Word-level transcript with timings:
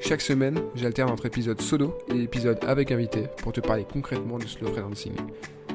Chaque 0.00 0.20
semaine, 0.20 0.60
j'alterne 0.74 1.10
entre 1.10 1.26
épisodes 1.26 1.60
solo 1.60 1.98
et 2.14 2.22
épisodes 2.22 2.58
avec 2.66 2.92
invité 2.92 3.24
pour 3.38 3.52
te 3.52 3.60
parler 3.60 3.84
concrètement 3.90 4.38
du 4.38 4.46
slow 4.46 4.68
freelancing. 4.68 5.12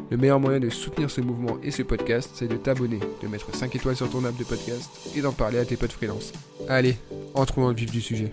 Le 0.10 0.18
meilleur 0.18 0.40
moyen 0.40 0.60
de 0.60 0.70
soutenir 0.70 1.12
ce 1.12 1.22
mouvement 1.22 1.58
et 1.62 1.72
ce 1.72 1.84
podcast, 1.84 2.32
c'est 2.34 2.48
de 2.48 2.56
t'abonner, 2.56 3.00
de 3.22 3.28
mettre 3.28 3.54
5 3.54 3.76
étoiles 3.76 3.96
sur 3.96 4.10
ton 4.10 4.24
app 4.26 4.36
de 4.38 4.44
podcast 4.44 4.90
et 5.16 5.22
d'en 5.22 5.34
parler 5.34 5.60
à 5.60 5.66
tes 5.66 5.76
potes 5.76 5.92
freelance. 5.92 6.32
Allez, 6.70 6.98
entrons 7.34 7.62
dans 7.62 7.70
le 7.70 7.76
vif 7.76 7.92
du 7.92 8.02
sujet. 8.02 8.32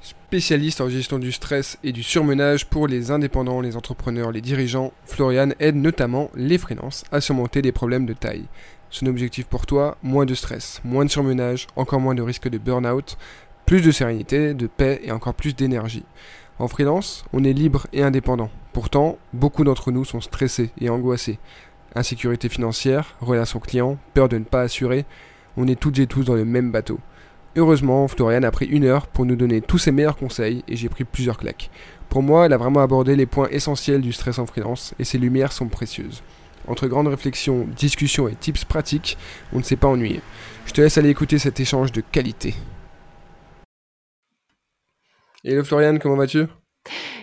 Spécialiste 0.00 0.80
en 0.80 0.90
gestion 0.90 1.18
du 1.18 1.32
stress 1.32 1.78
et 1.84 1.92
du 1.92 2.02
surmenage 2.02 2.66
pour 2.66 2.88
les 2.88 3.10
indépendants, 3.10 3.60
les 3.60 3.76
entrepreneurs, 3.76 4.32
les 4.32 4.42
dirigeants, 4.42 4.92
Florian 5.06 5.50
aide 5.60 5.76
notamment 5.76 6.30
les 6.34 6.58
freelances 6.58 7.04
à 7.12 7.20
surmonter 7.20 7.62
des 7.62 7.72
problèmes 7.72 8.04
de 8.04 8.12
taille. 8.12 8.44
Son 8.90 9.06
objectif 9.06 9.46
pour 9.46 9.66
toi, 9.66 9.98
moins 10.02 10.24
de 10.24 10.34
stress, 10.34 10.80
moins 10.84 11.04
de 11.04 11.10
surmenage, 11.10 11.66
encore 11.74 12.00
moins 12.00 12.14
de 12.14 12.22
risque 12.22 12.48
de 12.48 12.58
burn-out, 12.58 13.16
plus 13.66 13.80
de 13.80 13.90
sérénité, 13.90 14.54
de 14.54 14.66
paix 14.66 15.00
et 15.02 15.12
encore 15.12 15.34
plus 15.34 15.54
d'énergie. 15.54 16.04
En 16.58 16.68
freelance, 16.68 17.24
on 17.32 17.44
est 17.44 17.52
libre 17.52 17.86
et 17.92 18.02
indépendant. 18.02 18.50
Pourtant, 18.72 19.18
beaucoup 19.32 19.64
d'entre 19.64 19.90
nous 19.90 20.04
sont 20.04 20.20
stressés 20.20 20.70
et 20.80 20.88
angoissés. 20.88 21.38
Insécurité 21.94 22.48
financière, 22.48 23.16
relations 23.20 23.60
clients, 23.60 23.98
peur 24.14 24.28
de 24.28 24.38
ne 24.38 24.44
pas 24.44 24.62
assurer, 24.62 25.04
on 25.56 25.66
est 25.68 25.78
toutes 25.78 25.98
et 25.98 26.06
tous 26.06 26.24
dans 26.24 26.34
le 26.34 26.44
même 26.44 26.72
bateau. 26.72 26.98
Heureusement, 27.56 28.08
Florian 28.08 28.42
a 28.42 28.50
pris 28.50 28.66
une 28.66 28.84
heure 28.84 29.06
pour 29.06 29.24
nous 29.24 29.36
donner 29.36 29.60
tous 29.60 29.78
ses 29.78 29.92
meilleurs 29.92 30.16
conseils 30.16 30.64
et 30.66 30.74
j'ai 30.74 30.88
pris 30.88 31.04
plusieurs 31.04 31.38
claques. 31.38 31.70
Pour 32.08 32.22
moi, 32.22 32.46
elle 32.46 32.52
a 32.52 32.56
vraiment 32.56 32.80
abordé 32.80 33.14
les 33.14 33.26
points 33.26 33.48
essentiels 33.50 34.00
du 34.00 34.12
stress 34.12 34.40
en 34.40 34.46
freelance 34.46 34.92
et 34.98 35.04
ses 35.04 35.18
lumières 35.18 35.52
sont 35.52 35.68
précieuses. 35.68 36.22
Entre 36.66 36.88
grandes 36.88 37.08
réflexions, 37.08 37.66
discussions 37.76 38.28
et 38.28 38.34
tips 38.34 38.64
pratiques, 38.64 39.16
on 39.52 39.58
ne 39.58 39.62
s'est 39.62 39.76
pas 39.76 39.88
ennuyé. 39.88 40.20
Je 40.66 40.72
te 40.72 40.80
laisse 40.80 40.98
aller 40.98 41.10
écouter 41.10 41.38
cet 41.38 41.60
échange 41.60 41.92
de 41.92 42.00
qualité. 42.00 42.54
Hello 45.46 45.62
Floriane, 45.62 45.98
comment 45.98 46.16
vas-tu? 46.16 46.46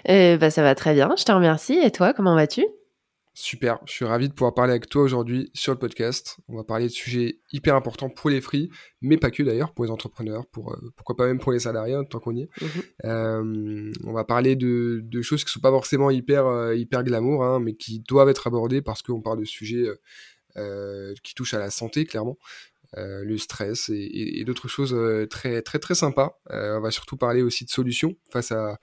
Euh, 0.08 0.38
bah, 0.38 0.52
Ça 0.52 0.62
va 0.62 0.76
très 0.76 0.94
bien, 0.94 1.10
je 1.18 1.24
te 1.24 1.32
remercie. 1.32 1.80
Et 1.84 1.90
toi, 1.90 2.14
comment 2.14 2.36
vas-tu? 2.36 2.64
Super, 3.34 3.80
je 3.88 3.94
suis 3.94 4.06
ravi 4.06 4.30
de 4.30 4.34
pouvoir 4.34 4.54
parler 4.54 4.74
avec 4.74 4.88
toi 4.88 5.02
aujourd'hui 5.02 5.50
sur 5.56 5.74
le 5.74 5.80
podcast. 5.80 6.38
On 6.48 6.56
va 6.56 6.64
parler 6.64 6.86
de 6.86 6.92
sujets 6.92 7.40
hyper 7.52 7.76
importants 7.76 8.12
pour 8.12 8.30
les 8.30 8.40
free, 8.40 8.70
mais 9.02 9.18
pas 9.18 9.32
que 9.32 9.42
d'ailleurs, 9.42 9.74
pour 9.74 9.86
les 9.86 9.92
entrepreneurs, 9.92 10.46
pour, 10.52 10.72
euh, 10.72 10.94
pourquoi 10.96 11.16
pas 11.16 11.26
même 11.26 11.40
pour 11.40 11.52
les 11.52 11.62
salariés, 11.62 11.98
tant 12.12 12.20
qu'on 12.20 12.36
y 12.36 12.42
est. 12.44 12.50
Mhm. 12.62 12.70
Euh, 13.06 13.92
on 14.04 14.14
va 14.14 14.24
parler 14.24 14.56
de, 14.56 15.02
de, 15.04 15.22
choses 15.24 15.44
qui 15.44 15.48
ne 15.48 15.54
sont 15.54 15.60
pas 15.60 15.72
forcément 15.72 16.12
hyper, 16.12 16.74
hyper 16.74 17.04
glamour, 17.04 17.44
hein, 17.44 17.60
mais 17.60 17.74
qui 17.74 18.02
doivent 18.02 18.30
être 18.30 18.46
abordées 18.46 18.84
parce 18.84 19.02
qu'on 19.02 19.22
parle 19.22 19.40
de 19.40 19.46
sujets 19.46 19.88
qui 21.24 21.34
touchent 21.34 21.56
à 21.56 21.60
la 21.60 21.72
santé, 21.72 22.06
clairement. 22.06 22.38
Euh, 22.98 23.24
le 23.24 23.38
stress 23.38 23.90
et, 23.90 24.44
d'autres 24.46 24.68
choses 24.68 24.94
euh, 24.94 25.26
très 25.26 25.62
très 25.62 25.80
très 25.80 25.96
sympas. 25.96 26.38
Euh, 26.52 26.78
on 26.78 26.82
va 26.82 26.92
surtout 26.92 27.16
parler 27.16 27.42
aussi 27.42 27.64
de 27.64 27.70
solutions 27.70 28.16
face 28.30 28.52
à, 28.52 28.80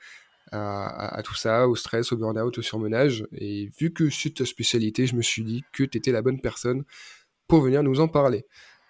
à, 0.51 1.21
tout 1.23 1.35
ça, 1.35 1.69
au 1.69 1.77
stress, 1.77 2.11
au 2.13 2.17
burn-out, 2.17 2.57
au 2.57 2.63
surmenage. 2.63 3.27
Et 3.33 3.69
vu 3.79 3.93
que 3.93 4.09
c'est 4.09 4.35
ta 4.37 4.47
spécialité, 4.47 5.07
je 5.07 5.15
me 5.15 5.21
suis 5.21 5.45
dit 5.45 5.63
que 5.75 5.85
tu 5.85 5.99
étais 5.99 6.11
la 6.11 6.23
bonne 6.23 6.41
personne 6.41 6.85
pour 7.49 7.61
venir 7.61 7.83
nous 7.83 8.01
en 8.01 8.09
parler. 8.09 8.47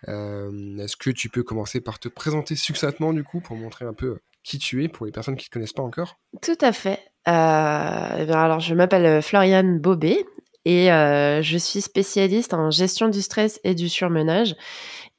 Est-ce 0.06 0.97
que 0.97 1.11
tu 1.11 1.29
peux 1.29 1.43
commencer 1.43 1.81
par 1.81 1.99
te 1.99 2.09
présenter 2.09 2.55
succinctement 2.55 3.12
du 3.12 3.25
coup 3.25 3.41
pour 3.41 3.56
montrer 3.56 3.85
un 3.85 3.95
peu 3.95 4.19
qui 4.45 4.59
tu 4.61 4.85
es 4.85 4.89
pour 4.89 5.06
les 5.06 5.11
personnes 5.11 5.35
qui 5.35 5.47
ne 5.47 5.49
te 5.49 5.53
connaissent 5.55 5.73
pas 5.73 5.83
encore? 5.83 6.21
Tout 6.41 6.59
à 6.61 6.71
fait. 6.71 7.00
Eh 7.27 7.31
alors 7.31 8.61
je 8.61 8.75
m'appelle 8.75 9.21
Floriane 9.21 9.81
Bobet 9.81 10.25
et 10.65 10.87
je 10.87 11.56
suis 11.59 11.81
spécialiste 11.81 12.55
en 12.55 12.71
gestion 12.71 13.09
du 13.09 13.21
stress 13.21 13.61
et 13.65 13.75
du 13.75 13.89
surmenage. 13.89 14.55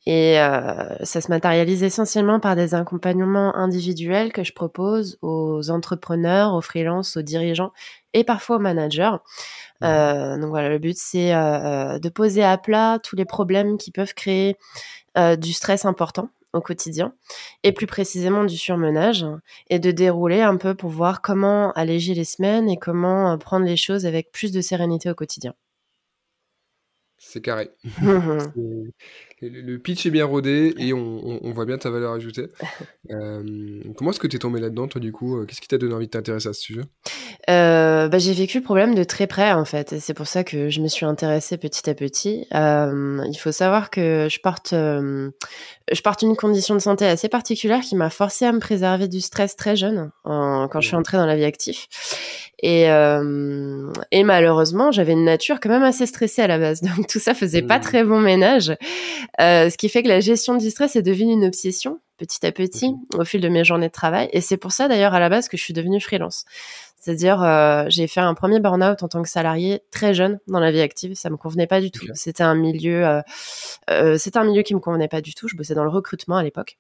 Et 0.06 0.40
euh, 0.40 0.96
ça 1.04 1.22
se 1.22 1.30
matérialise 1.30 1.84
essentiellement 1.84 2.40
par 2.40 2.56
des 2.56 2.74
accompagnements 2.74 3.56
individuels 3.56 4.32
que 4.32 4.44
je 4.44 4.54
propose 4.54 5.18
aux 5.22 5.70
entrepreneurs, 5.70 6.54
aux 6.54 6.62
freelances, 6.62 7.18
aux 7.18 7.22
dirigeants 7.22 7.72
et 8.14 8.24
parfois 8.24 8.56
aux 8.58 8.60
managers. 8.60 9.18
Euh, 9.84 10.38
donc 10.38 10.50
voilà, 10.50 10.70
le 10.70 10.80
but 10.80 10.98
c'est 10.98 11.36
euh, 11.36 12.00
de 12.00 12.10
poser 12.10 12.44
à 12.44 12.58
plat 12.58 13.00
tous 13.04 13.16
les 13.16 13.26
problèmes 13.26 13.78
qui 13.78 13.92
peuvent 13.92 14.14
créer 14.14 14.58
du 15.38 15.52
stress 15.52 15.84
important 15.84 16.30
au 16.54 16.62
quotidien 16.62 17.14
et 17.64 17.74
plus 17.74 17.88
précisément 17.88 18.46
du 18.46 18.56
surmenage 18.56 19.26
et 19.70 19.80
de 19.80 19.92
dérouler 19.92 20.42
un 20.42 20.56
peu 20.56 20.76
pour 20.76 20.92
voir 20.92 21.22
comment 21.22 21.74
alléger 21.74 22.14
les 22.14 22.24
semaines 22.24 22.70
et 22.70 22.78
comment 22.78 23.38
prendre 23.38 23.66
les 23.66 23.76
choses 23.76 24.06
avec 24.06 24.32
plus 24.32 24.54
de 24.54 24.62
sérénité 24.62 25.10
au 25.10 25.16
quotidien. 25.16 25.54
C'est 27.22 27.42
carré. 27.42 27.70
le 29.42 29.78
pitch 29.78 30.06
est 30.06 30.10
bien 30.10 30.26
rodé 30.26 30.74
et 30.78 30.94
on, 30.94 31.52
voit 31.52 31.66
bien 31.66 31.78
ta 31.78 31.90
valeur 31.90 32.14
ajoutée. 32.14 32.48
Euh, 33.12 33.82
comment 33.98 34.12
est-ce 34.12 34.20
que 34.20 34.28
tu 34.28 34.36
es 34.36 34.40
tombé 34.40 34.60
là-dedans, 34.60 34.88
toi, 34.88 35.02
du 35.02 35.12
coup? 35.12 35.40
Euh, 35.40 35.46
Qu'est-ce 35.46 35.62
qui 35.62 35.68
t'a 35.68 35.80
donné 35.80 35.96
envie 35.96 36.06
de 36.06 36.12
t'intéresser 36.12 36.50
à 36.50 36.54
ce 36.54 36.62
sujet? 36.62 36.82
Euh, 37.50 38.08
bah, 38.08 38.20
J'ai 38.20 38.34
vécu 38.34 38.60
le 38.60 38.64
problème 38.64 38.94
de 38.94 39.04
très 39.04 39.26
près, 39.26 39.52
en 39.52 39.66
fait. 39.66 40.00
C'est 40.00 40.14
pour 40.14 40.28
ça 40.28 40.44
que 40.44 40.70
je 40.70 40.80
me 40.80 40.88
suis 40.88 41.08
intéressée 41.08 41.58
petit 41.58 41.90
à 41.90 41.96
petit. 41.96 42.46
il 42.52 43.38
faut 43.40 43.52
savoir 43.52 43.90
que 43.90 44.28
je 44.30 44.40
porte, 44.42 44.74
je 44.74 46.02
porte 46.04 46.22
une 46.22 46.36
condition 46.36 46.76
de 46.76 46.80
santé 46.80 47.06
assez 47.06 47.30
particulière 47.30 47.82
qui 47.82 47.96
m'a 47.96 48.12
forcé 48.12 48.46
à 48.46 48.52
me 48.52 48.60
préserver 48.60 49.08
du 49.08 49.22
stress 49.22 49.56
très 49.56 49.76
jeune, 49.76 50.12
quand 50.24 50.80
je 50.80 50.88
suis 50.88 50.96
entrée 50.96 51.18
dans 51.18 51.26
la 51.26 51.36
vie 51.36 51.46
active. 51.46 51.88
Et, 52.62 52.92
euh, 52.92 53.92
et 54.12 54.24
malheureusement, 54.24 54.92
j'avais 54.92 55.14
une 55.14 55.24
nature 55.24 55.60
quand 55.62 55.70
même 55.70 55.84
assez 55.84 56.06
stressée 56.06 56.42
à 56.42 56.48
la 56.48 56.60
base. 56.60 56.82
Donc 56.98 57.08
tout 57.08 57.20
ça 57.20 57.34
faisait 57.34 57.62
pas 57.62 57.78
mmh. 57.78 57.82
très 57.82 58.04
bon 58.04 58.20
ménage. 58.20 58.76
Euh, 59.40 59.70
ce 59.70 59.78
qui 59.78 59.90
fait 59.90 60.04
que 60.04 60.10
la 60.10 60.20
gestion 60.20 60.56
du 60.56 60.70
stress 60.70 60.96
est 60.96 61.02
devenue 61.02 61.34
une 61.34 61.46
obsession 61.46 62.00
petit 62.18 62.46
à 62.46 62.52
petit 62.52 62.94
au 63.18 63.24
fil 63.24 63.40
de 63.40 63.48
mes 63.48 63.64
journées 63.64 63.88
de 63.88 63.94
travail. 63.94 64.30
Et 64.34 64.42
c'est 64.42 64.58
pour 64.58 64.74
ça 64.74 64.88
d'ailleurs 64.88 65.14
à 65.14 65.20
la 65.20 65.30
base 65.30 65.48
que 65.48 65.56
je 65.56 65.64
suis 65.64 65.74
devenue 65.74 66.02
freelance. 66.02 66.44
C'est-à-dire, 67.00 67.42
euh, 67.42 67.86
j'ai 67.88 68.08
fait 68.08 68.20
un 68.20 68.34
premier 68.34 68.60
burn-out 68.60 69.02
en 69.04 69.08
tant 69.08 69.24
que 69.24 69.30
salarié 69.30 69.82
très 69.90 70.14
jeune 70.14 70.40
dans 70.48 70.60
la 70.60 70.70
vie 70.70 70.82
active. 70.82 71.16
Ça 71.16 71.30
me 71.30 71.38
convenait 71.38 71.68
pas 71.68 71.80
du 71.80 71.92
tout. 71.92 72.06
C'était 72.14 72.44
un 72.44 72.56
milieu, 72.56 73.08
euh, 73.08 73.22
euh, 73.90 74.18
c'était 74.18 74.38
un 74.38 74.44
milieu 74.44 74.64
qui 74.64 74.76
me 74.76 74.80
convenait 74.80 75.08
pas 75.08 75.22
du 75.22 75.34
tout. 75.34 75.48
Je 75.48 75.56
bossais 75.56 75.74
dans 75.74 75.86
le 75.86 75.90
recrutement 75.90 76.36
à 76.36 76.44
l'époque. 76.44 76.78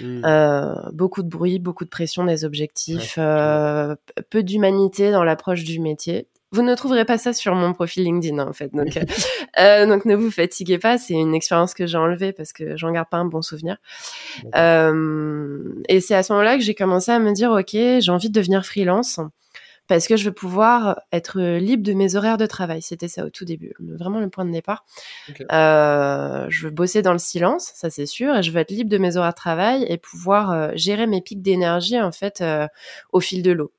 Mmh. 0.00 0.22
Euh, 0.24 0.74
beaucoup 0.92 1.22
de 1.22 1.28
bruit, 1.28 1.58
beaucoup 1.58 1.84
de 1.84 1.90
pression 1.90 2.24
des 2.24 2.44
objectifs, 2.44 3.16
euh, 3.18 3.94
peu 4.30 4.42
d'humanité 4.42 5.10
dans 5.10 5.24
l'approche 5.24 5.64
du 5.64 5.80
métier. 5.80 6.26
Vous 6.52 6.62
ne 6.62 6.74
trouverez 6.74 7.04
pas 7.04 7.16
ça 7.16 7.32
sur 7.32 7.54
mon 7.54 7.72
profil 7.72 8.02
LinkedIn 8.02 8.38
en 8.38 8.52
fait, 8.52 8.74
donc 8.74 8.98
euh, 9.60 9.86
donc 9.86 10.04
ne 10.04 10.16
vous 10.16 10.30
fatiguez 10.30 10.78
pas. 10.78 10.98
C'est 10.98 11.14
une 11.14 11.34
expérience 11.34 11.74
que 11.74 11.86
j'ai 11.86 11.98
enlevée 11.98 12.32
parce 12.32 12.52
que 12.52 12.76
j'en 12.76 12.90
garde 12.90 13.08
pas 13.08 13.18
un 13.18 13.24
bon 13.24 13.40
souvenir. 13.42 13.76
et 14.54 16.00
c'est 16.00 16.14
à 16.14 16.22
ce 16.22 16.32
moment-là 16.32 16.56
que 16.56 16.62
j'ai 16.64 16.74
commencé 16.74 17.12
à 17.12 17.18
me 17.20 17.32
dire 17.32 17.52
ok, 17.52 17.70
j'ai 17.72 18.10
envie 18.10 18.30
de 18.30 18.34
devenir 18.34 18.66
freelance 18.66 19.20
parce 19.90 20.06
que 20.06 20.16
je 20.16 20.24
veux 20.24 20.32
pouvoir 20.32 21.00
être 21.10 21.40
libre 21.40 21.82
de 21.82 21.92
mes 21.94 22.14
horaires 22.14 22.36
de 22.36 22.46
travail. 22.46 22.80
C'était 22.80 23.08
ça 23.08 23.24
au 23.26 23.30
tout 23.30 23.44
début, 23.44 23.72
vraiment 23.80 24.20
le 24.20 24.30
point 24.30 24.44
de 24.44 24.52
départ. 24.52 24.84
Euh, 25.50 26.46
je 26.48 26.66
veux 26.66 26.70
bosser 26.70 27.02
dans 27.02 27.10
le 27.12 27.18
silence, 27.18 27.72
ça 27.74 27.90
c'est 27.90 28.06
sûr, 28.06 28.36
et 28.36 28.42
je 28.44 28.52
veux 28.52 28.60
être 28.60 28.70
libre 28.70 28.88
de 28.88 28.98
mes 28.98 29.16
horaires 29.16 29.32
de 29.32 29.34
travail 29.34 29.84
et 29.88 29.98
pouvoir 29.98 30.52
euh, 30.52 30.70
gérer 30.76 31.08
mes 31.08 31.20
pics 31.20 31.42
d'énergie 31.42 32.00
en 32.00 32.12
fait 32.12 32.40
euh, 32.40 32.68
au 33.12 33.18
fil 33.18 33.42
de 33.42 33.50
l'eau. 33.50 33.72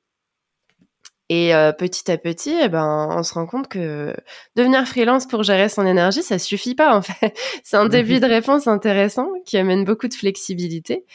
Et 1.34 1.52
petit 1.78 2.10
à 2.10 2.18
petit, 2.18 2.54
eh 2.62 2.68
ben, 2.68 3.08
on 3.10 3.22
se 3.22 3.32
rend 3.32 3.46
compte 3.46 3.68
que 3.68 4.14
devenir 4.54 4.86
freelance 4.86 5.26
pour 5.26 5.42
gérer 5.42 5.70
son 5.70 5.86
énergie, 5.86 6.22
ça 6.22 6.38
suffit 6.38 6.74
pas 6.74 6.94
en 6.94 7.00
fait. 7.00 7.34
C'est 7.64 7.78
un 7.78 7.86
début 7.86 8.20
de 8.20 8.26
réponse 8.26 8.66
intéressant 8.66 9.28
qui 9.46 9.56
amène 9.56 9.84
beaucoup 9.84 10.08
de 10.08 10.14
flexibilité 10.14 11.06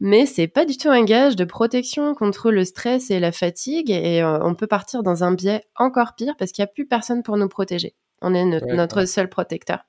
mais 0.00 0.26
c'est 0.26 0.46
pas 0.46 0.64
du 0.64 0.76
tout 0.76 0.90
un 0.90 1.04
gage 1.04 1.36
de 1.36 1.44
protection 1.44 2.14
contre 2.14 2.50
le 2.50 2.64
stress 2.64 3.10
et 3.10 3.18
la 3.18 3.32
fatigue 3.32 3.90
et 3.90 4.22
euh, 4.22 4.38
on 4.42 4.54
peut 4.54 4.66
partir 4.66 5.02
dans 5.02 5.24
un 5.24 5.32
biais 5.32 5.64
encore 5.74 6.14
pire 6.14 6.34
parce 6.38 6.52
qu'il 6.52 6.62
n'y 6.62 6.68
a 6.68 6.72
plus 6.72 6.86
personne 6.86 7.22
pour 7.22 7.36
nous 7.36 7.48
protéger. 7.48 7.94
On 8.20 8.34
est 8.34 8.44
notre, 8.44 9.04
seul 9.04 9.28
protecteur. 9.28 9.86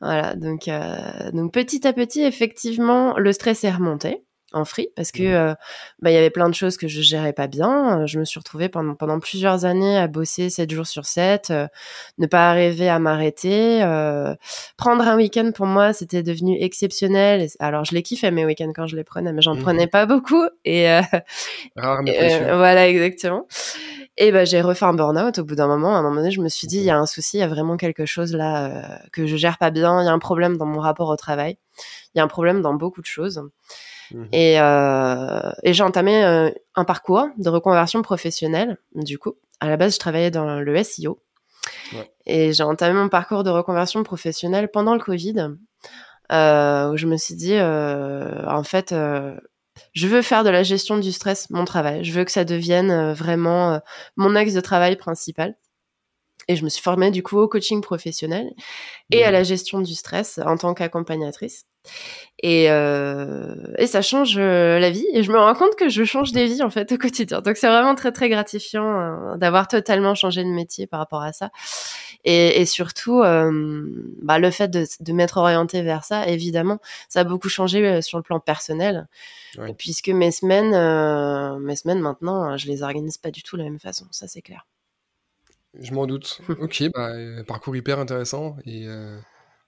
Voilà, 0.00 0.34
donc, 0.34 0.68
euh, 0.68 1.30
donc 1.32 1.52
petit 1.52 1.86
à 1.86 1.92
petit, 1.92 2.22
effectivement, 2.22 3.16
le 3.16 3.32
stress 3.32 3.64
est 3.64 3.70
remonté. 3.70 4.24
En 4.52 4.64
free 4.64 4.88
parce 4.96 5.12
que 5.12 5.22
mmh. 5.52 5.56
bah, 6.00 6.10
il 6.10 6.14
y 6.14 6.16
avait 6.16 6.30
plein 6.30 6.48
de 6.48 6.54
choses 6.54 6.76
que 6.76 6.88
je 6.88 7.00
gérais 7.00 7.32
pas 7.32 7.46
bien. 7.46 8.06
Je 8.06 8.18
me 8.18 8.24
suis 8.24 8.38
retrouvée 8.38 8.68
pendant, 8.68 8.94
pendant 8.94 9.18
plusieurs 9.18 9.64
années 9.64 9.96
à 9.96 10.06
bosser 10.06 10.50
7 10.50 10.70
jours 10.70 10.86
sur 10.86 11.06
7, 11.06 11.52
ne 12.18 12.26
pas 12.26 12.50
arriver 12.50 12.88
à 12.88 12.98
m'arrêter. 12.98 13.80
prendre 14.76 15.06
un 15.06 15.16
week-end 15.16 15.50
pour 15.54 15.66
moi, 15.66 15.92
c'était 15.92 16.22
devenu 16.22 16.56
exceptionnel. 16.60 17.48
Alors 17.58 17.84
je 17.84 17.94
les 17.94 18.02
kiffais 18.02 18.30
mes 18.30 18.44
week-ends 18.44 18.72
quand 18.74 18.86
je 18.86 18.96
les 18.96 19.04
prenais, 19.04 19.32
mais 19.32 19.42
j'en 19.42 19.54
mmh 19.54 19.62
prenais 19.62 19.86
pas 19.86 20.06
beaucoup. 20.06 20.44
Et, 20.64 20.86
voilà, 21.76 22.88
exactement. 22.88 23.46
Et 24.18 24.30
ben 24.30 24.44
j'ai 24.44 24.60
refait 24.60 24.84
un 24.84 24.92
burn-out 24.92 25.38
au 25.38 25.44
bout 25.44 25.54
d'un 25.54 25.68
moment. 25.68 25.96
À 25.96 25.98
un 25.98 26.02
moment 26.02 26.16
donné, 26.16 26.30
je 26.30 26.40
me 26.40 26.48
suis 26.48 26.66
dit, 26.66 26.78
il 26.78 26.84
y 26.84 26.90
a 26.90 26.98
un 26.98 27.06
souci, 27.06 27.38
il 27.38 27.40
y 27.40 27.44
a 27.44 27.48
vraiment 27.48 27.76
quelque 27.76 28.04
chose 28.04 28.34
là 28.34 29.00
que 29.12 29.26
je 29.26 29.36
gère 29.36 29.56
pas 29.58 29.70
bien. 29.70 30.02
Il 30.02 30.04
y 30.04 30.08
a 30.08 30.12
un 30.12 30.18
problème 30.18 30.56
dans 30.58 30.66
mon 30.66 30.80
rapport 30.80 31.08
au 31.08 31.16
travail. 31.16 31.56
Il 32.14 32.18
y 32.18 32.20
a 32.20 32.24
un 32.24 32.28
problème 32.28 32.60
dans 32.60 32.74
beaucoup 32.74 33.00
de 33.00 33.06
choses. 33.06 33.42
Mmh 34.12 34.24
et, 34.32 34.60
euh, 34.60 35.52
et 35.62 35.72
j'ai 35.72 35.82
entamé 35.82 36.24
euh, 36.24 36.50
un 36.74 36.84
parcours 36.84 37.28
de 37.38 37.48
reconversion 37.48 38.02
professionnelle. 38.02 38.78
Du 38.94 39.18
coup, 39.18 39.34
à 39.60 39.68
la 39.68 39.76
base, 39.76 39.94
je 39.94 39.98
travaillais 39.98 40.30
dans 40.30 40.60
le 40.60 40.84
SEO. 40.84 41.20
Et 42.26 42.52
j'ai 42.52 42.62
entamé 42.62 42.94
mon 42.94 43.08
parcours 43.08 43.44
de 43.44 43.50
reconversion 43.50 44.02
professionnelle 44.02 44.68
pendant 44.68 44.94
le 44.94 45.00
Covid, 45.00 45.50
euh, 46.32 46.90
où 46.90 46.96
je 46.96 47.06
me 47.06 47.16
suis 47.16 47.34
dit, 47.34 47.54
euh, 47.54 48.46
en 48.46 48.62
fait, 48.62 48.92
euh, 48.92 49.36
je 49.92 50.06
veux 50.06 50.22
faire 50.22 50.44
de 50.44 50.50
la 50.50 50.62
gestion 50.62 50.98
du 50.98 51.12
stress 51.12 51.50
mon 51.50 51.64
travail. 51.64 52.04
Je 52.04 52.12
veux 52.12 52.24
que 52.24 52.32
ça 52.32 52.44
devienne 52.44 53.12
vraiment 53.12 53.80
mon 54.16 54.34
axe 54.36 54.52
de 54.52 54.60
travail 54.60 54.96
principal. 54.96 55.56
Et 56.48 56.56
je 56.56 56.64
me 56.64 56.68
suis 56.68 56.82
formée 56.82 57.10
du 57.10 57.22
coup 57.22 57.38
au 57.38 57.48
coaching 57.48 57.80
professionnel 57.80 58.52
et 59.10 59.24
à 59.24 59.30
la 59.30 59.42
gestion 59.42 59.80
du 59.80 59.94
stress 59.94 60.40
en 60.44 60.56
tant 60.56 60.74
qu'accompagnatrice. 60.74 61.66
Et, 62.42 62.70
euh, 62.70 63.54
et 63.78 63.86
ça 63.86 64.02
change 64.02 64.36
euh, 64.38 64.78
la 64.78 64.90
vie. 64.90 65.06
Et 65.12 65.22
je 65.22 65.30
me 65.30 65.38
rends 65.38 65.54
compte 65.54 65.76
que 65.76 65.88
je 65.88 66.04
change 66.04 66.32
des 66.32 66.46
vies 66.46 66.62
en 66.62 66.70
fait 66.70 66.90
au 66.92 66.98
quotidien. 66.98 67.40
Donc 67.40 67.56
c'est 67.56 67.68
vraiment 67.68 67.94
très 67.94 68.12
très 68.12 68.28
gratifiant 68.28 69.00
euh, 69.00 69.36
d'avoir 69.36 69.68
totalement 69.68 70.14
changé 70.14 70.42
de 70.42 70.48
métier 70.48 70.86
par 70.86 71.00
rapport 71.00 71.22
à 71.22 71.32
ça. 71.32 71.50
Et, 72.24 72.60
et 72.60 72.66
surtout, 72.66 73.20
euh, 73.20 73.82
bah, 74.22 74.38
le 74.38 74.50
fait 74.50 74.68
de, 74.68 74.86
de 75.00 75.12
m'être 75.12 75.38
orientée 75.38 75.82
vers 75.82 76.04
ça, 76.04 76.26
évidemment, 76.28 76.78
ça 77.08 77.20
a 77.20 77.24
beaucoup 77.24 77.48
changé 77.48 78.00
sur 78.02 78.18
le 78.18 78.22
plan 78.22 78.40
personnel. 78.40 79.08
Puisque 79.76 80.08
mes 80.08 80.30
semaines, 80.30 80.70
mes 81.60 81.76
semaines 81.76 82.00
maintenant, 82.00 82.56
je 82.56 82.66
les 82.68 82.82
organise 82.82 83.18
pas 83.18 83.30
du 83.30 83.42
tout 83.42 83.56
de 83.56 83.62
la 83.62 83.68
même 83.68 83.80
façon. 83.80 84.06
Ça 84.10 84.26
c'est 84.26 84.40
clair. 84.40 84.64
Je 85.80 85.92
m'en 85.92 86.06
doute. 86.06 86.40
ok, 86.60 86.84
bah, 86.94 87.12
parcours 87.46 87.76
hyper 87.76 87.98
intéressant 87.98 88.56
et 88.66 88.86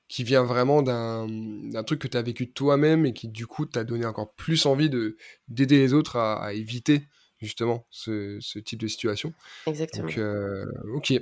qui 0.08 0.22
vient 0.22 0.44
vraiment 0.44 0.82
d'un 0.82 1.82
truc 1.84 2.00
que 2.00 2.08
tu 2.08 2.16
as 2.16 2.22
vécu 2.22 2.52
toi-même 2.52 3.06
et 3.06 3.12
qui 3.12 3.28
du 3.28 3.46
coup 3.46 3.66
t'a 3.66 3.84
donné 3.84 4.04
encore 4.06 4.34
plus 4.34 4.66
envie 4.66 4.90
de 4.90 5.16
d'aider 5.48 5.78
les 5.78 5.94
autres 5.94 6.16
à, 6.16 6.52
éviter 6.52 7.08
justement 7.38 7.86
ce, 7.90 8.38
ce, 8.40 8.58
type 8.58 8.80
de 8.80 8.86
situation. 8.86 9.32
Exactement. 9.66 10.06
Donc, 10.06 10.18
euh, 10.18 10.64
ok, 10.94 11.14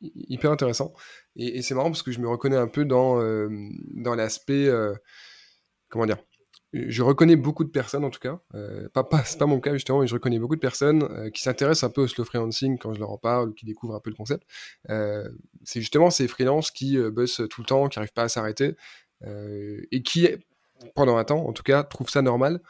hyper 0.00 0.50
intéressant. 0.50 0.92
Et, 1.36 1.62
c'est 1.62 1.74
marrant 1.74 1.90
parce 1.90 2.02
que 2.02 2.12
je 2.12 2.20
me 2.20 2.28
reconnais 2.28 2.56
un 2.56 2.68
peu 2.68 2.84
dans, 2.84 3.20
euh, 3.20 3.48
dans 3.94 4.14
l'aspect, 4.14 4.66
euh, 4.66 4.94
comment 5.88 6.06
dire, 6.06 6.18
je 6.72 7.02
reconnais 7.02 7.36
beaucoup 7.36 7.64
de 7.64 7.70
personnes 7.70 8.04
en 8.04 8.10
tout 8.10 8.20
cas, 8.20 8.40
euh, 8.54 8.88
pas, 8.90 9.02
pas 9.02 9.24
c'est 9.24 9.38
pas 9.38 9.46
mon 9.46 9.60
cas 9.60 9.72
justement, 9.72 10.00
mais 10.00 10.06
je 10.06 10.14
reconnais 10.14 10.38
beaucoup 10.38 10.54
de 10.54 10.60
personnes 10.60 11.02
euh, 11.02 11.30
qui 11.30 11.42
s'intéressent 11.42 11.88
un 11.90 11.92
peu 11.92 12.02
au 12.02 12.06
slow 12.06 12.24
freelancing 12.24 12.78
quand 12.78 12.94
je 12.94 13.00
leur 13.00 13.10
en 13.10 13.18
parle, 13.18 13.54
qui 13.54 13.66
découvrent 13.66 13.94
un 13.94 14.00
peu 14.00 14.10
le 14.10 14.16
concept. 14.16 14.44
Euh, 14.88 15.28
c'est 15.64 15.80
justement 15.80 16.10
ces 16.10 16.28
freelances 16.28 16.70
qui 16.70 16.96
euh, 16.96 17.10
bossent 17.10 17.42
tout 17.50 17.60
le 17.60 17.66
temps, 17.66 17.88
qui 17.88 17.98
n'arrivent 17.98 18.12
pas 18.12 18.24
à 18.24 18.28
s'arrêter 18.28 18.76
et 19.92 20.02
qui, 20.02 20.28
pendant 20.94 21.18
un 21.18 21.24
temps 21.24 21.46
en 21.46 21.52
tout 21.52 21.62
cas, 21.62 21.82
trouvent 21.84 22.08
ça 22.08 22.22
normal 22.22 22.62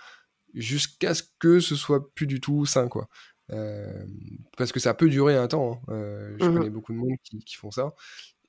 jusqu'à 0.52 1.14
ce 1.14 1.22
que 1.38 1.60
ce 1.60 1.76
soit 1.76 2.12
plus 2.12 2.26
du 2.26 2.40
tout 2.40 2.66
sain 2.66 2.88
quoi. 2.88 3.08
parce 4.56 4.72
que 4.72 4.80
ça 4.80 4.92
peut 4.94 5.08
durer 5.08 5.36
un 5.36 5.46
temps. 5.46 5.80
Hein. 5.86 6.34
je 6.40 6.44
mmh 6.44 6.54
connais 6.56 6.70
beaucoup 6.70 6.92
de 6.92 6.98
monde 6.98 7.14
qui, 7.22 7.38
qui 7.44 7.54
font 7.54 7.70
ça 7.70 7.94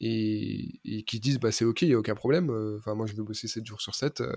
et, 0.01 1.03
qui 1.03 1.19
disent 1.19 1.39
bah 1.39 1.51
c'est 1.51 1.65
ok, 1.65 1.83
il 1.83 1.89
n'y 1.89 1.93
a 1.93 1.97
aucun 1.99 2.15
problème. 2.15 2.49
Euh, 2.49 2.77
enfin, 2.79 2.95
moi 2.95 3.05
je 3.05 3.13
veux 3.13 3.23
bosser 3.23 3.47
7 3.47 3.65
jours 3.65 3.81
sur 3.81 3.95
7, 3.95 4.21
euh, 4.21 4.33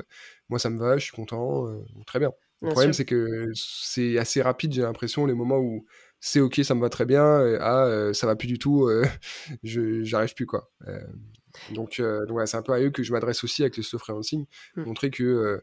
moi 0.48 0.58
ça 0.58 0.70
me 0.70 0.78
va, 0.78 0.98
je 0.98 1.04
suis 1.04 1.12
content, 1.12 1.66
euh, 1.68 1.80
très 2.06 2.18
bien. 2.18 2.32
Le 2.62 2.70
problème 2.70 2.92
c'est 2.92 3.04
que 3.04 3.50
c'est 3.54 4.16
assez 4.18 4.40
rapide, 4.40 4.72
j'ai 4.72 4.82
l'impression, 4.82 5.26
les 5.26 5.34
moments 5.34 5.58
où 5.58 5.84
c'est 6.20 6.40
ok, 6.40 6.60
ça 6.62 6.74
me 6.74 6.80
va 6.80 6.88
très 6.88 7.04
bien, 7.04 7.46
et, 7.46 7.58
ah 7.60 8.10
ça 8.14 8.26
va 8.26 8.36
plus 8.36 8.48
du 8.48 8.58
tout, 8.58 8.88
je 9.62 10.02
j'arrive 10.02 10.34
plus 10.34 10.46
quoi. 10.46 10.70
donc 11.74 12.00
donc 12.00 12.40
c'est 12.46 12.56
un 12.56 12.62
peu 12.62 12.72
à 12.72 12.80
eux 12.80 12.90
que 12.90 13.02
je 13.02 13.12
m'adresse 13.12 13.44
aussi 13.44 13.62
avec 13.62 13.76
le 13.76 13.82
slow 13.82 13.98
freelancing, 13.98 14.46
mmh. 14.76 14.82
montrer 14.84 15.10
que 15.10 15.62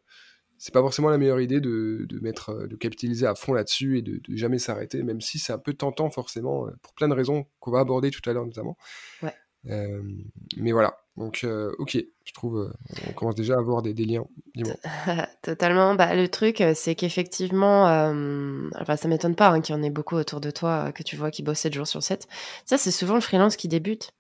c'est 0.60 0.74
pas 0.74 0.82
forcément 0.82 1.10
la 1.10 1.18
meilleure 1.18 1.42
idée 1.42 1.60
de, 1.60 2.06
de, 2.08 2.20
mettre, 2.20 2.68
de 2.68 2.76
capitaliser 2.76 3.26
à 3.26 3.34
fond 3.34 3.54
là-dessus 3.54 3.98
et 3.98 4.04
de, 4.04 4.22
de 4.24 4.36
jamais 4.36 4.60
s'arrêter, 4.60 5.02
même 5.02 5.22
si 5.22 5.40
c'est 5.40 5.54
un 5.54 5.58
peu 5.58 5.74
tentant 5.74 6.12
forcément, 6.12 6.68
pour 6.84 6.94
plein 6.94 7.08
de 7.08 7.16
raisons 7.16 7.48
qu'on 7.60 7.72
va 7.72 7.80
aborder 7.80 8.12
tout 8.12 8.22
à 8.30 8.34
l'heure 8.34 8.46
notamment. 8.46 8.78
Ouais. 9.24 9.34
Euh, 9.70 10.02
mais 10.58 10.72
voilà, 10.72 10.98
donc 11.18 11.42
euh, 11.44 11.72
ok, 11.78 11.98
je 12.24 12.34
trouve, 12.34 12.58
euh, 12.58 12.74
on 13.10 13.14
commence 13.14 13.36
déjà 13.36 13.56
à 13.56 13.60
avoir 13.60 13.82
des, 13.82 13.94
des 13.94 14.06
liens. 14.06 14.26
Totalement. 15.42 15.96
Bah, 15.96 16.16
le 16.16 16.28
truc, 16.28 16.64
c'est 16.76 16.96
qu'effectivement, 16.96 17.84
enfin, 18.80 18.96
ça 18.96 19.08
m'étonne 19.08 19.36
pas 19.36 19.50
hein, 19.50 19.62
qu'il 19.62 19.76
y 19.76 19.78
en 19.78 19.84
ait 19.84 19.90
beaucoup 19.90 20.16
autour 20.16 20.42
de 20.42 20.52
toi 20.52 20.92
que 20.92 21.04
tu 21.04 21.16
vois 21.16 21.32
qui 21.32 21.44
bossent 21.44 21.60
7 21.60 21.74
jours 21.74 21.88
sur 21.88 22.02
7. 22.02 22.28
Ça, 22.66 22.78
c'est 22.78 22.92
souvent 22.92 23.16
le 23.16 23.22
freelance 23.22 23.56
qui 23.56 23.68
débute 23.68 24.14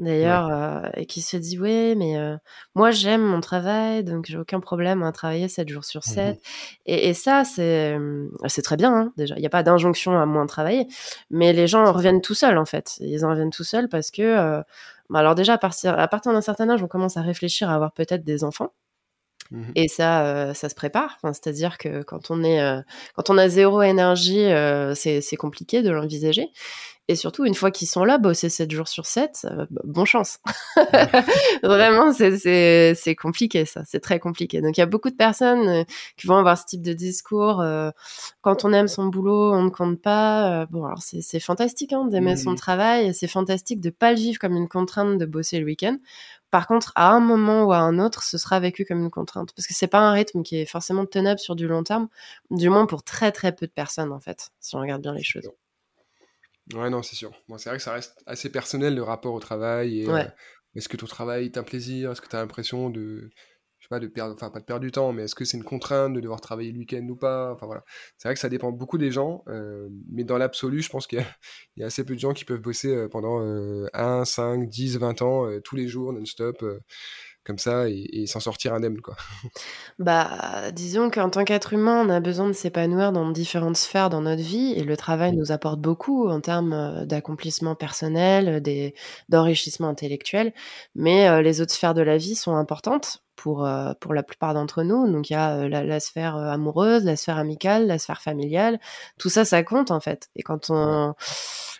d'ailleurs, 0.00 0.48
euh, 0.50 0.88
et 0.94 1.04
qui 1.06 1.20
se 1.20 1.36
dit 1.36 1.58
ouais, 1.58 1.94
mais 1.94 2.16
euh, 2.16 2.36
moi 2.74 2.90
j'aime 2.90 3.22
mon 3.22 3.40
travail, 3.40 4.02
donc 4.02 4.26
j'ai 4.26 4.38
aucun 4.38 4.58
problème 4.58 5.02
à 5.02 5.12
travailler 5.12 5.46
7 5.46 5.68
jours 5.68 5.84
sur 5.84 6.04
7. 6.04 6.36
Mmh 6.36 6.38
et, 6.86 7.08
et, 7.10 7.14
ça, 7.14 7.44
c'est 7.44 7.98
c'est 8.46 8.62
très 8.62 8.76
bien 8.76 8.94
hein, 8.94 9.12
déjà. 9.16 9.36
Il 9.36 9.40
n'y 9.40 9.46
a 9.46 9.50
pas 9.50 9.62
d'injonction 9.62 10.18
à 10.18 10.26
moins 10.26 10.46
travailler, 10.46 10.86
mais 11.30 11.52
les 11.52 11.66
gens 11.66 11.92
reviennent 11.92 12.22
tout 12.22 12.34
seuls 12.34 12.58
en 12.58 12.64
fait. 12.64 12.96
Ils 13.00 13.24
en 13.24 13.30
reviennent 13.30 13.50
tout 13.50 13.64
seuls 13.64 13.88
parce 13.88 14.10
que, 14.10 14.22
euh, 14.22 14.62
bah, 15.10 15.18
alors 15.20 15.34
déjà 15.34 15.54
à 15.54 15.58
partir, 15.58 15.98
à 15.98 16.08
partir 16.08 16.32
d'un 16.32 16.40
certain 16.40 16.68
âge, 16.70 16.82
on 16.82 16.88
commence 16.88 17.16
à 17.16 17.22
réfléchir 17.22 17.68
à 17.70 17.74
avoir 17.74 17.92
peut-être 17.92 18.24
des 18.24 18.42
enfants. 18.42 18.72
Mmh 19.50 19.72
et 19.74 19.88
ça, 19.88 20.54
ça 20.54 20.68
se 20.68 20.74
prépare. 20.74 21.16
Enfin, 21.16 21.32
C'est-à-dire 21.32 21.76
que 21.76 22.02
quand 22.02 22.30
on 22.30 22.42
est, 22.42 22.60
quand 23.14 23.30
on 23.30 23.36
a 23.36 23.48
zéro 23.48 23.82
énergie, 23.82 24.46
c'est 24.94 25.36
compliqué 25.36 25.82
de 25.82 25.90
l'envisager. 25.90 26.48
Et 27.10 27.16
surtout, 27.16 27.44
une 27.44 27.56
fois 27.56 27.72
qu'ils 27.72 27.88
sont 27.88 28.04
là, 28.04 28.18
bosser 28.18 28.48
7 28.48 28.70
jours 28.70 28.86
sur 28.86 29.04
7, 29.04 29.44
euh, 29.50 29.66
bon 29.82 30.04
chance. 30.04 30.38
Vraiment, 31.64 32.12
c'est 32.12 33.16
compliqué 33.20 33.64
ça, 33.64 33.82
c'est 33.84 33.98
très 33.98 34.20
compliqué. 34.20 34.60
Donc 34.60 34.76
il 34.76 34.80
y 34.80 34.82
a 34.84 34.86
beaucoup 34.86 35.10
de 35.10 35.16
personnes 35.16 35.68
euh, 35.68 35.84
qui 36.16 36.28
vont 36.28 36.36
avoir 36.36 36.56
ce 36.56 36.66
type 36.66 36.82
de 36.82 36.92
discours. 36.92 37.62
Euh, 37.62 37.90
quand 38.42 38.64
on 38.64 38.72
aime 38.72 38.86
son 38.86 39.06
boulot, 39.06 39.52
on 39.52 39.64
ne 39.64 39.70
compte 39.70 40.00
pas. 40.00 40.66
bon, 40.66 40.84
alors 40.84 41.00
c'est 41.02 41.40
fantastique 41.40 41.92
hein, 41.92 42.06
d'aimer 42.06 42.36
son 42.36 42.54
travail, 42.54 43.12
c'est 43.12 43.26
fantastique 43.26 43.80
de 43.80 43.90
pas 43.90 44.12
le 44.12 44.16
vivre 44.16 44.38
comme 44.38 44.54
une 44.54 44.68
contrainte 44.68 45.18
de 45.18 45.26
bosser 45.26 45.58
le 45.58 45.64
week-end. 45.64 45.96
Par 46.52 46.68
contre, 46.68 46.92
à 46.94 47.10
un 47.10 47.18
moment 47.18 47.64
ou 47.64 47.72
à 47.72 47.78
un 47.78 47.98
autre, 47.98 48.22
ce 48.22 48.38
sera 48.38 48.60
vécu 48.60 48.84
comme 48.84 49.02
une 49.02 49.10
contrainte, 49.10 49.52
parce 49.56 49.66
que 49.66 49.74
c'est 49.74 49.88
pas 49.88 49.98
un 49.98 50.12
rythme 50.12 50.44
qui 50.44 50.58
est 50.58 50.66
forcément 50.66 51.06
tenable 51.06 51.40
sur 51.40 51.56
du 51.56 51.66
long 51.66 51.82
terme, 51.82 52.06
du 52.52 52.68
moins 52.68 52.86
pour 52.86 53.02
très 53.02 53.32
très 53.32 53.52
peu 53.52 53.66
de 53.66 53.72
personnes 53.72 54.12
en 54.12 54.20
fait, 54.20 54.50
si 54.60 54.76
on 54.76 54.78
regarde 54.78 55.02
bien 55.02 55.12
les 55.12 55.24
choses. 55.24 55.50
Ouais, 56.74 56.90
non, 56.90 57.02
c'est 57.02 57.16
sûr. 57.16 57.32
Bon, 57.48 57.58
c'est 57.58 57.68
vrai 57.68 57.78
que 57.78 57.82
ça 57.82 57.92
reste 57.92 58.22
assez 58.26 58.50
personnel 58.50 58.94
le 58.94 59.02
rapport 59.02 59.34
au 59.34 59.40
travail. 59.40 60.00
Et, 60.00 60.08
euh, 60.08 60.24
est-ce 60.74 60.88
que 60.88 60.96
ton 60.96 61.06
travail 61.06 61.46
est 61.46 61.58
un 61.58 61.62
plaisir? 61.62 62.12
Est-ce 62.12 62.20
que 62.20 62.28
tu 62.28 62.36
as 62.36 62.40
l'impression 62.40 62.90
de, 62.90 63.30
je 63.78 63.84
sais 63.84 63.88
pas, 63.88 63.98
de 63.98 64.06
perdre, 64.06 64.34
enfin 64.34 64.50
pas 64.50 64.60
de 64.60 64.64
perdre 64.64 64.82
du 64.82 64.92
temps, 64.92 65.12
mais 65.12 65.24
est-ce 65.24 65.34
que 65.34 65.44
c'est 65.44 65.56
une 65.56 65.64
contrainte 65.64 66.14
de 66.14 66.20
devoir 66.20 66.40
travailler 66.40 66.70
le 66.70 66.78
week-end 66.78 67.06
ou 67.08 67.16
pas? 67.16 67.52
Enfin 67.52 67.66
voilà. 67.66 67.82
C'est 68.18 68.28
vrai 68.28 68.34
que 68.34 68.40
ça 68.40 68.48
dépend 68.48 68.70
beaucoup 68.70 68.98
des 68.98 69.10
gens, 69.10 69.42
euh, 69.48 69.88
mais 70.10 70.22
dans 70.22 70.38
l'absolu, 70.38 70.82
je 70.82 70.90
pense 70.90 71.06
qu'il 71.06 71.24
y, 71.76 71.82
a 71.82 71.86
assez 71.86 72.04
peu 72.04 72.14
de 72.14 72.20
gens 72.20 72.34
qui 72.34 72.44
peuvent 72.44 72.60
bosser 72.60 72.94
euh, 72.94 73.08
pendant 73.08 73.40
1, 73.92 74.24
5, 74.24 74.68
10, 74.68 74.98
20 74.98 75.22
ans, 75.22 75.60
tous 75.64 75.76
les 75.76 75.88
jours, 75.88 76.12
non-stop 76.12 76.64
comme 77.44 77.58
ça 77.58 77.88
et, 77.88 78.26
s'en 78.26 78.40
sortir 78.40 78.74
indemne. 78.74 78.96
Bah 79.98 80.70
disons 80.72 81.10
qu'en 81.10 81.30
tant 81.30 81.44
qu'être 81.44 81.72
humain, 81.72 82.04
on 82.06 82.10
a 82.10 82.20
besoin 82.20 82.46
de 82.46 82.52
s'épanouir 82.52 83.12
dans 83.12 83.30
différentes 83.30 83.76
sphères 83.76 84.10
dans 84.10 84.22
notre 84.22 84.42
vie 84.42 84.72
et 84.76 84.84
le 84.84 84.96
travail 84.96 85.36
nous 85.36 85.52
apporte 85.52 85.80
beaucoup 85.80 86.28
en 86.28 86.40
termes 86.40 86.72
euh, 86.72 87.04
d'accomplissement 87.04 87.74
personnel, 87.74 88.62
d'enrichissement 89.28 89.88
intellectuel, 89.88 90.52
mais 90.94 91.28
euh, 91.28 91.42
les 91.42 91.60
autres 91.60 91.72
sphères 91.72 91.94
de 91.94 92.02
la 92.02 92.16
vie 92.16 92.34
sont 92.34 92.54
importantes 92.54 93.22
pour, 93.40 93.64
euh, 93.64 93.94
pour 94.00 94.12
la 94.12 94.22
plupart 94.22 94.52
d'entre 94.52 94.82
nous. 94.82 95.10
Donc 95.10 95.30
il 95.30 95.32
y 95.32 95.36
a 95.36 95.66
la, 95.66 96.00
sphère 96.00 96.36
amoureuse, 96.36 97.04
la 97.04 97.16
sphère 97.16 97.38
amicale, 97.38 97.86
la 97.86 97.98
sphère 97.98 98.20
familiale. 98.20 98.78
Tout 99.18 99.30
ça, 99.30 99.46
ça 99.46 99.62
compte 99.62 99.90
en 99.90 100.00
fait. 100.00 100.28
Et 100.36 100.42
quand 100.42 100.68
on, 100.68 101.14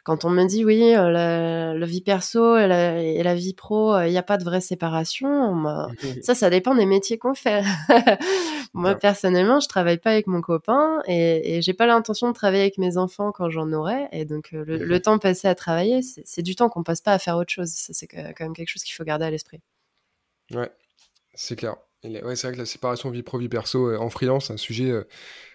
quand 0.05 0.25
on 0.25 0.31
me 0.31 0.45
dit 0.47 0.65
oui, 0.65 0.95
euh, 0.95 1.75
la, 1.75 1.87
vie 1.87 2.01
perso 2.01 2.57
et 2.57 2.67
la, 2.67 3.35
vie 3.35 3.53
pro, 3.53 3.95
il 3.99 4.07
euh, 4.07 4.09
n'y 4.09 4.17
a 4.17 4.23
pas 4.23 4.39
de 4.39 4.45
vraie 4.45 4.63
séparation, 4.63 5.87
ça, 6.23 6.35
ça 6.35 6.49
dépend 6.49 6.75
des 6.75 6.87
métiers 6.87 7.19
qu'on 7.19 7.35
fait. 7.35 7.63
Moi, 8.73 8.95
personnellement, 8.95 9.61
je 9.61 9.69
travaille 9.69 9.99
pas 9.99 10.13
avec 10.13 10.27
mon 10.27 10.41
copain 10.41 11.03
et, 11.07 11.57
et 11.57 11.63
j'ai 11.63 11.75
pas 11.75 11.87
l'intention 11.87 12.29
de 12.29 12.35
travailler 12.35 12.63
avec 12.63 12.79
mes 12.79 12.97
enfants 12.97 13.33
quand 13.33 13.51
j'en 13.51 13.71
aurai. 13.73 14.09
Et 14.13 14.25
donc, 14.25 14.55
euh, 14.55 14.65
le, 14.67 15.01
temps 15.03 15.19
passé 15.19 15.49
à 15.49 15.55
travailler, 15.55 16.01
c'est 16.03 16.43
du 16.43 16.57
temps 16.57 16.71
qu'on 16.71 16.83
passe 16.83 17.03
pas 17.03 17.13
à 17.13 17.19
faire 17.19 17.37
autre 17.37 17.53
chose. 17.53 17.69
Ça, 17.69 17.93
c'est 17.93 18.07
quand 18.07 18.41
même 18.41 18.55
quelque 18.55 18.69
chose 18.69 18.85
qu'il 18.85 18.95
faut 18.95 19.05
garder 19.05 19.27
à 19.27 19.31
l'esprit. 19.31 19.61
Ouais, 20.53 20.71
c'est 21.35 21.57
clair. 21.57 21.77
Ouais, 22.03 22.35
c'est 22.35 22.47
vrai 22.47 22.55
que 22.55 22.59
la 22.59 22.67
séparation 22.67 23.11
vie 23.11 23.23
pro-vie 23.23 23.49
perso 23.49 23.95
en 23.95 24.09
freelance, 24.09 24.47
c'est 24.47 24.55
un 24.55 24.57
sujet 24.57 24.91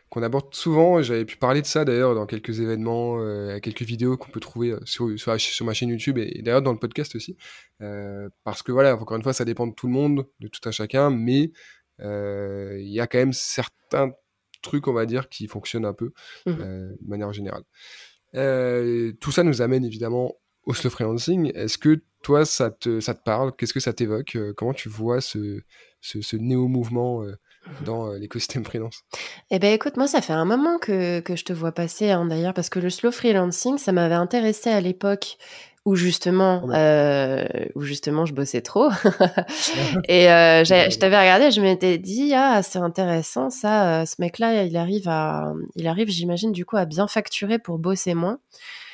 qu'on 0.10 0.24
aborde 0.24 0.54
souvent. 0.54 1.02
J'avais 1.02 1.26
pu 1.26 1.38
parler 1.38 1.62
de 1.62 1.66
ça 1.66 1.86
d'ailleurs 1.86 2.16
dans 2.16 2.26
quelques 2.26 2.60
événements, 2.60 3.20
euh, 3.20 3.60
quelques 3.60 3.82
vidéos 3.82 4.18
qu'on 4.18 4.30
peut 4.32 4.40
trouver 4.40 4.72
euh, 4.72 4.80
sur, 4.86 5.10
sur, 5.18 5.66
ma 5.66 5.74
chaîne 5.74 5.90
YouTube 5.90 6.18
et, 6.18 6.42
d'ailleurs 6.42 6.62
dans 6.62 6.72
le 6.72 6.80
podcast 6.80 7.16
aussi. 7.16 7.38
Euh, 7.82 8.30
parce 8.44 8.64
que 8.64 8.72
voilà, 8.72 8.96
encore 8.96 9.18
une 9.18 9.24
fois, 9.24 9.34
ça 9.34 9.46
dépend 9.46 9.68
de 9.68 9.74
tout 9.74 9.88
le 9.88 9.94
monde, 9.94 10.28
de 10.40 10.48
tout 10.48 10.62
un 10.66 10.72
chacun, 10.72 11.10
mais 11.10 11.52
il 12.00 12.92
y 12.92 13.00
a 13.00 13.08
quand 13.08 13.18
même 13.18 13.34
certains 13.34 14.12
trucs, 14.62 14.88
on 14.88 14.94
va 14.94 15.06
dire, 15.06 15.30
qui 15.30 15.48
fonctionnent 15.48 15.86
un 15.86 15.94
peu 15.94 16.12
mmh. 16.46 16.52
de 16.52 16.98
manière 17.08 17.32
générale. 17.34 17.64
tout 18.34 19.32
ça 19.32 19.44
nous 19.44 19.62
amène 19.62 19.86
évidemment 19.86 20.36
au 20.66 20.74
slow 20.74 20.90
freelancing. 20.90 21.52
Est-ce 21.56 21.78
que 21.78 22.02
toi, 22.24 22.46
ça 22.46 22.72
te, 22.72 23.00
ça 23.00 23.14
te 23.14 23.24
parle? 23.24 23.54
Qu'est-ce 23.56 23.74
que 23.74 23.80
ça 23.80 23.94
t'évoque? 23.94 24.38
Comment 24.56 24.74
tu 24.74 24.90
vois 24.90 25.22
ce, 25.22 25.62
ce, 26.02 26.22
ce 26.22 26.36
néo-mouvement 26.36 27.24
dans 27.84 28.08
euh, 28.08 28.18
l'écosystème 28.18 28.66
freelance? 28.66 29.04
Eh 29.52 29.60
ben 29.60 29.74
écoute, 29.74 29.98
moi 29.98 30.08
ça 30.08 30.22
fait 30.22 30.34
un 30.34 30.46
moment 30.46 30.78
que, 30.78 31.20
que 31.20 31.36
je 31.36 31.46
te 31.46 31.54
vois 31.54 31.72
passer 31.72 32.12
hein, 32.12 32.26
d'ailleurs 32.26 32.54
parce 32.54 32.70
que 32.70 32.80
le 32.80 32.90
slow 32.90 33.12
freelancing, 33.12 33.78
ça 33.78 33.92
m'avait 33.92 34.16
intéressé 34.16 34.70
à 34.70 34.82
l'époque 34.82 35.38
où 35.86 35.96
justement, 35.96 36.68
euh, 36.72 37.46
où 37.76 37.82
justement 37.82 38.26
je 38.26 38.34
bossais 38.34 38.62
trop. 38.62 38.90
et 40.08 40.32
euh, 40.32 40.64
je 40.64 40.98
t'avais 40.98 41.20
regardé, 41.20 41.52
je 41.52 41.62
m'étais 41.62 42.00
dit 42.00 42.34
ah 42.34 42.64
c'est 42.64 42.80
intéressant 42.80 43.52
ça, 43.52 44.02
euh, 44.02 44.06
ce 44.06 44.16
mec-là 44.20 44.64
il 44.64 44.76
arrive 44.78 45.08
à, 45.08 45.54
il 45.76 45.88
arrive 45.88 46.10
j'imagine 46.10 46.52
du 46.52 46.66
coup 46.66 46.78
à 46.78 46.86
bien 46.86 47.08
facturer 47.08 47.60
pour 47.60 47.78
bosser 47.78 48.16
moins. 48.16 48.40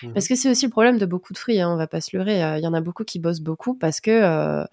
Mmh 0.03 0.13
parce 0.13 0.27
que 0.27 0.36
c'est 0.36 0.50
aussi 0.50 0.65
le 0.65 0.72
problème 0.72 0.98
de 0.98 1.05
beaucoup 1.05 1.34
de 1.34 1.38
free, 1.38 1.62
hein, 1.62 1.70
on 1.72 1.75
va 1.75 1.88
pas 1.88 2.01
se 2.01 2.15
leurrer. 2.15 2.39
Il 2.58 2.63
y 2.63 2.67
en 2.67 2.74
a 2.74 2.81
beaucoup 2.81 3.03
qui 3.03 3.20
bossent 3.20 3.41
beaucoup 3.41 3.75
parce 3.75 4.01
que 4.01 4.65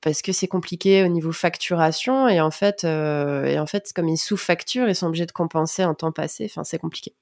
parce 0.00 0.22
que 0.22 0.32
c'est 0.32 0.48
compliqué 0.48 1.04
au 1.04 1.08
niveau 1.08 1.32
facturation 1.32 2.28
et 2.28 2.40
en 2.40 2.50
fait, 2.50 2.84
euh, 2.84 3.44
et 3.44 3.58
en 3.58 3.66
fait, 3.66 3.92
comme 3.94 4.08
ils 4.08 4.18
sous-facturent, 4.18 4.88
ils 4.88 4.94
sont 4.94 5.06
obligés 5.06 5.26
de 5.26 5.32
compenser 5.32 5.84
en 5.84 5.94
temps 5.94 6.12
passé. 6.12 6.46
Enfin, 6.50 6.64
c'est 6.64 6.78
compliqué. 6.78 7.14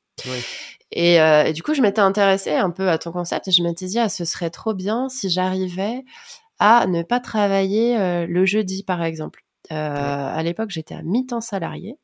Et, 0.93 1.21
euh, 1.21 1.45
et, 1.45 1.53
du 1.53 1.63
coup, 1.63 1.75
je 1.75 1.83
m'étais 1.83 2.01
intéressée 2.01 2.53
un 2.53 2.71
peu 2.71 2.89
à 2.89 2.99
ton 2.99 3.11
concept 3.11 3.49
et 3.49 3.51
je 3.51 3.63
m'étais 3.63 3.87
dit, 3.87 3.99
ah, 3.99 4.09
ce 4.09 4.25
serait 4.25 4.51
trop 4.51 4.75
bien 4.75 5.09
si 5.09 5.29
j'arrivais 5.29 6.05
à 6.61 6.87
ne 6.87 7.03
pas 7.03 7.21
travailler 7.21 7.99
euh, 7.99 8.27
le 8.27 8.47
jeudi, 8.47 8.85
par 8.85 9.03
exemple. 9.03 9.41
À 9.71 10.43
l'époque, 10.43 10.71
j'étais 10.71 10.95
à 10.95 11.03
mi-temps 11.03 11.41
salarié 11.41 11.97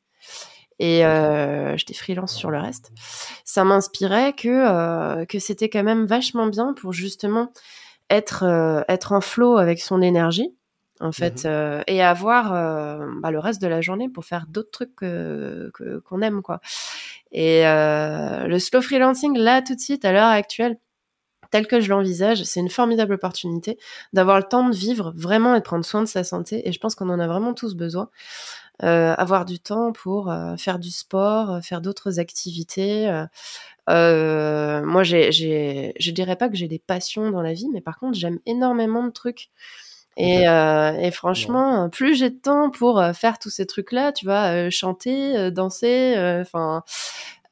et 0.81 1.03
j'étais 1.77 1.95
freelance 1.95 2.35
sur 2.35 2.51
le 2.51 2.59
reste. 2.59 2.91
Ça 3.45 3.65
m'inspirait 3.65 4.33
que 4.33 5.25
que 5.27 5.39
c'était 5.39 5.69
quand 5.69 5.85
même 5.85 6.07
vachement 6.07 6.47
bien 6.47 6.75
pour 6.75 6.93
justement 6.93 7.53
être 8.09 8.85
être 8.89 9.13
en 9.13 9.21
flow 9.21 9.59
avec 9.59 9.81
son 9.81 10.03
énergie 10.03 10.55
en 11.01 11.13
fait, 11.13 11.45
mmh 11.45 11.49
euh, 11.49 11.83
et 11.87 12.03
avoir 12.03 12.53
euh, 12.53 13.07
bah, 13.23 13.31
le 13.31 13.39
reste 13.39 13.61
de 13.61 13.67
la 13.67 13.81
journée 13.81 14.09
pour 14.09 14.25
faire 14.25 14.47
d'autres 14.49 14.71
trucs 14.71 14.95
que, 14.97 15.73
qu'on 16.05 16.21
aime, 16.21 16.43
quoi. 16.43 16.61
Et 17.33 17.67
euh, 17.67 18.47
le 18.47 18.59
slow 18.59 18.83
freelancing, 18.83 19.37
là, 19.37 19.63
tout 19.63 19.75
de 19.75 19.81
suite, 19.81 20.05
à 20.05 20.13
l'heure 20.13 20.29
actuelle, 20.29 20.79
tel 21.51 21.67
que 21.67 21.81
je 21.81 21.89
l'envisage, 21.89 22.45
c'est 22.45 22.61
une 22.61 22.69
formidable 22.69 23.15
opportunité 23.15 23.79
d'avoir 24.13 24.37
le 24.37 24.45
temps 24.45 24.69
de 24.69 24.75
vivre 24.75 25.13
vraiment 25.17 25.55
et 25.55 25.59
de 25.59 25.65
prendre 25.65 25.85
soin 25.85 26.03
de 26.03 26.07
sa 26.07 26.23
santé. 26.23 26.69
Et 26.69 26.73
je 26.73 26.79
pense 26.79 26.95
qu'on 26.95 27.09
en 27.09 27.19
a 27.19 27.27
vraiment 27.27 27.55
tous 27.55 27.75
besoin. 27.75 28.11
Avoir 28.83 29.45
du 29.45 29.59
temps 29.59 29.93
pour 29.93 30.33
faire 30.59 30.79
du 30.79 30.91
sport, 30.91 31.61
faire 31.63 31.81
d'autres 31.81 32.19
activités. 32.19 33.11
moi, 33.89 35.03
j'ai, 35.03 35.33
j'ai, 35.33 35.93
je 35.99 36.11
dirais 36.11 36.37
pas 36.37 36.49
que 36.49 36.57
j'ai 36.57 36.69
des 36.69 36.79
passions 36.79 37.31
dans 37.31 37.43
la 37.43 37.53
vie, 37.53 37.69
mais 37.73 37.81
par 37.81 37.99
contre, 37.99 38.19
j'aime 38.19 38.39
énormément 38.47 39.05
de 39.05 39.11
trucs 39.11 39.51
et, 40.17 40.49
euh, 40.49 40.93
et 40.99 41.11
franchement, 41.11 41.89
plus 41.89 42.15
j'ai 42.15 42.31
de 42.31 42.39
temps 42.39 42.71
pour 42.71 43.01
euh, 43.01 43.13
faire 43.13 43.39
tous 43.39 43.51
ces 43.51 43.65
trucs-là, 43.65 44.13
tu 44.13 44.27
vois, 44.27 44.53
euh, 44.53 44.71
chanter, 44.71 45.37
euh, 45.37 45.51
danser, 45.51 46.15
enfin, 46.41 46.83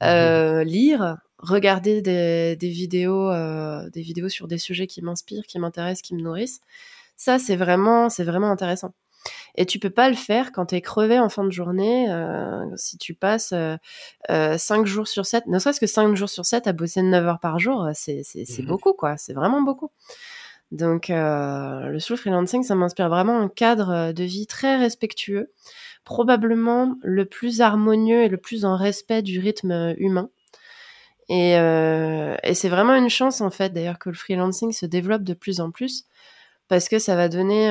mmh 0.00 0.62
lire, 0.62 1.16
regarder 1.38 2.02
des, 2.02 2.56
des 2.56 2.68
vidéos, 2.68 3.32
des 3.90 4.02
vidéos 4.02 4.28
sur 4.28 4.46
des 4.48 4.58
sujets 4.58 4.86
qui 4.86 5.02
m'inspirent, 5.02 5.44
qui 5.46 5.58
m'intéressent, 5.58 6.02
qui 6.02 6.14
me 6.14 6.20
nourrissent. 6.20 6.60
Ça, 7.16 7.38
c'est 7.38 7.56
vraiment, 7.56 8.08
c'est 8.08 8.24
vraiment 8.24 8.50
intéressant. 8.50 8.92
Et 9.56 9.66
tu 9.66 9.78
peux 9.78 9.90
pas 9.90 10.08
le 10.08 10.16
faire 10.16 10.52
quand 10.52 10.66
tu 10.66 10.76
es 10.76 10.80
crevé 10.80 11.18
en 11.18 11.28
fin 11.28 11.44
de 11.44 11.50
journée, 11.50 12.10
euh, 12.10 12.64
si 12.76 12.96
tu 12.96 13.14
passes 13.14 13.52
euh, 13.52 14.58
5 14.58 14.86
jours 14.86 15.08
sur 15.08 15.26
7, 15.26 15.46
ne 15.46 15.58
serait-ce 15.58 15.80
que 15.80 15.86
5 15.86 16.14
jours 16.14 16.28
sur 16.28 16.44
7 16.44 16.66
à 16.66 16.72
bosser 16.72 17.02
9 17.02 17.26
heures 17.26 17.40
par 17.40 17.58
jour, 17.58 17.88
c'est 17.94 18.22
mmh 18.36 18.66
beaucoup, 18.66 18.92
quoi. 18.92 19.16
C'est 19.16 19.32
vraiment 19.32 19.62
beaucoup. 19.62 19.90
Donc, 20.70 21.08
euh, 21.08 21.86
le 21.86 21.98
freelancing, 21.98 22.62
ça 22.62 22.74
m'inspire 22.74 23.08
vraiment 23.08 23.40
un 23.40 23.48
cadre 23.48 23.90
euh, 23.90 24.12
de 24.12 24.24
vie 24.24 24.46
très 24.46 24.76
respectueux, 24.76 25.50
probablement 26.04 26.96
le 27.02 27.24
plus 27.24 27.60
harmonieux 27.60 28.22
et 28.22 28.28
le 28.28 28.36
plus 28.36 28.64
en 28.64 28.76
respect 28.76 29.22
du 29.22 29.38
rythme 29.38 29.70
euh, 29.70 29.94
humain. 29.96 30.28
Et, 31.30 31.52
et 31.52 32.54
c'est 32.54 32.70
vraiment 32.70 32.94
une 32.94 33.10
chance, 33.10 33.42
en 33.42 33.50
fait, 33.50 33.74
d'ailleurs, 33.74 33.98
que 33.98 34.08
le 34.08 34.14
freelancing 34.14 34.72
se 34.72 34.86
développe 34.86 35.24
de 35.24 35.34
plus 35.34 35.60
en 35.60 35.70
plus, 35.70 36.06
parce 36.68 36.88
que 36.88 36.98
ça 36.98 37.16
va 37.16 37.28
donner, 37.28 37.68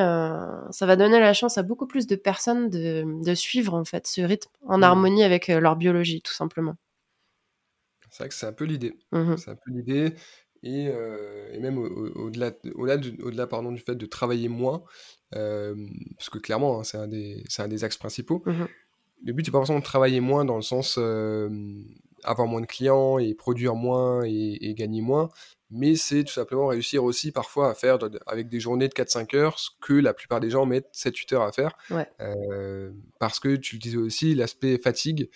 ça 0.72 0.86
va 0.86 0.96
donner 0.96 1.20
la 1.20 1.34
chance 1.34 1.58
à 1.58 1.64
beaucoup 1.64 1.88
plus 1.88 2.08
de 2.08 2.16
personnes 2.16 2.70
de, 2.70 3.24
de 3.24 3.36
suivre, 3.36 3.74
en 3.74 3.86
fait, 3.86 4.08
ce 4.08 4.22
rythme 4.22 4.52
en 4.66 4.80
mmh. 4.80 4.84
harmonie 4.84 5.24
avec 5.24 5.48
leur 5.48 5.76
biologie, 5.76 6.22
tout 6.22 6.34
simplement. 6.34 6.76
C'est 8.10 8.24
vrai 8.24 8.30
que 8.30 8.36
c'est 8.36 8.48
un 8.48 8.54
peu 8.54 8.66
l'idée. 8.66 8.98
Mmh 9.12 9.38
c'est 9.38 9.52
un 9.52 9.56
peu 9.56 9.72
l'idée. 9.72 10.14
Et, 10.64 10.88
euh, 10.88 11.54
et, 11.54 11.60
même 11.60 11.78
au-delà 11.78 12.52
au, 12.76 13.28
au 13.28 13.44
au 13.44 13.48
pardon, 13.48 13.72
du 13.72 13.80
fait 13.80 13.96
de 13.96 14.06
travailler 14.08 14.50
moins, 14.50 14.84
euh, 15.36 15.76
parce 16.18 16.30
que 16.30 16.40
clairement, 16.40 16.80
hein, 16.80 16.84
c'est 16.84 16.98
un, 16.98 17.08
des, 17.08 17.44
un 17.60 17.68
des 17.68 17.84
axes 17.84 17.98
principaux. 17.98 18.42
Mmh 18.46 18.66
le 19.24 19.34
but, 19.34 19.46
c'est 19.46 19.52
pas 19.52 19.58
forcément 19.58 19.80
de 19.80 19.84
travailler 19.84 20.20
moins 20.20 20.46
dans 20.46 20.58
le 20.58 20.62
sens 20.62 20.98
euh, 21.00 21.50
avoir 22.24 22.48
moins 22.48 22.62
de 22.62 22.68
clients 22.68 23.18
et 23.18 23.34
produire 23.34 23.74
moins 23.74 24.24
et, 24.24 24.74
gagner 24.76 25.02
moins, 25.02 25.30
mais 25.70 25.96
c'est 25.96 26.24
tout 26.24 26.34
simplement 26.34 26.68
réussir 26.68 27.04
aussi 27.04 27.32
parfois 27.32 27.70
à 27.70 27.74
faire 27.74 27.98
avec 28.26 28.50
des 28.50 28.60
journées 28.60 28.88
de 28.88 28.94
4-5 28.94 29.36
heures 29.36 29.60
ce 29.60 29.70
que 29.82 29.94
la 29.94 30.14
plupart 30.14 30.40
des 30.40 30.50
gens 30.50 30.66
mettent 30.66 30.90
7-8 30.94 31.36
heures 31.36 31.42
à 31.44 31.52
faire. 31.52 31.78
parce 33.20 33.40
que 33.40 33.56
tu 33.56 33.76
le 33.76 33.80
disais 33.80 33.98
aussi, 33.98 34.36
l'aspect 34.36 34.78
fatigue 34.78 35.30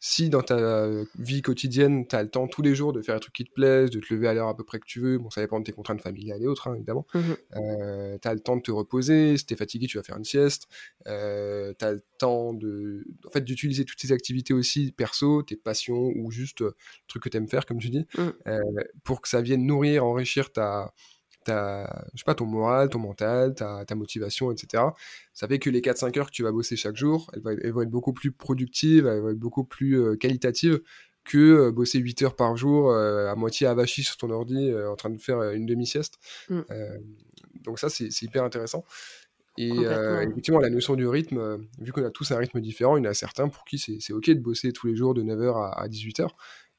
si 0.00 0.30
dans 0.30 0.42
ta 0.42 0.88
vie 1.18 1.42
quotidienne, 1.42 2.06
tu 2.06 2.14
as 2.14 2.22
le 2.22 2.30
temps 2.30 2.46
tous 2.46 2.62
les 2.62 2.74
jours 2.74 2.92
de 2.92 3.02
faire 3.02 3.16
un 3.16 3.18
truc 3.18 3.34
qui 3.34 3.44
te 3.44 3.52
plaise, 3.52 3.90
de 3.90 4.00
te 4.00 4.14
lever 4.14 4.28
à 4.28 4.34
l'heure 4.34 4.48
à 4.48 4.56
peu 4.56 4.64
près 4.64 4.78
que 4.78 4.86
tu 4.86 5.00
veux, 5.00 5.18
bon, 5.18 5.30
ça 5.30 5.40
dépend 5.40 5.58
de 5.58 5.64
tes 5.64 5.72
contraintes 5.72 6.00
familiales 6.00 6.42
et 6.42 6.46
autres, 6.46 6.68
hein, 6.68 6.74
évidemment, 6.74 7.06
mmh 7.14 7.20
euh, 7.56 8.18
tu 8.20 8.28
as 8.28 8.34
le 8.34 8.40
temps 8.40 8.56
de 8.56 8.62
te 8.62 8.70
reposer, 8.70 9.36
si 9.36 9.46
tu 9.46 9.54
es 9.54 9.56
fatigué, 9.56 9.86
tu 9.86 9.96
vas 9.96 10.02
faire 10.02 10.16
une 10.16 10.24
sieste, 10.24 10.68
euh, 11.06 11.72
tu 11.78 11.84
as 11.84 11.92
le 11.92 12.02
temps 12.18 12.52
de, 12.54 13.04
en 13.26 13.30
fait, 13.30 13.40
d'utiliser 13.40 13.84
toutes 13.84 13.98
tes 13.98 14.12
activités 14.12 14.54
aussi, 14.54 14.92
perso, 14.92 15.42
tes 15.42 15.56
passions 15.56 16.12
ou 16.16 16.30
juste 16.30 16.62
euh, 16.62 16.66
le 16.76 17.08
truc 17.08 17.22
que 17.24 17.28
tu 17.28 17.36
aimes 17.36 17.48
faire, 17.48 17.66
comme 17.66 17.78
tu 17.78 17.90
dis, 17.90 18.06
mmh. 18.16 18.22
euh, 18.46 18.60
pour 19.04 19.20
que 19.20 19.28
ça 19.28 19.40
vienne 19.40 19.66
nourrir, 19.66 20.04
enrichir 20.04 20.52
ta, 20.52 20.92
je 21.46 22.18
sais 22.18 22.24
pas, 22.24 22.34
ton 22.34 22.46
moral, 22.46 22.88
ton 22.88 22.98
mental, 22.98 23.54
ta, 23.54 23.84
ta 23.84 23.94
motivation, 23.94 24.50
etc. 24.50 24.84
Ça 25.32 25.46
fait 25.46 25.58
que 25.58 25.70
les 25.70 25.80
4-5 25.80 26.18
heures 26.18 26.26
que 26.26 26.32
tu 26.32 26.42
vas 26.42 26.52
bosser 26.52 26.76
chaque 26.76 26.96
jour, 26.96 27.30
elles, 27.34 27.72
vont 27.72 27.82
être 27.82 27.90
beaucoup 27.90 28.12
plus 28.12 28.32
productives, 28.32 29.06
elles 29.06 29.20
vont 29.20 29.30
être 29.30 29.38
beaucoup 29.38 29.64
plus 29.64 30.00
euh, 30.00 30.16
qualitatives 30.16 30.80
que 31.24 31.38
euh, 31.38 31.72
bosser 31.72 31.98
8 31.98 32.22
heures 32.22 32.36
par 32.36 32.56
jour 32.56 32.90
euh, 32.90 33.28
à 33.28 33.34
moitié 33.34 33.66
avachi 33.66 34.02
sur 34.02 34.16
ton 34.16 34.30
ordi 34.30 34.74
en 34.74 34.96
train 34.96 35.10
de 35.10 35.18
faire 35.18 35.42
une 35.52 35.66
demi-sieste. 35.66 36.18
Mm. 36.48 36.60
donc 37.62 37.78
ça, 37.78 37.88
c'est 37.88 38.22
hyper 38.22 38.44
intéressant. 38.44 38.84
Et 39.56 39.70
effectivement, 39.70 40.60
la 40.60 40.70
notion 40.70 40.94
du 40.94 41.06
rythme, 41.08 41.66
vu 41.80 41.90
qu'on 41.92 42.04
a 42.04 42.10
tous 42.10 42.30
un 42.30 42.36
rythme 42.36 42.60
différent, 42.60 42.96
il 42.96 43.04
y 43.04 43.08
en 43.08 43.10
a 43.10 43.14
certains 43.14 43.48
pour 43.48 43.64
qui 43.64 43.78
c'est 43.78 44.12
ok 44.12 44.30
de 44.30 44.40
bosser 44.40 44.72
tous 44.72 44.86
les 44.86 44.94
jours 44.94 45.14
de 45.14 45.22
9h 45.22 45.56
à, 45.56 45.82
à 45.82 45.88
18h. 45.88 46.28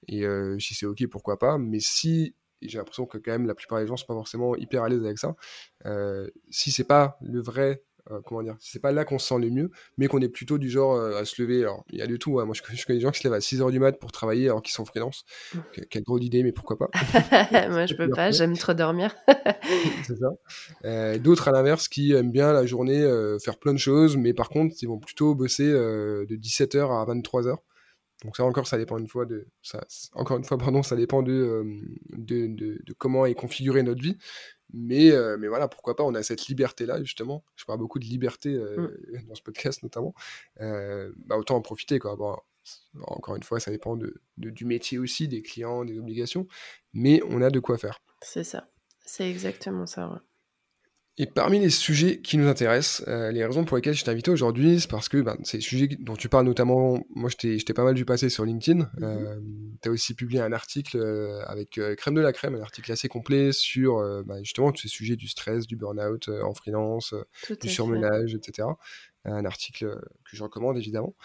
Et 0.08 0.24
si 0.60 0.76
c'est 0.76 0.86
ok, 0.86 1.06
pourquoi 1.08 1.38
pas. 1.38 1.58
Mais 1.58 1.80
si 1.82 2.36
j'ai 2.62 2.78
l'impression 2.78 3.06
que 3.06 3.18
quand 3.18 3.32
même 3.32 3.48
la 3.48 3.56
plupart 3.56 3.80
des 3.80 3.88
gens 3.88 3.98
sont 3.98 4.06
pas 4.06 4.14
forcément 4.14 4.56
hyper 4.56 4.84
à 4.84 4.90
l'aise 4.90 5.04
avec 5.04 5.18
ça. 5.18 5.36
Euh, 5.86 6.28
si 6.50 6.72
c'est 6.72 6.84
pas 6.84 7.18
le 7.22 7.42
vrai, 7.42 7.84
euh, 8.12 8.20
comment 8.26 8.42
dire, 8.44 8.56
si 8.60 8.72
c'est 8.72 8.80
pas 8.80 8.92
là 8.92 9.06
qu'on 9.06 9.20
se 9.20 9.28
sent 9.28 9.40
le 9.40 9.50
mieux, 9.50 9.72
mais 9.98 10.08
qu'on 10.08 10.20
est 10.20 10.30
plutôt 10.30 10.58
du 10.58 10.70
genre 10.70 10.96
euh, 10.96 11.20
à 11.20 11.26
se 11.26 11.42
lever. 11.42 11.62
Alors 11.62 11.86
il 11.92 12.00
y 12.00 12.02
a 12.02 12.08
du 12.08 12.20
tout. 12.20 12.40
Hein. 12.40 12.46
Moi 12.46 12.54
je, 12.54 12.62
connais 12.62 12.98
des 12.98 13.02
gens 13.02 13.12
qui 13.12 13.20
se 13.20 13.24
lèvent 13.24 13.34
à 13.34 13.40
6h 13.40 13.72
du 13.72 13.80
mat 13.80 13.98
pour 14.00 14.12
travailler 14.12 14.48
alors 14.48 14.62
qu'ils 14.62 14.74
sont 14.74 14.86
freelance. 14.86 15.26
Mmh. 15.54 15.60
Quelle 15.90 16.04
drôle 16.04 16.20
d'idée, 16.20 16.44
mais 16.44 16.52
pourquoi 16.52 16.78
pas 16.78 16.90
Moi 17.70 17.86
je 17.86 17.94
peux 17.98 18.10
pas, 18.10 18.32
j'aime 18.32 18.58
trop 18.58 18.74
dormir. 18.74 19.16
c'est 20.06 20.18
ça. 20.18 21.18
D'autres 21.20 21.48
à 21.48 21.52
l'inverse 21.52 21.88
qui 21.88 22.14
aiment 22.14 22.32
bien 22.32 22.52
la 22.52 22.66
journée 22.66 23.02
faire 23.42 23.58
plein 23.58 23.74
de 23.74 23.80
choses, 23.80 24.18
mais 24.18 24.34
par 24.34 24.50
contre 24.50 24.76
ils 24.82 24.88
vont 24.88 25.00
plutôt 25.00 25.36
bosser 25.36 25.72
de 25.72 26.36
17h 26.36 26.80
à 26.80 27.06
23h. 27.14 27.58
Donc 28.26 28.36
ça 28.36 28.44
encore, 28.44 28.68
ça 28.68 28.78
dépend 28.78 28.98
une 28.98 29.08
fois 29.08 29.26
de 29.26 29.48
ça. 29.62 29.86
Encore 30.14 30.38
une 30.38 30.44
fois, 30.44 30.58
pardon, 30.58 30.84
ça 30.84 30.96
dépend 30.96 31.24
de, 31.24 31.32
euh, 31.32 31.82
de, 32.10 32.48
de, 32.48 32.94
comment 32.98 33.26
est 33.26 33.34
configurée 33.34 33.84
notre 33.84 34.02
vie. 34.02 34.18
Mais, 34.74 35.12
euh, 35.12 35.38
mais 35.40 35.48
voilà, 35.48 35.68
pourquoi 35.68 35.96
pas, 35.96 36.04
on 36.04 36.14
a 36.14 36.22
cette 36.22 36.48
liberté-là, 36.48 37.02
justement. 37.02 37.44
Je 37.56 37.66
parle 37.66 37.80
beaucoup 37.80 37.98
de 37.98 38.06
liberté 38.06 38.54
euh, 38.54 38.90
mm. 39.14 39.24
dans 39.28 39.36
ce 39.36 39.42
podcast, 39.42 39.84
notamment. 39.84 40.14
bah, 40.60 41.38
autant 41.38 41.56
en 41.56 41.62
profiter, 41.62 41.98
quoi. 41.98 42.16
Bon, 42.16 42.36
encore 43.04 43.36
une 43.36 43.44
fois, 43.44 43.60
ça 43.60 43.72
dépend 43.72 43.96
de, 43.96 44.22
du 44.38 44.66
métier 44.66 45.00
aussi, 45.00 45.28
des 45.28 45.42
clients, 45.42 45.86
des 45.86 45.98
obligations. 45.98 46.46
Mais 46.94 47.22
on 47.30 47.42
a 47.42 47.50
de 47.50 47.60
quoi 47.60 47.78
faire. 47.78 48.02
C'est 48.22 48.44
ça. 48.44 48.70
C'est 49.06 49.30
exactement 49.30 49.88
ça, 49.88 50.22
Et 51.22 51.26
parmi 51.26 51.60
les 51.60 51.70
sujets 51.70 52.22
qui 52.22 52.38
nous 52.38 52.48
intéressent, 52.48 53.04
euh, 53.10 53.30
les 53.30 53.44
raisons 53.44 53.66
pour 53.66 53.76
lesquelles 53.76 53.94
je 53.94 54.06
t'ai 54.06 54.10
invité 54.10 54.32
aujourd'hui, 54.32 54.80
c'est 54.80 54.90
parce 54.90 55.10
que 55.10 55.18
ben, 55.18 55.36
c'est 55.44 55.58
des 55.58 55.62
sujets 55.62 55.90
dont 56.00 56.16
tu 56.16 56.30
parles 56.30 56.46
notamment, 56.46 57.04
moi 57.14 57.30
je 57.30 57.36
t'ai 57.36 57.74
pas 57.74 57.84
mal 57.84 57.94
vu 57.94 58.06
passer 58.06 58.30
sur 58.30 58.46
LinkedIn. 58.46 58.84
Mm-hmm. 58.84 59.04
Euh, 59.04 59.40
tu 59.82 59.90
as 59.90 59.92
aussi 59.92 60.14
publié 60.14 60.40
un 60.40 60.54
article 60.54 60.96
euh, 60.96 61.44
avec 61.46 61.78
Crème 61.98 62.16
de 62.16 62.22
la 62.22 62.32
Crème, 62.32 62.56
un 62.56 62.62
article 62.62 62.90
assez 62.94 63.10
complet 63.10 63.52
sur 63.52 63.98
ben, 64.26 64.42
justement 64.46 64.72
tous 64.72 64.84
ces 64.84 64.88
sujets 64.88 65.18
du 65.18 65.28
stress, 65.28 65.68
du 65.68 65.76
burn-out 65.76 66.30
en 66.30 66.54
freelance, 66.54 67.14
du 67.62 67.68
surmenage, 67.68 68.34
etc. 68.34 68.70
Un 69.26 69.44
article 69.44 70.00
que 70.24 70.38
je 70.38 70.42
recommande 70.42 70.78
évidemment. 70.78 71.16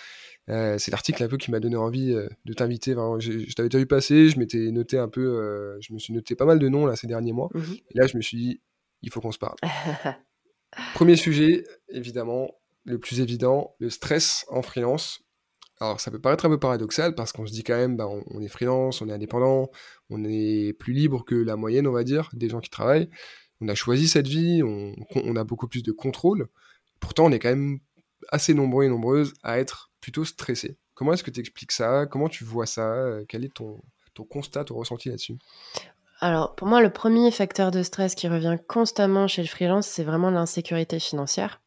c'est 0.49 0.91
l'article 0.91 1.23
un 1.23 1.29
peu 1.29 1.37
qui 1.37 1.53
m'a 1.53 1.61
donné 1.61 1.77
envie 1.77 2.13
de 2.45 2.53
t'inviter. 2.53 2.97
Je, 3.21 3.39
je 3.47 3.55
t'avais 3.55 3.69
déjà 3.69 3.79
vu 3.79 3.87
passer, 3.87 4.29
je 4.29 4.41
m'étais 4.41 4.73
noté 4.73 4.99
un 4.99 5.09
peu, 5.09 5.79
je 5.81 5.93
me 5.93 6.01
suis 6.01 6.13
noté 6.13 6.35
pas 6.35 6.47
mal 6.47 6.59
de 6.59 6.69
noms 6.69 6.85
là 6.85 6.97
ces 6.97 7.07
derniers 7.07 7.33
mois. 7.33 7.49
Mm-hmm. 7.55 7.83
Et 7.91 7.99
là 7.99 8.09
je 8.09 8.17
me 8.17 8.23
suis 8.23 8.37
dit, 8.37 8.61
il 9.05 9.13
faut 9.13 9.21
qu'on 9.21 9.33
se 9.33 9.39
parle. 9.39 9.57
Premier 10.95 11.17
sujet, 11.17 11.65
évidemment, 11.89 12.51
le 12.85 12.99
plus 12.99 13.21
évident, 13.21 13.75
le 13.79 13.91
stress 13.91 14.45
en 14.49 14.63
freelance. 14.63 15.21
Alors 15.81 16.01
ça 16.01 16.11
peut 16.11 16.21
paraître 16.21 16.47
un 16.47 16.49
peu 16.49 16.59
paradoxal 16.59 17.15
parce 17.15 17.33
qu'on 17.33 17.47
se 17.47 17.53
dit 17.53 17.65
quand 17.65 17.77
même, 17.77 17.97
bah, 17.97 18.09
on, 18.09 18.41
est 18.41 18.49
freelance, 18.49 19.03
on 19.03 19.09
est 19.09 19.13
indépendant, 19.13 19.71
on 20.11 20.25
est 20.25 20.73
plus 20.79 20.93
libre 20.93 21.25
que 21.25 21.35
la 21.35 21.57
moyenne, 21.57 21.87
on 21.87 21.93
va 21.93 22.05
dire, 22.05 22.31
des 22.33 22.49
gens 22.49 22.61
qui 22.61 22.71
travaillent. 22.71 23.11
On 23.61 23.69
a 23.69 23.75
choisi 23.75 24.09
cette 24.09 24.27
vie, 24.27 24.63
on, 24.63 25.37
a 25.37 25.45
beaucoup 25.45 25.69
plus 25.69 25.83
de 25.83 25.93
contrôle. 25.93 26.49
Pourtant, 27.01 27.27
on 27.27 27.33
est 27.33 27.39
quand 27.39 27.51
même 27.51 27.79
assez 28.31 28.55
nombreux 28.55 28.85
et 28.85 28.89
nombreuses 28.89 29.35
à 29.43 29.59
être 29.59 29.91
plutôt 30.01 30.25
stressés. 30.25 30.77
Comment 30.95 31.13
est-ce 31.13 31.25
que 31.25 31.31
tu 31.31 31.41
expliques 31.41 31.73
ça? 31.73 32.07
Comment 32.07 32.29
tu 32.29 32.45
vois 32.45 32.67
ça? 32.67 33.19
Quel 33.29 33.45
est 33.45 33.55
ton, 33.55 33.81
ton 34.15 34.25
constat, 34.25 34.65
ton 34.65 34.77
ressenti 34.77 35.09
là-dessus? 35.09 35.37
Alors, 36.21 36.55
pour 36.55 36.69
moi, 36.69 36.81
le 36.81 36.91
premier 36.91 37.31
facteur 37.31 37.71
de 37.71 37.83
stress 37.83 38.15
qui 38.15 38.29
revient 38.29 38.57
constamment 38.69 39.29
chez 39.29 39.43
le 39.43 39.49
freelance, 39.49 39.87
c'est 39.87 40.05
vraiment 40.05 40.31
l'insécurité 40.31 40.99
financière. 40.99 41.61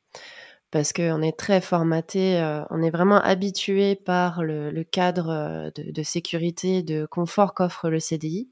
Parce 0.71 0.91
qu'on 0.91 1.21
est 1.21 1.37
très 1.37 1.61
formaté, 1.61 2.41
euh, 2.41 2.61
on 2.69 2.81
est 2.81 2.89
vraiment 2.89 3.21
habitué 3.21 3.95
par 3.95 4.43
le, 4.43 4.83
cadre 4.83 5.29
euh, 5.29 5.69
de, 5.75 6.03
sécurité, 6.03 6.83
de 6.83 7.05
confort 7.05 7.53
qu'offre 7.53 7.89
le 7.89 7.99
CDI, 7.99 8.49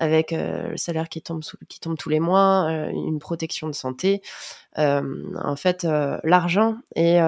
avec 0.00 0.32
euh, 0.32 0.70
le 0.70 0.76
salaire 0.76 1.08
qui 1.08 1.22
tombe, 1.22 1.42
qui 1.68 1.78
tombe 1.78 1.96
tous 1.96 2.08
les 2.08 2.18
mois, 2.18 2.68
une 2.92 3.20
protection 3.20 3.68
de 3.68 3.74
santé. 3.74 4.20
en 4.76 5.56
fait, 5.56 5.86
l'argent 6.24 6.78
est 6.96 7.20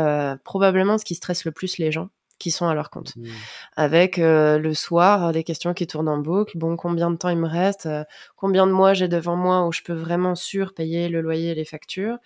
probablement 0.43 0.99
ce 0.99 1.05
qui 1.05 1.15
stresse 1.15 1.45
le 1.45 1.53
plus 1.53 1.79
les 1.79 1.93
gens 1.93 2.09
qui 2.39 2.51
sont 2.51 2.67
à 2.67 2.75
leur 2.75 2.91
compte. 2.91 3.17
Mmh. 3.17 3.29
Avec 3.77 4.19
euh, 4.19 4.59
le 4.59 4.75
soir, 4.75 5.33
des 5.33 5.45
questions 5.45 5.75
qui 5.75 5.87
tournent 5.87 6.09
en 6.09 6.19
boucle. 6.19 6.59
Bon, 6.59 6.77
combien 6.77 7.11
de 7.11 7.17
temps 7.17 7.29
il 7.29 7.39
me 7.39 7.49
reste 7.49 7.87
euh, 7.87 8.05
Combien 8.37 8.67
de 8.67 8.73
mois 8.73 8.95
j'ai 8.95 9.09
devant 9.09 9.37
moi 9.37 9.67
où 9.67 9.73
je 9.73 9.83
peux 9.83 9.95
vraiment 9.95 10.35
surpayer 10.35 11.09
le 11.09 11.21
loyer 11.21 11.51
et 11.51 11.55
les 11.55 11.65
factures 11.65 12.19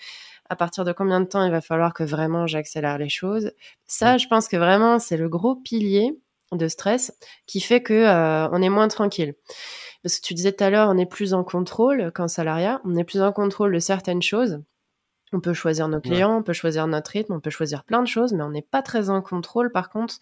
À 0.49 0.57
partir 0.57 0.85
de 0.85 0.93
combien 0.93 1.21
de 1.21 1.27
temps 1.27 1.45
il 1.45 1.51
va 1.51 1.61
falloir 1.61 1.95
que 1.95 2.05
vraiment 2.05 2.47
j'accélère 2.47 2.99
les 2.99 3.09
choses 3.09 3.53
Ça, 3.87 4.15
mmh. 4.15 4.19
je 4.19 4.29
pense 4.29 4.49
que 4.49 4.57
vraiment, 4.57 4.99
c'est 4.99 5.17
le 5.17 5.29
gros 5.29 5.57
pilier 5.57 6.19
de 6.53 6.69
stress 6.69 7.13
qui 7.47 7.61
fait 7.61 7.83
que 7.83 7.95
euh, 7.95 8.49
on 8.51 8.61
est 8.63 8.69
moins 8.69 8.89
tranquille. 8.89 9.35
Parce 10.03 10.19
que 10.19 10.27
tu 10.27 10.35
disais 10.35 10.53
tout 10.53 10.65
à 10.65 10.71
l'heure, 10.71 10.89
on 10.91 10.97
est 10.97 11.07
plus 11.07 11.35
en 11.35 11.45
contrôle 11.45 12.11
qu'en 12.13 12.27
salariat, 12.27 12.81
on 12.85 12.97
est 12.97 13.05
plus 13.05 13.21
en 13.21 13.33
contrôle 13.33 13.75
de 13.75 13.79
certaines 13.79 14.23
choses 14.23 14.63
on 15.33 15.41
peut 15.41 15.55
choisir 15.55 15.89
nos 15.89 16.01
clients, 16.01 16.39
on 16.39 16.43
peut 16.43 16.53
choisir 16.53 16.87
notre 16.87 17.11
rythme, 17.11 17.33
on 17.33 17.41
peut 17.41 17.51
choisir 17.51 17.85
plein 17.85 18.03
de 18.03 18.09
choses, 18.09 18.33
mais 18.33 18.43
on 18.43 18.51
n'est 18.51 18.63
pas 18.63 18.83
très 18.83 19.11
en 19.11 19.23
contrôle, 19.23 19.71
par 19.71 19.91
contre, 19.91 20.17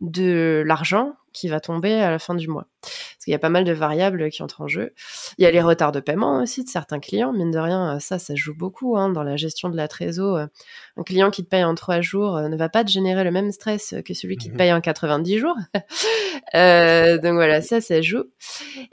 de 0.00 0.62
l'argent 0.66 1.16
qui 1.34 1.48
va 1.48 1.60
tomber 1.60 1.92
à 1.94 2.10
la 2.10 2.18
fin 2.18 2.34
du 2.34 2.48
mois. 2.48 2.66
Parce 2.80 3.24
qu'il 3.24 3.32
y 3.32 3.34
a 3.34 3.38
pas 3.38 3.48
mal 3.50 3.64
de 3.64 3.72
variables 3.72 4.30
qui 4.30 4.42
entrent 4.42 4.62
en 4.62 4.68
jeu. 4.68 4.94
Il 5.36 5.44
y 5.44 5.46
a 5.46 5.50
les 5.50 5.60
retards 5.60 5.92
de 5.92 6.00
paiement 6.00 6.40
aussi 6.42 6.64
de 6.64 6.68
certains 6.68 7.00
clients. 7.00 7.32
Mine 7.32 7.50
de 7.50 7.58
rien, 7.58 7.98
ça, 8.00 8.18
ça 8.18 8.34
joue 8.34 8.54
beaucoup 8.54 8.96
hein, 8.96 9.10
dans 9.10 9.22
la 9.22 9.36
gestion 9.36 9.68
de 9.68 9.76
la 9.76 9.88
trésor. 9.88 10.46
Un 10.96 11.02
client 11.02 11.30
qui 11.30 11.44
te 11.44 11.48
paye 11.48 11.64
en 11.64 11.74
trois 11.74 12.00
jours 12.00 12.36
euh, 12.36 12.48
ne 12.48 12.56
va 12.56 12.68
pas 12.68 12.84
te 12.84 12.90
générer 12.90 13.24
le 13.24 13.30
même 13.30 13.52
stress 13.52 13.94
que 14.04 14.14
celui 14.14 14.36
qui 14.36 14.48
te 14.48 14.54
mmh 14.54 14.56
paye 14.56 14.72
en 14.72 14.80
90 14.80 15.38
jours. 15.38 15.56
euh, 16.54 17.18
donc 17.18 17.34
voilà, 17.34 17.60
ça, 17.60 17.80
ça 17.80 18.00
joue. 18.00 18.24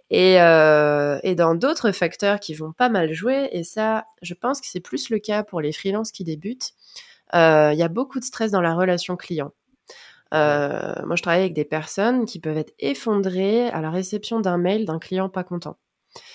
Et, 0.10 0.41
euh, 0.41 1.19
et 1.24 1.36
dans 1.36 1.55
d'autres 1.55 1.91
facteurs 1.91 2.39
qui 2.39 2.53
vont 2.53 2.71
pas 2.71 2.89
mal 2.89 3.13
jouer, 3.13 3.50
et 3.51 3.63
ça, 3.63 4.05
je 4.21 4.33
pense 4.33 4.62
que 4.62 4.67
c'est 4.67 4.79
plus 4.79 5.10
le 5.10 5.19
cas 5.19 5.43
pour 5.43 5.62
les 5.62 5.71
freelances 5.71 6.12
qui 6.12 6.24
débutent, 6.24 6.74
euh, 7.33 7.71
il 7.74 7.79
y 7.79 7.83
a 7.83 7.88
beaucoup 7.88 8.19
de 8.19 8.25
stress 8.25 8.51
dans 8.51 8.62
la 8.62 8.74
relation 8.74 9.15
client. 9.15 9.51
Euh, 10.34 10.94
moi, 11.06 11.16
je 11.16 11.22
travaille 11.22 11.42
avec 11.42 11.54
des 11.54 11.66
personnes 11.66 12.26
qui 12.26 12.39
peuvent 12.39 12.58
être 12.58 12.74
effondrées 12.80 13.70
à 13.70 13.82
la 13.82 13.89
réception 13.89 14.39
d'un 14.39 14.58
mail 14.58 14.86
d'un 14.86 15.00
client 15.00 15.30
pas 15.30 15.44
content. 15.44 15.78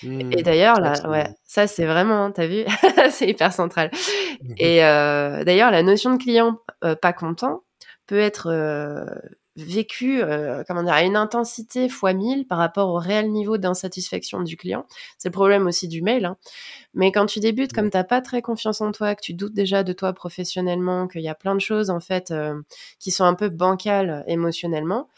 et 0.03 0.23
mmh. 0.23 0.41
d'ailleurs, 0.41 0.79
là, 0.79 0.93
ouais, 1.09 1.27
ça 1.45 1.67
c'est 1.67 1.85
vraiment, 1.85 2.31
t'as 2.31 2.47
vu, 2.47 2.63
c'est 3.11 3.27
hyper 3.27 3.53
central. 3.53 3.89
Mmh 3.93 4.53
et 4.57 4.85
euh, 4.85 5.43
d'ailleurs, 5.43 5.71
la 5.71 5.83
notion 5.83 6.13
de 6.13 6.21
client 6.21 6.59
euh, 6.83 6.95
pas 6.95 7.13
content 7.13 7.63
peut 8.05 8.19
être 8.19 8.47
vécu 9.57 10.21
euh, 10.21 10.63
comment 10.67 10.83
dire, 10.83 10.93
à 10.93 11.03
une 11.03 11.15
intensité 11.15 11.89
fois 11.89 12.13
1000 12.13 12.47
par 12.47 12.57
rapport 12.57 12.89
au 12.89 12.97
réel 12.97 13.31
niveau 13.31 13.57
d'insatisfaction 13.57 14.41
du 14.41 14.55
client. 14.55 14.85
C'est 15.17 15.29
le 15.29 15.33
problème 15.33 15.67
aussi 15.67 15.87
du 15.87 16.01
mail. 16.01 16.25
Hein. 16.25 16.37
Mais 16.93 17.11
quand 17.11 17.25
tu 17.25 17.39
débutes, 17.39 17.73
comme 17.73 17.89
tu 17.89 17.97
n'as 17.97 18.03
pas 18.03 18.21
très 18.21 18.41
confiance 18.41 18.81
en 18.81 18.91
toi, 18.91 19.15
que 19.15 19.21
tu 19.21 19.33
doutes 19.33 19.53
déjà 19.53 19.83
de 19.83 19.93
toi 19.93 20.13
professionnellement, 20.13 21.07
qu'il 21.07 21.21
y 21.21 21.29
a 21.29 21.35
plein 21.35 21.55
de 21.55 21.61
choses 21.61 21.89
en 21.89 21.99
fait 21.99 22.31
euh, 22.31 22.61
qui 22.99 23.11
sont 23.11 23.25
un 23.25 23.33
peu 23.33 23.49
bancales 23.49 24.23
émotionnellement, 24.27 25.09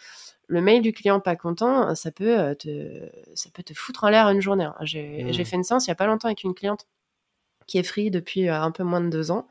le 0.48 0.62
mail 0.62 0.82
du 0.82 0.94
client 0.94 1.20
pas 1.20 1.36
content, 1.36 1.94
ça 1.94 2.12
peut 2.12 2.40
euh, 2.40 2.56
te, 2.56 3.10
ça 3.36 3.50
peut 3.54 3.64
te 3.64 3.74
foutre 3.74 4.06
en 4.06 4.10
l'air 4.10 4.30
une 4.30 4.42
journée. 4.42 4.66
Hein. 4.66 4.76
J'ai 4.82 5.44
fait 5.44 5.58
une 5.58 5.64
séance 5.64 5.86
il 5.86 5.90
y 5.90 5.92
a 5.92 5.96
pas 5.96 6.08
longtemps 6.08 6.28
avec 6.28 6.44
une 6.44 6.56
cliente 6.56 6.88
qui 7.68 7.78
est 7.78 7.84
free 7.84 8.10
depuis 8.10 8.50
un 8.50 8.72
peu 8.72 8.84
moins 8.84 9.02
de 9.02 9.10
deux 9.10 9.30
ans. 9.30 9.48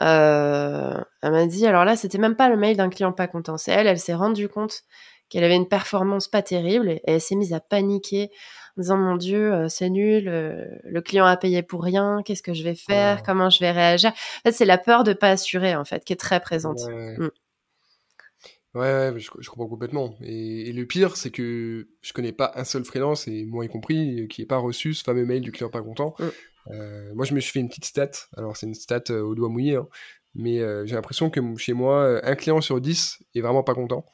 Euh, 0.00 1.00
elle 1.22 1.30
m'a 1.30 1.46
dit, 1.46 1.66
alors 1.66 1.84
là, 1.84 1.96
c'était 1.96 2.18
même 2.18 2.36
pas 2.36 2.48
le 2.48 2.56
mail 2.56 2.76
d'un 2.76 2.90
client 2.90 3.12
pas 3.12 3.26
content. 3.26 3.56
C'est 3.56 3.72
elle, 3.72 3.86
elle 3.86 3.98
s'est 3.98 4.14
rendue 4.14 4.48
compte 4.48 4.82
qu'elle 5.28 5.44
avait 5.44 5.56
une 5.56 5.68
performance 5.68 6.28
pas 6.28 6.42
terrible 6.42 6.90
et 6.90 7.02
elle 7.06 7.20
s'est 7.20 7.36
mise 7.36 7.52
à 7.52 7.60
paniquer 7.60 8.30
en 8.76 8.80
disant, 8.80 8.96
mon 8.96 9.16
Dieu, 9.16 9.52
euh, 9.52 9.68
c'est 9.68 9.88
nul, 9.88 10.28
euh, 10.28 10.64
le 10.84 11.00
client 11.00 11.24
a 11.24 11.36
payé 11.36 11.62
pour 11.62 11.84
rien, 11.84 12.22
qu'est-ce 12.24 12.42
que 12.42 12.54
je 12.54 12.64
vais 12.64 12.74
faire, 12.74 13.22
comment 13.22 13.48
je 13.48 13.60
vais 13.60 13.70
réagir? 13.70 14.10
En 14.10 14.48
fait, 14.48 14.52
c'est 14.52 14.64
la 14.64 14.78
peur 14.78 15.04
de 15.04 15.12
pas 15.12 15.30
assurer, 15.30 15.76
en 15.76 15.84
fait, 15.84 16.04
qui 16.04 16.12
est 16.12 16.16
très 16.16 16.40
présente. 16.40 16.80
Ouais. 16.88 17.16
Mm. 17.18 17.30
Ouais, 18.74 19.12
je, 19.16 19.48
comprends 19.48 19.68
complètement. 19.68 20.16
Et, 20.20 20.72
le 20.72 20.84
pire, 20.84 21.16
c'est 21.16 21.30
que 21.30 21.86
je 22.02 22.12
connais 22.12 22.32
pas 22.32 22.50
un 22.56 22.64
seul 22.64 22.84
freelance, 22.84 23.28
et 23.28 23.44
moi 23.44 23.64
y 23.64 23.68
compris, 23.68 24.26
qui 24.28 24.40
n'ait 24.42 24.46
pas 24.46 24.58
reçu 24.58 24.92
ce 24.94 25.04
fameux 25.04 25.24
mail 25.24 25.42
du 25.42 25.52
client 25.52 25.70
pas 25.70 25.82
content. 25.82 26.16
Mm. 26.18 26.24
Euh, 26.70 27.12
moi, 27.14 27.24
je 27.24 27.34
me 27.34 27.40
suis 27.40 27.52
fait 27.52 27.60
une 27.60 27.68
petite 27.68 27.84
stat. 27.84 28.10
Alors, 28.36 28.56
c'est 28.56 28.66
une 28.66 28.74
stat 28.74 29.02
euh, 29.10 29.22
au 29.22 29.34
doigt 29.34 29.48
mouillé, 29.48 29.76
hein. 29.76 29.88
mais 30.34 30.60
euh, 30.60 30.86
j'ai 30.86 30.94
l'impression 30.94 31.30
que 31.30 31.40
chez 31.56 31.72
moi, 31.72 32.20
un 32.24 32.34
client 32.34 32.60
sur 32.60 32.80
10 32.80 33.20
est 33.34 33.40
vraiment 33.40 33.62
pas 33.62 33.74
content. 33.74 34.06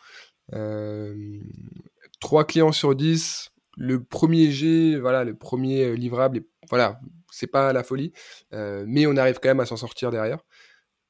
Trois 2.21 2.45
clients 2.47 2.73
sur 2.73 2.95
10, 2.95 3.53
le 3.77 4.03
premier 4.03 4.51
G, 4.51 4.99
voilà, 4.99 5.25
le 5.25 5.35
premier 5.35 5.97
livrable, 5.97 6.43
voilà, 6.69 7.01
c'est 7.31 7.47
pas 7.47 7.73
la 7.73 7.83
folie, 7.85 8.13
mais 8.53 9.07
on 9.07 9.17
arrive 9.17 9.39
quand 9.41 9.49
même 9.49 9.61
à 9.61 9.67
s'en 9.67 9.77
sortir 9.77 10.11
derrière. 10.11 10.41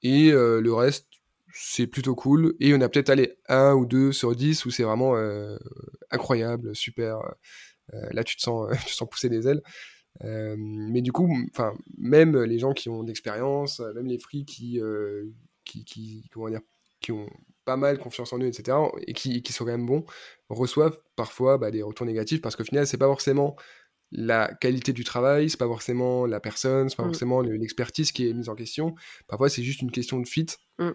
Et 0.02 0.30
le 0.30 0.72
reste, 0.72 1.08
c'est 1.52 1.86
plutôt 1.86 2.14
cool. 2.14 2.54
Et 2.60 2.74
on 2.74 2.80
a 2.80 2.88
peut-être 2.88 3.10
allé 3.10 3.38
un 3.48 3.72
ou 3.74 3.86
deux 3.86 4.12
sur 4.12 4.36
10 4.36 4.66
où 4.66 4.70
c'est 4.70 4.84
vraiment 4.84 5.16
incroyable, 6.10 6.76
super. 6.76 7.18
là, 7.92 8.22
tu 8.22 8.36
te 8.36 8.42
sens, 8.42 8.70
tu 8.86 8.92
te 8.92 8.96
sens 8.96 9.08
pousser 9.08 9.30
des 9.30 9.48
ailes. 9.48 9.62
Euh, 10.24 10.54
mais 10.58 11.02
du 11.02 11.12
coup, 11.12 11.32
enfin, 11.50 11.74
même 11.98 12.36
les 12.38 12.58
gens 12.58 12.72
qui 12.72 12.88
ont 12.88 13.02
d'expérience, 13.02 13.80
même 13.94 14.06
les 14.06 14.18
free 14.18 14.44
qui, 14.44 14.80
euh, 14.80 15.26
qui, 15.64 15.84
qui, 15.84 16.28
comment 16.32 16.48
dire, 16.48 16.60
qui 17.00 17.12
ont 17.12 17.28
pas 17.64 17.76
mal 17.76 17.98
confiance 17.98 18.32
en 18.32 18.38
eux, 18.38 18.46
etc., 18.46 18.76
et 19.06 19.12
qui, 19.12 19.42
qui 19.42 19.52
sont 19.52 19.64
quand 19.64 19.70
même 19.70 19.86
bons, 19.86 20.04
reçoivent 20.48 21.00
parfois 21.16 21.58
bah, 21.58 21.70
des 21.70 21.82
retours 21.82 22.06
négatifs 22.06 22.40
parce 22.40 22.56
qu'au 22.56 22.64
final, 22.64 22.86
c'est 22.86 22.98
pas 22.98 23.06
forcément 23.06 23.56
la 24.12 24.52
qualité 24.54 24.92
du 24.92 25.04
travail, 25.04 25.48
c'est 25.48 25.58
pas 25.58 25.66
forcément 25.66 26.26
la 26.26 26.40
personne, 26.40 26.88
c'est 26.88 26.96
pas 26.96 27.04
mm. 27.04 27.06
forcément 27.06 27.40
l'expertise 27.42 28.10
qui 28.10 28.28
est 28.28 28.32
mise 28.34 28.48
en 28.48 28.56
question. 28.56 28.94
Parfois, 29.28 29.48
c'est 29.48 29.62
juste 29.62 29.82
une 29.82 29.92
question 29.92 30.18
de 30.18 30.26
fit. 30.26 30.46
Mm 30.78 30.90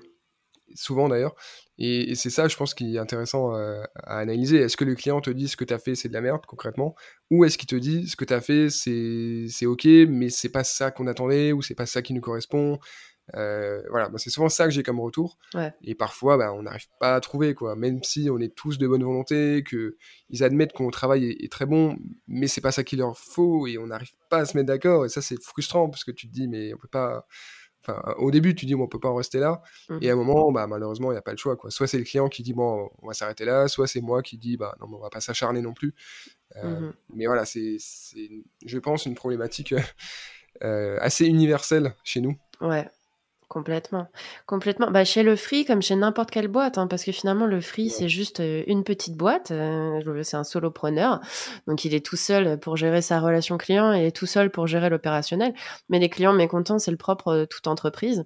souvent 0.74 1.10
d'ailleurs. 1.10 1.36
Et, 1.78 2.16
c'est 2.16 2.30
ça, 2.30 2.48
je 2.48 2.56
pense, 2.56 2.74
qui 2.74 2.96
est 2.96 3.00
intéressant 3.00 3.56
euh, 3.56 3.84
à 3.96 4.20
analyser. 4.20 4.58
Est-ce 4.58 4.78
que 4.78 4.86
le 4.86 4.96
client 4.96 5.20
te 5.22 5.30
dit 5.30 5.48
ce 5.48 5.58
que 5.58 5.66
tu 5.66 5.74
as 5.74 5.80
fait, 5.80 5.96
c'est 5.96 6.08
de 6.08 6.14
la 6.14 6.22
merde 6.22 6.46
concrètement? 6.46 6.96
Ou 7.32 7.46
est-ce 7.46 7.58
qu'il 7.58 7.68
te 7.68 7.76
dit 7.76 8.08
ce 8.08 8.16
que 8.16 8.26
tu 8.26 8.34
as 8.34 8.42
fait, 8.42 8.70
c'est 8.70 9.66
ok, 9.66 9.86
mais 10.08 10.30
c'est 10.30 10.50
pas 10.50 10.64
ça 10.64 10.92
qu'on 10.92 11.08
attendait, 11.08 11.52
ou 11.52 11.62
c'est 11.62 11.76
pas 11.76 11.86
ça 11.86 12.02
qui 12.02 12.14
nous 12.14 12.22
correspond? 12.22 12.80
Euh, 13.34 13.82
voilà, 13.90 14.10
c'est 14.18 14.30
souvent 14.30 14.50
ça 14.50 14.66
que 14.66 14.72
j'ai 14.72 14.84
comme 14.84 15.00
retour. 15.00 15.38
Et 15.84 15.96
parfois, 15.96 16.38
bah, 16.38 16.54
on 16.54 16.64
n'arrive 16.64 16.88
pas 17.00 17.16
à 17.16 17.20
trouver, 17.20 17.56
quoi. 17.56 17.76
Même 17.76 18.04
si 18.04 18.30
on 18.30 18.40
est 18.40 18.54
tous 18.56 18.78
de 18.78 18.88
bonne 18.88 19.04
volonté, 19.04 19.64
que 19.64 19.98
ils 20.30 20.44
admettent 20.44 20.74
que 20.74 20.84
mon 20.84 20.92
travail 20.92 21.26
est, 21.26 21.44
est, 21.44 21.52
très 21.52 21.66
bon, 21.66 21.98
mais 22.28 22.48
c'est 22.48 22.62
pas 22.62 22.72
ça 22.72 22.84
qu'il 22.84 23.00
leur 23.00 23.18
faut, 23.18 23.68
et 23.68 23.78
on 23.78 23.88
n'arrive 23.88 24.12
pas 24.30 24.40
à 24.40 24.46
se 24.46 24.56
mettre 24.56 24.68
d'accord. 24.68 25.06
Et 25.06 25.10
ça, 25.10 25.22
c'est 25.22 25.42
frustrant 25.42 25.90
parce 25.90 26.04
que 26.04 26.12
tu 26.12 26.28
te 26.28 26.34
dis, 26.34 26.48
mais 26.48 26.74
on 26.74 26.78
peut 26.78 26.88
pas, 26.88 27.26
au 28.18 28.32
début, 28.32 28.56
tu 28.56 28.66
dis, 28.66 28.76
bon, 28.76 28.84
on 28.84 28.88
peut 28.88 29.00
pas 29.00 29.10
en 29.10 29.16
rester 29.16 29.40
là. 29.40 29.62
Mmh. 29.90 29.98
Et 30.02 30.10
à 30.10 30.14
un 30.14 30.16
moment, 30.16 30.52
bah, 30.52 30.68
malheureusement, 30.68 31.12
il 31.12 31.16
n'y 31.16 31.20
a 31.20 31.22
pas 31.22 31.32
le 31.32 31.38
choix. 31.38 31.56
Quoi. 31.56 31.72
Soit 31.72 31.88
c'est 31.88 31.98
le 31.98 32.04
client 32.04 32.28
qui 32.30 32.44
dit, 32.44 32.54
bon, 32.54 32.90
on 33.02 33.08
va 33.08 33.14
s'arrêter 33.14 33.46
là, 33.46 33.68
soit 33.68 33.88
c'est 33.88 34.02
moi 34.02 34.22
qui 34.22 34.38
dis, 34.38 34.58
bah, 34.58 34.76
non, 34.80 34.88
on 34.92 35.02
va 35.02 35.10
pas 35.10 35.22
s'acharner 35.22 35.62
non 35.62 35.74
plus. 35.74 35.94
Euh, 36.58 36.80
mmh 36.80 36.94
mais 37.16 37.26
voilà, 37.26 37.46
c'est, 37.46 37.78
je 38.66 38.80
pense, 38.80 39.06
une 39.06 39.16
problématique 39.16 39.74
assez 40.62 41.26
universel 41.26 41.96
chez 42.04 42.22
nous. 42.22 42.36
Ouais. 42.62 42.90
Complètement, 43.48 44.08
complètement. 44.48 44.90
Bah, 44.90 45.06
chez 45.06 45.22
le 45.22 45.36
Free, 45.36 45.66
comme 45.66 45.82
chez 45.82 45.96
n'importe 45.96 46.32
quelle 46.32 46.48
boîte, 46.48 46.80
hein, 46.80 46.88
parce 46.88 47.04
que 47.04 47.12
finalement, 47.12 47.46
le 47.46 47.62
Free, 47.62 47.92
c'est 47.92 48.10
juste 48.10 48.40
euh, 48.40 48.64
une 48.66 48.84
petite 48.84 49.16
boîte. 49.16 49.52
Euh, 49.52 50.24
c'est 50.24 50.36
un 50.36 50.44
solopreneur. 50.44 51.22
Donc, 51.68 51.86
il 51.86 51.94
est 51.94 52.04
tout 52.04 52.16
seul 52.16 52.60
pour 52.60 52.76
gérer 52.76 53.04
sa 53.04 53.20
relation 53.20 53.58
client 53.58 53.94
et 53.94 54.12
tout 54.12 54.26
seul 54.26 54.50
pour 54.50 54.66
gérer 54.66 54.90
l'opérationnel. 54.90 55.54
Mais 55.90 56.00
les 56.00 56.10
clients 56.10 56.34
mécontents, 56.34 56.80
c'est 56.80 56.92
le 56.92 56.98
propre 56.98 57.36
de 57.36 57.46
toute 57.46 57.68
entreprise. 57.68 58.26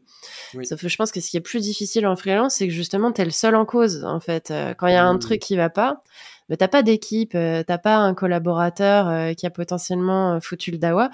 Sauf 0.64 0.82
que 0.82 0.88
je 0.88 0.96
pense 0.96 1.12
que 1.12 1.20
ce 1.20 1.30
qui 1.30 1.38
est 1.38 1.42
plus 1.42 1.62
difficile 1.62 2.08
en 2.08 2.16
freelance, 2.16 2.56
c'est 2.56 2.68
que 2.68 2.74
justement, 2.74 3.12
tu 3.12 3.22
es 3.22 3.26
le 3.26 3.32
seul 3.32 3.56
en 3.56 3.66
cause, 3.66 4.06
en 4.06 4.22
fait. 4.22 4.52
Euh, 4.52 4.74
quand 4.74 4.88
il 4.88 4.94
y 4.94 4.96
a 4.96 5.06
un 5.06 5.16
mmh. 5.16 5.20
truc 5.20 5.40
qui 5.42 5.58
va 5.58 5.70
pas, 5.70 6.02
mais 6.50 6.58
t'as 6.58 6.68
pas 6.68 6.84
d'équipe, 6.84 7.34
euh, 7.36 7.64
t'as 7.64 7.78
pas 7.78 7.98
un 7.98 8.14
collaborateur 8.14 9.08
euh, 9.08 9.34
qui 9.34 9.46
a 9.46 9.50
potentiellement 9.50 10.34
euh, 10.34 10.40
foutu 10.40 10.72
le 10.72 10.78
dawa. 10.78 11.12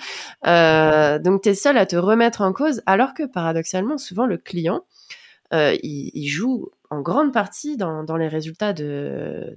Donc 1.20 1.44
t'es 1.44 1.54
seul 1.54 1.78
à 1.78 1.86
te 1.86 1.96
remettre 1.96 2.42
en 2.42 2.54
cause, 2.54 2.82
alors 2.86 3.14
que 3.14 3.24
paradoxalement, 3.24 3.98
souvent 3.98 4.26
le 4.26 4.38
client, 4.38 4.86
il, 5.52 6.28
joue 6.28 6.70
en 6.90 7.02
grande 7.02 7.32
partie 7.32 7.78
dans, 7.78 8.18
les 8.18 8.28
résultats 8.28 8.74
de 8.74 9.56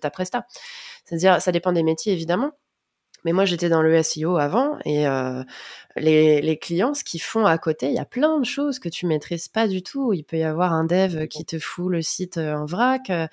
ta 0.00 0.10
presta. 0.10 0.46
C'est-à-dire, 1.04 1.40
ça 1.40 1.52
dépend 1.52 1.72
des 1.72 1.82
métiers 1.82 2.12
évidemment, 2.12 2.52
mais 3.24 3.32
moi, 3.32 3.44
j'étais 3.44 3.68
dans 3.68 3.82
le 3.82 4.02
SEO 4.02 4.36
avant 4.36 4.78
et 4.84 5.06
euh, 5.06 5.42
les, 5.96 6.40
les, 6.40 6.56
clients, 6.56 6.94
ce 6.94 7.04
qu'ils 7.04 7.22
font 7.22 7.46
à 7.46 7.58
côté, 7.58 7.88
il 7.88 7.94
y 7.94 7.98
a 7.98 8.04
plein 8.04 8.38
de 8.38 8.44
choses 8.44 8.78
que 8.78 8.88
tu 8.88 9.06
maîtrises 9.06 9.48
pas 9.48 9.68
du 9.68 9.82
tout. 9.82 10.12
Il 10.12 10.24
peut 10.24 10.38
y 10.38 10.44
avoir 10.44 10.72
un 10.72 10.84
dev 10.84 11.26
qui 11.26 11.44
te 11.44 11.58
fout 11.58 11.90
le 11.90 12.02
site 12.02 12.38
euh, 12.38 12.54
en 12.54 12.64
vrac. 12.64 13.10
Euh, 13.10 13.26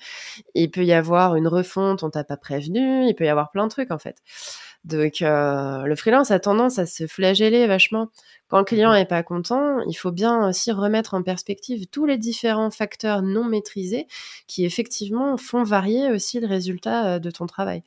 il 0.54 0.70
peut 0.70 0.84
y 0.84 0.92
avoir 0.92 1.36
une 1.36 1.48
refonte, 1.48 2.02
on 2.02 2.10
t'a 2.10 2.24
pas 2.24 2.36
prévenu. 2.36 3.06
Il 3.06 3.14
peut 3.14 3.24
y 3.24 3.28
avoir 3.28 3.50
plein 3.50 3.64
de 3.66 3.70
trucs 3.70 3.90
en 3.90 3.98
fait. 3.98 4.16
Donc, 4.84 5.20
euh, 5.20 5.82
le 5.82 5.96
freelance 5.96 6.30
a 6.30 6.38
tendance 6.38 6.78
à 6.78 6.86
se 6.86 7.06
flageller 7.06 7.66
vachement. 7.66 8.08
Quand 8.48 8.58
le 8.58 8.64
client 8.64 8.94
est 8.94 9.06
pas 9.06 9.24
content, 9.24 9.80
il 9.88 9.94
faut 9.94 10.12
bien 10.12 10.48
aussi 10.48 10.70
remettre 10.70 11.14
en 11.14 11.22
perspective 11.22 11.86
tous 11.88 12.06
les 12.06 12.18
différents 12.18 12.70
facteurs 12.70 13.22
non 13.22 13.44
maîtrisés 13.44 14.06
qui 14.46 14.64
effectivement 14.64 15.36
font 15.36 15.64
varier 15.64 16.12
aussi 16.12 16.38
le 16.38 16.46
résultat 16.46 17.18
de 17.18 17.30
ton 17.32 17.46
travail. 17.46 17.82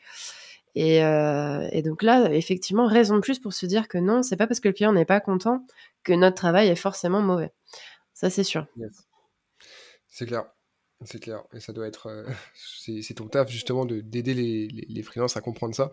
Et, 0.75 1.03
euh, 1.03 1.67
et, 1.71 1.82
donc 1.82 2.03
là, 2.03 2.32
effectivement, 2.32 2.88
raison 2.88 3.15
de 3.15 3.21
plus 3.21 3.39
pour 3.39 3.53
se 3.53 3.65
dire 3.65 3.88
que 3.88 3.97
non, 3.97 4.23
c'est 4.23 4.38
pas 4.38 4.47
parce 4.47 4.60
que 4.60 4.67
le 4.67 4.73
client 4.73 4.93
n'est 4.93 5.05
pas 5.05 5.19
content 5.19 5.65
que 6.03 6.13
notre 6.13 6.36
travail 6.36 6.67
est 6.67 6.75
forcément 6.75 7.21
mauvais. 7.21 7.51
Ça, 8.13 8.29
c'est 8.29 8.43
sûr. 8.43 8.67
C'est 10.08 10.25
clair. 10.25 10.45
C'est 11.05 11.19
clair. 11.19 11.43
Et 11.53 11.60
ça 11.60 11.73
doit 11.73 11.88
être. 11.88 12.08
Euh, 12.08 12.25
c'est 13.01 13.13
ton 13.15 13.27
taf, 13.27 13.49
justement, 13.49 13.86
d'aider 13.86 14.34
les, 14.34 14.67
les, 14.67 14.86
les 14.88 15.03
freelances 15.03 15.38
à 15.38 15.41
comprendre 15.41 15.73
ça. 15.73 15.91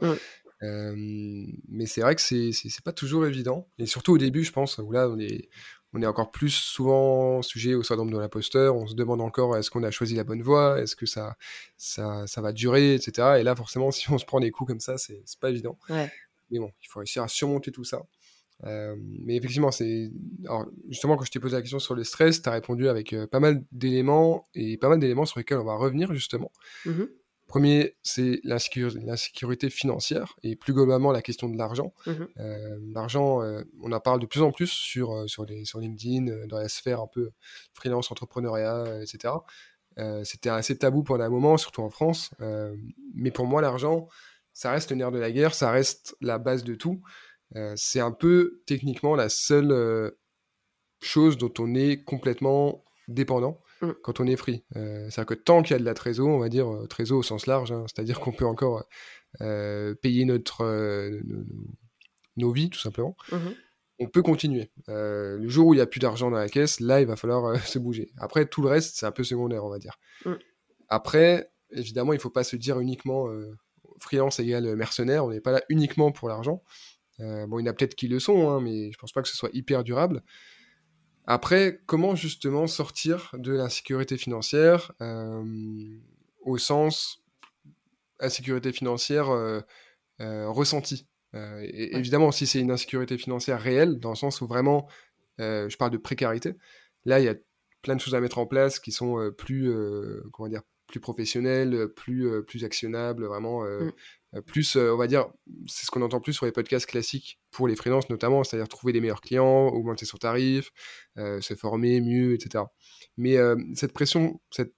Euh, 0.62 0.94
mais 1.68 1.86
c'est 1.86 2.00
vrai 2.00 2.14
que 2.14 2.20
c'est 2.20 2.84
pas 2.84 2.92
toujours 2.92 3.26
évident. 3.26 3.68
Et 3.78 3.86
surtout 3.86 4.12
au 4.12 4.18
début, 4.18 4.44
je 4.44 4.52
pense, 4.52 4.78
où 4.78 4.90
là, 4.90 5.08
on 5.08 5.18
est, 5.18 5.48
on 5.96 6.02
est 6.02 6.06
encore 6.06 6.30
plus 6.30 6.50
souvent 6.50 7.40
sujet 7.40 7.74
au 7.74 7.82
syndrome 7.82 8.10
de 8.10 8.18
l'imposteur. 8.18 8.76
On 8.76 8.86
se 8.86 8.94
demande 8.94 9.22
encore 9.22 9.56
est-ce 9.56 9.70
qu'on 9.70 9.82
a 9.82 9.90
choisi 9.90 10.14
la 10.14 10.24
bonne 10.24 10.42
voie, 10.42 10.80
est-ce 10.80 10.94
que 10.94 11.06
ça, 11.06 11.36
ça, 11.78 12.26
ça, 12.26 12.42
va 12.42 12.52
durer, 12.52 12.94
etc. 12.94 13.38
Et 13.40 13.42
là, 13.42 13.56
forcément, 13.56 13.90
si 13.92 14.10
on 14.10 14.18
se 14.18 14.26
prend 14.26 14.40
des 14.40 14.50
coups 14.50 14.68
comme 14.68 14.80
ça, 14.80 14.98
c'est 14.98 15.22
pas 15.40 15.48
évident. 15.48 15.78
Mais 16.50 16.58
bon, 16.58 16.70
il 16.82 16.88
faut 16.88 17.00
réussir 17.00 17.22
à 17.22 17.28
surmonter 17.28 17.72
tout 17.72 17.84
ça. 17.84 18.02
Euh, 18.64 18.94
mais 18.98 19.36
effectivement, 19.36 19.70
c'est 19.70 20.10
justement 20.88 21.16
quand 21.16 21.24
je 21.24 21.30
t'ai 21.30 21.40
posé 21.40 21.56
la 21.56 21.62
question 21.62 21.78
sur 21.78 21.94
le 21.94 22.04
stress, 22.04 22.42
tu 22.42 22.48
as 22.48 22.52
répondu 22.52 22.88
avec 22.88 23.12
euh, 23.12 23.26
pas 23.26 23.40
mal 23.40 23.64
d'éléments 23.72 24.46
et 24.54 24.78
pas 24.78 24.88
mal 24.88 24.98
d'éléments 24.98 25.26
sur 25.26 25.38
lesquels 25.38 25.58
on 25.58 25.64
va 25.64 25.76
revenir 25.76 26.12
justement. 26.12 26.52
Mmh 26.84 27.04
Premier, 27.46 27.96
c'est 28.02 28.40
l'insécurité 28.42 29.70
financière 29.70 30.34
et 30.42 30.56
plus 30.56 30.72
globalement 30.72 31.12
la 31.12 31.22
question 31.22 31.48
de 31.48 31.56
l'argent. 31.56 31.94
Mmh 32.06 32.12
euh, 32.38 32.78
l'argent, 32.92 33.42
euh, 33.42 33.62
on 33.82 33.92
en 33.92 34.00
parle 34.00 34.18
de 34.18 34.26
plus 34.26 34.42
en 34.42 34.50
plus 34.50 34.66
sur, 34.66 35.12
euh, 35.12 35.26
sur, 35.28 35.44
les, 35.44 35.64
sur 35.64 35.78
LinkedIn, 35.78 36.46
dans 36.48 36.58
la 36.58 36.68
sphère 36.68 37.00
un 37.00 37.06
peu 37.06 37.30
freelance, 37.72 38.10
entrepreneuriat, 38.10 39.00
etc. 39.02 39.34
C'était 40.24 40.50
assez 40.50 40.76
tabou 40.76 41.02
pendant 41.04 41.24
un 41.24 41.30
moment, 41.30 41.56
surtout 41.56 41.80
en 41.80 41.88
France. 41.88 42.30
mais 43.14 43.30
pour 43.30 43.46
moi, 43.46 43.62
l'argent, 43.62 44.08
ça 44.52 44.70
reste 44.70 44.90
le 44.90 44.96
nerf 44.96 45.10
de 45.10 45.18
la 45.18 45.32
guerre, 45.32 45.54
ça 45.54 45.70
reste 45.70 46.14
la 46.20 46.36
base 46.36 46.64
de 46.64 46.74
tout. 46.74 47.00
c'est 47.76 48.00
un 48.00 48.12
peu 48.12 48.60
techniquement 48.66 49.16
la 49.16 49.30
seule 49.30 50.12
chose 51.00 51.38
dont 51.38 51.52
on 51.58 51.74
est 51.74 52.04
complètement 52.04 52.84
dépendant. 53.08 53.62
Mm. 53.82 53.90
quand 54.02 54.20
on 54.20 54.26
est 54.26 54.36
free. 54.36 54.64
Euh, 54.76 55.08
c'est-à-dire 55.10 55.26
que 55.26 55.34
tant 55.34 55.62
qu'il 55.62 55.72
y 55.72 55.76
a 55.76 55.78
de 55.78 55.84
la 55.84 55.94
trésor, 55.94 56.28
on 56.28 56.38
va 56.38 56.48
dire 56.48 56.72
euh, 56.72 56.86
trésor 56.86 57.18
au 57.18 57.22
sens 57.22 57.46
large, 57.46 57.72
hein, 57.72 57.84
c'est-à-dire 57.86 58.20
qu'on 58.20 58.32
peut 58.32 58.46
encore 58.46 58.84
euh, 59.42 59.94
payer 59.94 60.24
notre, 60.24 60.64
nos, 62.36 62.52
vies, 62.52 62.70
tout 62.70 62.78
simplement, 62.78 63.16
mm-hmm. 63.30 63.54
on 63.98 64.08
peut 64.08 64.22
continuer. 64.22 64.70
le 64.88 65.48
jour 65.48 65.66
où 65.66 65.74
il 65.74 65.78
n'y 65.78 65.82
a 65.82 65.86
plus 65.86 66.00
d'argent 66.00 66.30
dans 66.30 66.38
la 66.38 66.48
caisse, 66.48 66.80
là, 66.80 67.00
il 67.00 67.06
va 67.06 67.16
falloir 67.16 67.56
se 67.66 67.78
bouger. 67.78 68.10
Après, 68.18 68.46
tout 68.46 68.62
le 68.62 68.68
reste, 68.68 68.96
c'est 68.96 69.06
un 69.06 69.12
peu 69.12 69.24
secondaire, 69.24 69.64
on 69.64 69.70
va 69.70 69.78
dire. 69.78 69.98
Mm. 70.24 70.34
Après, 70.88 71.50
évidemment, 71.70 72.12
il 72.12 72.16
ne 72.16 72.22
faut 72.22 72.30
pas 72.30 72.44
se 72.44 72.56
dire 72.56 72.80
uniquement 72.80 73.28
freelance 73.98 74.40
égale 74.40 74.74
mercenaire, 74.76 75.24
on 75.24 75.30
n'est 75.30 75.40
pas 75.40 75.52
là 75.52 75.62
uniquement 75.68 76.12
pour 76.12 76.28
l'argent. 76.28 76.62
bon, 77.18 77.58
il 77.58 77.66
y 77.66 77.68
en 77.68 77.70
a 77.70 77.74
peut-être 77.74 77.94
qui 77.94 78.08
le 78.08 78.20
sont, 78.20 78.48
hein, 78.48 78.60
mais 78.60 78.90
je 78.90 78.98
pense 78.98 79.12
pas 79.12 79.20
que 79.20 79.28
ce 79.28 79.36
soit 79.36 79.50
hyper 79.52 79.84
durable. 79.84 80.22
Après, 81.26 81.80
comment 81.86 82.14
justement 82.14 82.66
sortir 82.68 83.34
de 83.36 83.52
l'insécurité 83.52 84.16
financière 84.16 84.92
euh, 85.02 85.98
au 86.42 86.56
sens 86.56 87.22
insécurité 88.20 88.72
financière 88.72 89.30
euh, 89.30 89.60
euh, 90.20 90.48
ressentie? 90.48 91.06
Évidemment, 91.34 92.32
si 92.32 92.46
c'est 92.46 92.60
une 92.60 92.70
insécurité 92.70 93.18
financière 93.18 93.60
réelle, 93.60 93.98
dans 93.98 94.08
le 94.08 94.16
sens 94.16 94.40
où 94.40 94.46
vraiment, 94.46 94.88
je 95.38 95.76
parle 95.76 95.90
de 95.90 95.98
précarité, 95.98 96.54
là, 97.04 97.20
il 97.20 97.26
y 97.26 97.28
a 97.28 97.34
plein 97.82 97.94
de 97.94 98.00
choses 98.00 98.14
à 98.14 98.20
mettre 98.20 98.38
en 98.38 98.46
place 98.46 98.80
qui 98.80 98.90
sont 98.90 99.30
plus, 99.36 99.70
comment 100.32 100.48
dire, 100.48 100.62
plus 100.86 100.98
professionnelles, 100.98 101.88
plus, 101.94 102.42
plus 102.44 102.64
actionnables, 102.64 103.26
vraiment. 103.26 103.64
Mmh. 103.64 103.92
Euh, 104.36 104.40
plus, 104.40 104.76
euh, 104.76 104.92
on 104.92 104.96
va 104.96 105.06
dire, 105.06 105.26
c'est 105.66 105.86
ce 105.86 105.90
qu'on 105.90 106.02
entend 106.02 106.20
plus 106.20 106.32
sur 106.32 106.46
les 106.46 106.52
podcasts 106.52 106.86
classiques 106.86 107.38
pour 107.50 107.68
les 107.68 107.76
freelances 107.76 108.08
notamment, 108.10 108.44
c'est-à-dire 108.44 108.68
trouver 108.68 108.92
des 108.92 109.00
meilleurs 109.00 109.20
clients, 109.20 109.68
augmenter 109.68 110.06
son 110.06 110.18
tarif, 110.18 110.70
euh, 111.18 111.40
se 111.40 111.54
former 111.54 112.00
mieux, 112.00 112.34
etc. 112.34 112.64
Mais 113.16 113.36
cette 113.74 113.92
pression, 113.92 114.40
cette, 114.50 114.74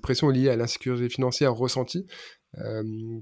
pression 0.00 0.28
liée 0.28 0.48
à 0.48 0.56
l'insécurité 0.56 1.08
financière 1.08 1.54
ressentie, 1.54 2.06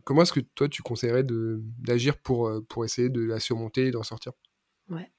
comment 0.04 0.22
est-ce 0.22 0.32
que 0.32 0.40
toi 0.40 0.68
tu 0.68 0.82
conseillerais 0.82 1.24
d'agir 1.24 2.18
pour, 2.18 2.50
pour 2.68 2.84
essayer 2.84 3.08
de 3.08 3.20
la 3.20 3.40
surmonter 3.40 3.86
et 3.86 3.90
d'en 3.90 4.02
sortir? 4.02 4.32
Ouais. 4.88 5.10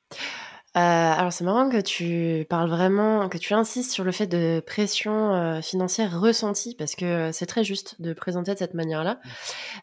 Euh, 0.77 0.79
alors 0.79 1.33
c'est 1.33 1.43
marrant 1.43 1.69
que 1.69 1.81
tu 1.81 2.45
parles 2.49 2.69
vraiment, 2.69 3.27
que 3.27 3.37
tu 3.37 3.53
insistes 3.53 3.91
sur 3.91 4.05
le 4.05 4.13
fait 4.13 4.27
de 4.27 4.63
pression 4.65 5.33
euh, 5.33 5.61
financière 5.61 6.17
ressentie, 6.17 6.75
parce 6.75 6.95
que 6.95 7.31
c'est 7.33 7.45
très 7.45 7.65
juste 7.65 8.01
de 8.01 8.13
présenter 8.13 8.53
de 8.53 8.57
cette 8.57 8.73
manière-là. 8.73 9.19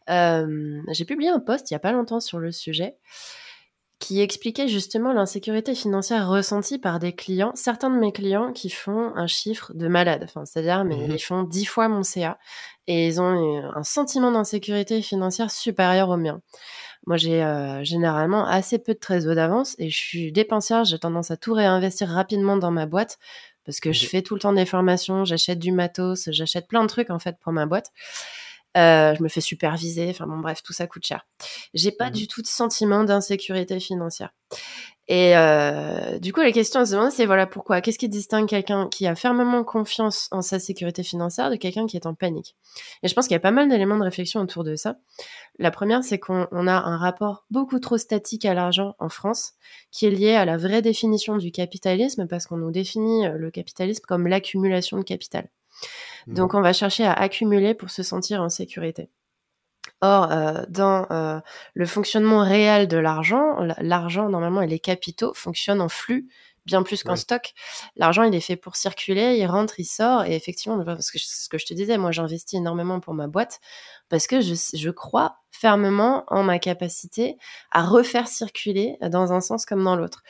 Euh, 0.09 0.81
j'ai 0.92 1.05
publié 1.05 1.31
un 1.31 1.40
post 1.40 1.70
il 1.70 1.74
y 1.74 1.77
a 1.77 1.81
pas 1.81 1.92
longtemps 1.92 2.20
sur 2.20 2.38
le 2.38 2.53
sujet 2.53 2.96
qui 3.98 4.20
expliquait 4.20 4.68
justement 4.68 5.12
l'insécurité 5.12 5.74
financière 5.74 6.29
ressentie 6.29 6.79
par 6.79 7.01
des 7.01 7.12
clients, 7.12 7.53
certains 7.55 7.90
de 7.90 7.98
mes 7.98 8.12
clients 8.12 8.53
qui 8.53 8.70
font 8.70 9.12
un 9.16 9.27
chiffre 9.27 9.72
de 9.74 9.88
malade, 9.88 10.22
enfin, 10.24 10.44
c'est-à-dire 10.44 10.85
mais 10.85 10.96
mmh 10.96 11.12
ils 11.12 11.18
font 11.18 11.42
dix 11.42 11.64
fois 11.64 11.88
mon 11.88 12.03
CA 12.03 12.38
et 12.88 13.07
ils 13.07 13.20
ont 13.20 13.62
un 13.77 13.83
sentiment 13.85 14.33
d'insécurité 14.33 15.01
financière 15.03 15.51
supérieur 15.51 16.09
au 16.09 16.16
mien. 16.16 16.40
Moi, 17.07 17.18
j'ai 17.18 17.44
euh, 17.44 17.85
généralement 17.85 18.44
assez 18.46 18.79
peu 18.79 18.94
de 18.94 18.98
trésor 18.98 19.35
d'avance 19.35 19.77
et 19.79 19.90
je 19.90 19.96
suis 19.96 20.33
dépensière. 20.33 20.85
J'ai 20.85 20.98
tendance 20.98 21.31
à 21.31 21.37
tout 21.37 21.53
réinvestir 21.53 22.09
rapidement 22.09 22.57
dans 22.57 22.70
ma 22.70 22.87
boîte 22.87 23.18
parce 23.64 23.81
que 23.81 23.92
je 23.92 24.07
fais 24.07 24.22
tout 24.22 24.35
le 24.35 24.40
temps 24.40 24.55
des 24.55 24.64
formations, 24.64 25.27
j'achète 25.27 25.59
du 25.59 25.70
matos, 25.70 26.31
j'achète 26.33 26.66
plein 26.66 26.83
de 26.83 26.88
trucs 26.88 27.11
en 27.11 27.18
fait 27.18 27.37
pour 27.38 27.53
ma 27.53 27.66
boîte. 27.66 27.92
Euh, 28.79 29.14
je 29.14 29.22
me 29.22 29.29
fais 29.29 29.42
superviser. 29.42 30.09
Enfin 30.09 30.27
bon, 30.27 30.38
bref, 30.38 30.62
tout 30.62 30.72
ça 30.72 30.87
coûte 30.87 31.07
cher. 31.07 31.27
J'ai 31.74 31.92
pas 31.92 32.09
mmh 32.09 32.12
du 32.14 32.29
tout 32.29 32.40
de 32.40 32.46
sentiment 32.46 33.05
d'insécurité 33.05 33.79
financière. 33.81 34.31
Et 35.09 35.35
euh, 35.38 36.18
du 36.18 36.35
coup, 36.35 36.40
la 36.40 36.53
question 36.53 36.81
à 36.81 36.87
se 36.87 36.92
demander, 36.92 37.11
c'est 37.11 37.25
voilà 37.25 37.47
pourquoi? 37.47 37.81
Qu'est-ce 37.81 37.99
qui 37.99 38.11
distingue 38.11 38.47
quelqu'un 38.47 38.88
qui 38.90 39.07
a 39.07 39.14
fermement 39.14 39.64
confiance 39.64 40.29
en 40.33 40.42
sa 40.42 40.59
sécurité 40.59 41.03
financière 41.03 41.51
de 41.51 41.57
quelqu'un 41.57 41.87
qui 41.87 41.97
est 41.97 42.05
en 42.05 42.14
panique? 42.14 42.57
Et 43.03 43.09
je 43.09 43.14
pense 43.14 43.27
qu'il 43.27 43.35
y 43.35 43.37
a 43.37 43.40
pas 43.40 43.51
mal 43.51 43.71
d'éléments 43.71 43.97
de 43.97 44.05
réflexion 44.05 44.42
autour 44.42 44.64
de 44.64 44.77
ça. 44.77 44.99
La 45.59 45.71
première, 45.71 46.05
c'est 46.05 46.18
qu'on 46.18 46.66
a 46.66 46.73
un 46.73 46.99
rapport 46.99 47.47
beaucoup 47.51 47.81
trop 47.81 47.97
statique 47.97 48.44
à 48.44 48.53
l'argent 48.53 48.97
en 48.99 49.09
France, 49.09 49.55
qui 49.90 50.05
est 50.05 50.11
lié 50.11 50.35
à 50.35 50.44
la 50.44 50.59
vraie 50.59 50.83
définition 50.83 51.38
du 51.38 51.53
capitalisme, 51.53 52.27
parce 52.27 52.47
qu'on 52.47 52.59
nous 52.59 52.71
définit 52.71 53.27
euh, 53.27 53.38
le 53.38 53.51
capitalisme 53.51 54.05
comme 54.07 54.27
l'accumulation 54.27 54.99
de 54.99 55.05
capital. 55.05 55.49
Mmh. 56.27 56.35
Donc, 56.35 56.53
on 56.53 56.61
va 56.61 56.75
chercher 56.75 57.05
à 57.05 57.14
accumuler 57.14 57.73
pour 57.73 57.88
se 57.88 58.03
sentir 58.03 58.42
en 58.42 58.51
sécurité. 58.51 59.09
Or, 60.01 60.31
euh, 60.31 60.63
dans 60.69 61.07
euh, 61.11 61.41
le 61.75 61.87
fonctionnement 61.87 62.41
réel 62.45 62.87
de 62.87 62.97
l'argent, 62.97 63.59
l'argent 63.79 64.29
normalement 64.29 64.63
et 64.63 64.69
les 64.69 64.79
capitaux 64.79 65.35
fonctionnent 65.35 65.81
en 65.81 65.89
flux 65.89 66.29
bien 66.69 66.83
plus 66.83 67.03
qu'en 67.03 67.17
stock. 67.17 67.55
L'argent, 67.97 68.23
il 68.25 68.35
est 68.35 68.41
fait 68.41 68.57
pour 68.57 68.77
circuler, 68.77 69.39
il 69.39 69.47
rentre, 69.47 69.81
il 69.81 69.87
sort. 69.87 70.25
Et 70.25 70.37
effectivement, 70.37 70.85
parce 70.85 71.11
que 71.11 71.19
ce 71.19 71.49
que 71.49 71.57
je 71.57 71.65
te 71.65 71.73
disais, 71.73 71.97
moi, 71.97 72.13
j'investis 72.13 72.59
énormément 72.59 73.01
pour 73.01 73.15
ma 73.15 73.27
boîte 73.27 73.59
parce 74.11 74.27
que 74.27 74.43
je, 74.43 74.55
je 74.75 74.91
crois 74.91 75.39
fermement 75.51 76.25
en 76.29 76.43
ma 76.43 76.59
capacité 76.59 77.37
à 77.73 77.83
refaire 77.83 78.29
circuler 78.29 78.97
dans 79.01 79.33
un 79.33 79.41
sens 79.41 79.65
comme 79.65 79.83
dans 79.83 79.97
l'autre. 79.97 80.23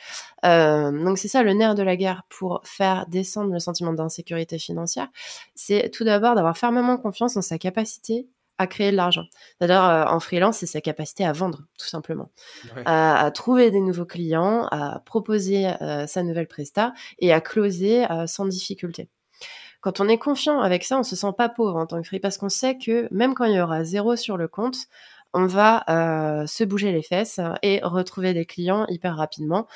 Euh, 0.45 0.91
donc 0.91 1.17
c'est 1.17 1.27
ça 1.27 1.43
le 1.43 1.53
nerf 1.53 1.75
de 1.75 1.83
la 1.83 1.95
guerre 1.97 2.23
pour 2.29 2.61
faire 2.63 3.05
descendre 3.07 3.51
le 3.51 3.59
sentiment 3.59 3.93
d'insécurité 3.93 4.57
financière. 4.57 5.09
C'est 5.55 5.91
tout 5.91 6.03
d'abord 6.03 6.35
d'avoir 6.35 6.57
fermement 6.57 6.97
confiance 6.97 7.37
en 7.37 7.41
sa 7.41 7.57
capacité 7.57 8.27
à 8.59 8.67
créer 8.67 8.91
de 8.91 8.97
l'argent. 8.97 9.23
D'ailleurs, 9.59 9.85
euh, 9.85 10.05
en 10.05 10.19
freelance, 10.19 10.57
c'est 10.57 10.67
sa 10.67 10.81
capacité 10.81 11.25
à 11.25 11.31
vendre, 11.31 11.63
tout 11.79 11.87
simplement. 11.87 12.29
À, 12.85 13.31
trouver 13.33 13.71
des 13.71 13.79
nouveaux 13.79 14.05
clients, 14.05 14.67
à 14.69 15.01
proposer 15.05 15.67
euh, 15.81 16.05
sa 16.05 16.23
nouvelle 16.23 16.47
presta 16.47 16.93
et 17.19 17.33
à 17.33 17.41
closer 17.41 18.09
euh, 18.11 18.27
sans 18.27 18.45
difficulté. 18.45 19.09
Quand 19.81 20.01
on 20.01 20.09
est 20.09 20.17
confiant 20.17 20.59
avec 20.59 20.83
ça, 20.83 20.99
on 20.99 21.03
se 21.03 21.15
sent 21.15 21.31
pas 21.37 21.47
pauvre 21.47 21.77
en 21.77 21.85
tant 21.85 22.01
que 22.01 22.07
free 22.07 22.19
parce 22.19 22.37
qu'on 22.37 22.49
sait 22.49 22.77
que 22.77 23.07
même 23.11 23.33
quand 23.33 23.45
il 23.45 23.55
y 23.55 23.61
aura 23.61 23.85
zéro 23.85 24.17
sur 24.17 24.35
le 24.35 24.49
compte, 24.49 24.75
on 25.33 25.45
va 25.45 25.83
euh, 25.89 26.47
se 26.47 26.63
bouger 26.63 26.91
les 26.91 27.03
fesses 27.03 27.39
et 27.61 27.79
retrouver 27.83 28.33
des 28.33 28.45
clients 28.45 28.85
hyper 28.87 29.15
rapidement. 29.15 29.67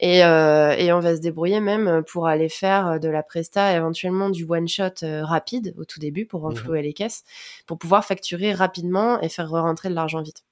Et, 0.00 0.24
euh, 0.24 0.74
et, 0.76 0.92
on 0.92 1.00
va 1.00 1.16
se 1.16 1.20
débrouiller 1.20 1.60
même 1.60 2.02
pour 2.04 2.26
aller 2.26 2.48
faire 2.48 2.98
de 2.98 3.08
la 3.08 3.22
presta, 3.22 3.76
éventuellement 3.76 4.30
du 4.30 4.44
one-shot 4.48 5.02
euh, 5.02 5.24
rapide 5.24 5.74
au 5.78 5.84
tout 5.84 6.00
début 6.00 6.26
pour 6.26 6.40
mmh 6.40 6.44
renflouer 6.44 6.82
les 6.82 6.92
caisses, 6.92 7.24
pour 7.66 7.78
pouvoir 7.78 8.04
facturer 8.04 8.52
rapidement 8.52 9.20
et 9.20 9.28
faire 9.28 9.50
rentrer 9.50 9.88
de 9.88 9.94
l'argent 9.94 10.22
vite. 10.22 10.44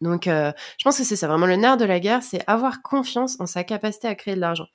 Donc, 0.00 0.26
euh, 0.26 0.52
je 0.78 0.84
pense 0.84 0.98
que 0.98 1.04
c'est 1.04 1.16
ça 1.16 1.26
vraiment 1.26 1.46
le 1.46 1.56
nerf 1.56 1.76
de 1.76 1.84
la 1.84 2.00
guerre, 2.00 2.22
c'est 2.22 2.42
avoir 2.46 2.82
confiance 2.82 3.36
en 3.40 3.46
sa 3.46 3.64
capacité 3.64 4.06
à 4.08 4.14
créer 4.14 4.34
de 4.34 4.40
l'argent 4.40 4.66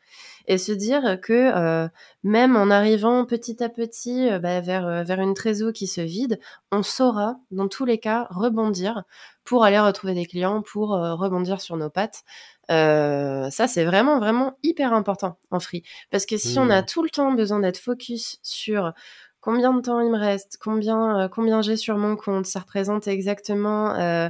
et 0.47 0.58
se 0.58 0.73
dire 0.73 1.19
que 1.21 1.34
euh, 1.34 1.88
même 2.23 2.58
en 2.58 2.69
arrivant 2.69 3.26
petit 3.26 3.63
à 3.63 3.69
petit 3.69 4.30
euh, 4.30 4.39
bah, 4.39 4.60
vers, 4.60 5.06
vers 5.06 5.21
une 5.21 5.34
trésor 5.34 5.71
qui 5.71 5.88
se 5.88 6.02
vide, 6.02 6.39
on 6.71 6.84
saura 6.84 7.38
dans 7.52 7.69
tous 7.69 7.86
les 7.86 7.97
cas 7.97 8.28
rebondir 8.30 9.04
pour 9.45 9.63
aller 9.63 9.80
retrouver 9.80 10.13
des 10.13 10.26
clients, 10.26 10.62
pour 10.62 10.89
rebondir 10.89 11.60
sur 11.60 11.76
nos 11.76 11.89
pattes. 11.89 12.23
ça, 12.69 13.67
c'est 13.67 13.84
vraiment, 13.84 14.19
vraiment 14.19 14.58
hyper 14.63 14.93
important 14.93 15.38
en 15.52 15.60
free. 15.60 15.84
Parce 16.12 16.26
que 16.26 16.38
si 16.38 16.58
on 16.60 16.69
a 16.69 16.82
mmh. 16.82 16.86
tout 16.86 17.04
le 17.04 17.10
temps 17.10 17.34
besoin 17.34 17.60
d'être 17.60 17.78
focus 17.78 18.39
sur 18.41 18.93
combien 19.44 19.74
de 19.74 19.82
temps 19.82 20.00
il 20.00 20.10
me 20.10 20.18
reste, 20.18 20.58
combien, 20.60 21.20
euh, 21.20 21.28
combien 21.28 21.62
j'ai 21.62 21.76
sur 21.76 21.98
mon 21.98 22.16
compte, 22.16 22.46
ça 22.46 22.62
représente 22.62 23.08
exactement 23.10 23.94
euh, 23.96 24.30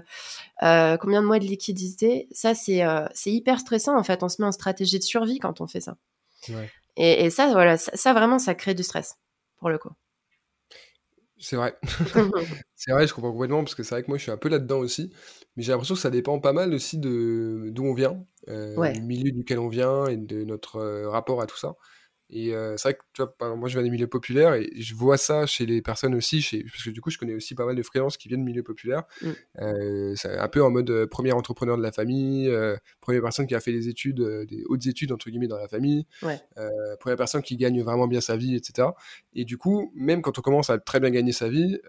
euh, 0.64 0.98
combien 0.98 1.22
de 1.22 1.28
mois 1.28 1.38
de 1.38 1.46
liquidité. 1.46 2.28
Ça, 2.32 2.56
c'est 2.56 2.82
c'est 3.14 3.32
hyper 3.32 3.60
stressant 3.60 3.98
en 3.98 4.04
fait. 4.04 4.24
On 4.24 4.30
se 4.30 4.42
met 4.42 4.48
en 4.48 4.52
stratégie 4.52 4.98
de 4.98 5.04
survie 5.04 5.38
quand 5.38 5.62
on 5.62 5.68
fait 5.68 5.82
ça. 5.82 5.98
Et, 6.98 7.30
ça, 7.30 7.52
voilà, 7.52 7.78
ça, 7.78 8.14
vraiment, 8.14 8.40
ça 8.40 8.54
crée 8.56 8.74
du 8.74 8.84
stress 8.84 9.18
pour 9.58 9.70
le 9.70 9.78
coup. 9.78 9.92
C'est 11.38 11.56
vrai. 11.56 11.78
c'est 12.76 12.92
vrai, 12.92 13.06
je 13.06 13.14
comprends 13.14 13.32
complètement 13.32 13.64
parce 13.64 13.76
que 13.76 13.84
c'est 13.84 13.96
vrai 13.96 14.04
que 14.04 14.08
moi 14.08 14.18
je 14.18 14.24
suis 14.24 14.32
un 14.32 14.38
peu 14.38 14.50
là-dedans 14.50 14.80
aussi. 14.80 15.14
Mais 15.56 15.62
j'ai 15.62 15.72
l'impression 15.72 15.94
que 15.94 16.02
ça 16.02 16.10
dépend 16.10 16.40
pas 16.40 16.54
mal 16.54 16.74
aussi 16.74 16.98
de 16.98 17.70
d'où 17.70 17.86
on 17.86 17.94
vient, 17.94 18.26
du 18.48 19.02
milieu 19.02 19.32
duquel 19.32 19.60
on 19.60 19.68
vient 19.68 20.08
et 20.08 20.18
de 20.18 20.44
notre 20.44 21.06
rapport 21.06 21.40
à 21.40 21.46
tout 21.46 21.58
ça. 21.58 21.76
Et 22.36 22.52
c'est 22.78 22.84
vrai 22.84 22.94
que 22.96 23.04
tu 23.14 23.22
vois, 23.22 23.56
moi 23.56 23.70
je 23.70 23.76
viens 23.76 23.84
des 23.84 23.92
milieux 23.92 24.08
populaires 24.08 24.56
et 24.56 24.70
je 24.76 24.96
vois 24.96 25.18
ça 25.18 25.46
chez 25.46 25.68
les 25.68 25.84
personnes 25.84 26.16
aussi, 26.16 26.42
chez, 26.42 26.64
parce 26.64 26.84
que 26.84 26.90
du 26.90 27.00
coup 27.00 27.12
je 27.12 27.20
connais 27.20 27.36
aussi 27.36 27.54
pas 27.54 27.66
mal 27.66 27.76
de 27.76 27.84
freelances 27.84 28.18
qui 28.18 28.28
viennent 28.28 28.40
de 28.40 28.46
milieux 28.46 28.64
populaires. 28.64 29.04
Mmh. 29.22 30.16
c'est 30.16 30.38
un 30.38 30.48
peu 30.48 30.64
en 30.64 30.72
mode 30.72 31.06
premier 31.06 31.32
entrepreneur 31.32 31.78
de 31.78 31.84
la 31.84 31.92
famille, 31.92 32.52
première 33.02 33.22
personne 33.22 33.46
qui 33.46 33.54
a 33.54 33.60
fait 33.60 33.72
des 33.72 33.88
études, 33.88 34.22
des 34.50 34.64
hautes 34.66 34.88
études 34.88 35.12
entre 35.12 35.30
guillemets 35.30 35.48
dans 35.48 35.60
la 35.60 35.68
famille, 35.68 36.08
première 37.00 37.18
personne 37.18 37.44
qui 37.44 37.56
gagne 37.56 37.84
vraiment 37.84 38.08
bien 38.08 38.22
sa 38.22 38.36
vie, 38.36 38.56
etc. 38.56 38.88
Et 39.36 39.46
du 39.46 39.58
coup, 39.58 39.92
même 39.96 40.24
quand 40.24 40.40
on 40.40 40.42
commence 40.42 40.72
à 40.72 40.80
très 40.80 41.00
bien 41.00 41.12
gagner 41.12 41.34
sa 41.34 41.50
vie, 41.50 41.80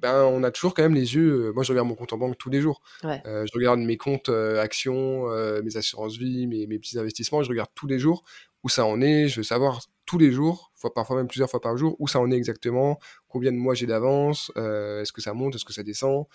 ben, 0.00 0.24
on 0.24 0.42
a 0.42 0.50
toujours 0.50 0.74
quand 0.74 0.82
même 0.82 0.94
les 0.94 1.14
yeux. 1.14 1.52
moi, 1.52 1.62
je 1.64 1.72
regarde 1.72 1.88
mon 1.88 1.94
compte 1.94 2.12
en 2.12 2.18
banque 2.18 2.38
tous 2.38 2.50
les 2.50 2.60
jours. 2.60 2.82
je 3.02 3.54
regarde 3.54 3.80
mes 3.80 3.96
comptes 3.96 4.28
actions, 4.28 5.28
mes 5.62 5.76
assurances 5.76 6.16
vie, 6.16 6.46
mes, 6.46 6.66
mes, 6.66 6.78
petits 6.78 6.98
investissements. 6.98 7.42
Je 7.42 7.48
regarde 7.48 7.70
tous 7.74 7.86
les 7.86 7.98
jours 7.98 8.22
où 8.62 8.68
ça 8.68 8.84
en 8.84 9.00
est, 9.00 9.28
je 9.28 9.36
veux 9.36 9.44
savoir 9.44 9.80
tous 10.06 10.18
les 10.18 10.30
jours, 10.32 10.72
parfois 10.94 11.16
même 11.16 11.26
plusieurs 11.26 11.50
fois 11.50 11.60
par 11.60 11.76
jour, 11.76 11.96
où 11.98 12.08
ça 12.08 12.20
en 12.20 12.30
est 12.30 12.36
exactement, 12.36 12.98
combien 13.28 13.52
de 13.52 13.56
mois 13.56 13.74
j'ai 13.74 13.86
d'avance, 13.86 14.52
euh, 14.56 15.02
est-ce 15.02 15.12
que 15.12 15.20
ça 15.20 15.34
monte, 15.34 15.56
est-ce 15.56 15.64
que 15.64 15.72
ça 15.72 15.82
descend. 15.82 16.26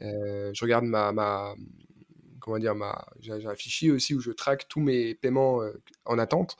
Euh, 0.00 0.50
je 0.54 0.64
regarde 0.64 0.84
ma, 0.84 1.12
ma 1.12 1.54
comment 2.40 2.58
dire, 2.58 2.76
ma, 2.76 3.04
j'ai 3.18 3.32
un 3.32 3.54
fichier 3.56 3.90
aussi 3.90 4.14
où 4.14 4.20
je 4.20 4.30
traque 4.30 4.68
tous 4.68 4.80
mes 4.80 5.14
paiements 5.14 5.62
euh, 5.62 5.72
en 6.04 6.18
attente. 6.18 6.56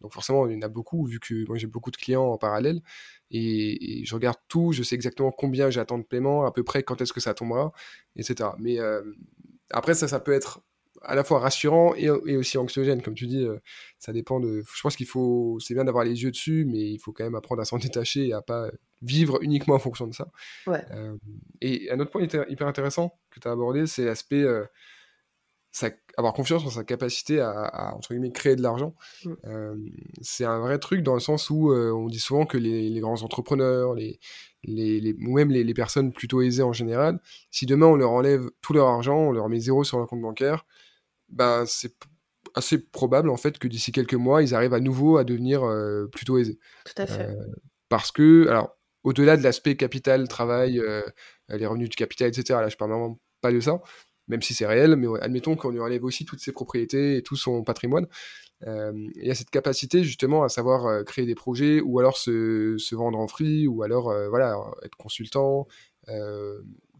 donc 0.00 0.12
forcément, 0.12 0.46
il 0.48 0.54
y 0.54 0.56
en 0.56 0.62
a 0.62 0.68
beaucoup, 0.68 1.06
vu 1.06 1.20
que 1.20 1.46
moi 1.46 1.56
j'ai 1.56 1.66
beaucoup 1.66 1.90
de 1.90 1.96
clients 1.96 2.24
en 2.24 2.38
parallèle. 2.38 2.80
Et, 3.36 4.00
et, 4.00 4.04
je 4.04 4.14
regarde 4.14 4.38
tout, 4.48 4.72
je 4.72 4.82
sais 4.82 4.94
exactement 4.94 5.32
combien 5.32 5.70
j'attends 5.70 5.98
de 5.98 6.04
paiement, 6.04 6.44
à 6.44 6.52
peu 6.52 6.62
près 6.62 6.82
quand 6.82 7.00
est-ce 7.00 7.12
que 7.12 7.20
ça 7.20 7.34
tombera, 7.34 7.72
etc. 8.16 8.50
Mais 8.58 8.78
après, 9.70 9.94
ça, 9.94 10.08
ça 10.08 10.20
peut 10.20 10.32
être 10.32 10.60
à 11.04 11.14
la 11.14 11.24
fois 11.24 11.38
rassurant 11.38 11.94
et, 11.94 12.08
aussi 12.10 12.58
anxiogène, 12.58 13.02
comme 13.02 13.14
tu 13.14 13.26
dis. 13.26 13.44
Euh, 13.44 13.58
ça 13.98 14.12
dépend 14.12 14.40
de. 14.40 14.62
Je 14.74 14.82
pense 14.82 14.96
qu'il 14.96 15.06
faut. 15.06 15.58
C'est 15.60 15.74
bien 15.74 15.84
d'avoir 15.84 16.04
les 16.04 16.22
yeux 16.22 16.30
dessus, 16.30 16.66
mais 16.66 16.90
il 16.90 16.98
faut 16.98 17.12
quand 17.12 17.24
même 17.24 17.34
apprendre 17.34 17.60
à 17.60 17.64
s'en 17.64 17.78
détacher 17.78 18.28
et 18.28 18.32
à 18.32 18.42
pas 18.42 18.70
vivre 19.02 19.38
uniquement 19.42 19.74
en 19.74 19.78
fonction 19.78 20.06
de 20.06 20.14
ça. 20.14 20.28
Euh, 20.68 21.16
et 21.60 21.90
un 21.90 22.00
autre 22.00 22.10
point 22.10 22.22
hyper 22.22 22.66
intéressant 22.66 23.18
que 23.30 23.40
tu 23.40 23.48
as 23.48 23.52
abordé, 23.52 23.86
c'est 23.86 24.04
l'aspect. 24.04 24.44
Euh, 25.82 25.90
avoir 26.16 26.32
confiance 26.32 26.64
en 26.64 26.70
sa 26.70 26.84
capacité 26.84 27.40
à, 27.40 27.92
entre 27.96 28.10
guillemets, 28.14 28.30
créer 28.30 28.54
de 28.54 28.62
l'argent. 28.62 28.94
Mm. 29.24 29.74
c'est 30.22 30.44
un 30.44 30.60
vrai 30.60 30.78
truc 30.78 31.02
dans 31.02 31.14
le 31.14 31.20
sens 31.20 31.50
où 31.50 31.72
on 31.72 32.06
dit 32.06 32.20
souvent 32.20 32.46
que 32.46 32.56
les, 32.56 33.00
grands 33.00 33.22
entrepreneurs, 33.22 33.94
les, 33.94 34.20
les, 34.62 35.16
ou 35.26 35.34
même 35.34 35.50
les, 35.50 35.74
personnes 35.74 36.12
plutôt 36.12 36.40
aisées 36.40 36.62
en 36.62 36.72
général, 36.72 37.18
si 37.50 37.66
demain 37.66 37.86
on 37.86 37.96
leur 37.96 38.12
enlève 38.12 38.48
tout 38.60 38.72
leur 38.72 38.86
argent, 38.86 39.18
on 39.18 39.32
leur 39.32 39.48
met 39.48 39.58
zéro 39.58 39.82
sur 39.82 39.98
leur 39.98 40.06
compte 40.06 40.20
bancaire, 40.22 40.64
ben, 41.28 41.64
c'est 41.66 41.96
assez 42.54 42.78
probable 42.78 43.30
en 43.30 43.36
fait 43.36 43.58
que 43.58 43.68
d'ici 43.68 43.92
quelques 43.92 44.14
mois, 44.14 44.42
ils 44.42 44.54
arrivent 44.54 44.74
à 44.74 44.80
nouveau 44.80 45.18
à 45.18 45.24
devenir 45.24 45.64
euh, 45.64 46.06
plutôt 46.06 46.38
aisés. 46.38 46.58
Tout 46.84 47.02
à 47.02 47.06
fait. 47.06 47.26
Euh, 47.26 47.46
parce 47.88 48.12
que, 48.12 48.46
alors, 48.48 48.76
au-delà 49.02 49.36
de 49.36 49.42
l'aspect 49.42 49.76
capital, 49.76 50.26
travail, 50.28 50.78
euh, 50.78 51.02
les 51.48 51.66
revenus 51.66 51.88
du 51.88 51.96
capital, 51.96 52.28
etc., 52.28 52.60
là, 52.60 52.68
je 52.68 52.76
parle 52.76 52.92
vraiment 52.92 53.18
pas 53.40 53.52
de 53.52 53.60
ça, 53.60 53.82
même 54.28 54.42
si 54.42 54.54
c'est 54.54 54.66
réel, 54.66 54.96
mais 54.96 55.06
admettons 55.20 55.56
qu'on 55.56 55.70
lui 55.70 55.80
enlève 55.80 56.04
aussi 56.04 56.24
toutes 56.24 56.40
ses 56.40 56.52
propriétés 56.52 57.16
et 57.16 57.22
tout 57.22 57.36
son 57.36 57.62
patrimoine. 57.64 58.06
il 58.66 59.12
y 59.26 59.30
a 59.30 59.34
cette 59.34 59.50
capacité 59.50 60.04
justement 60.04 60.42
à 60.42 60.48
savoir 60.48 61.04
créer 61.04 61.26
des 61.26 61.34
projets 61.34 61.80
ou 61.80 61.98
alors 61.98 62.16
se, 62.16 62.94
vendre 62.94 63.18
en 63.18 63.28
free 63.28 63.66
ou 63.66 63.82
alors 63.82 64.14
voilà 64.30 64.56
être 64.82 64.96
consultant 64.96 65.66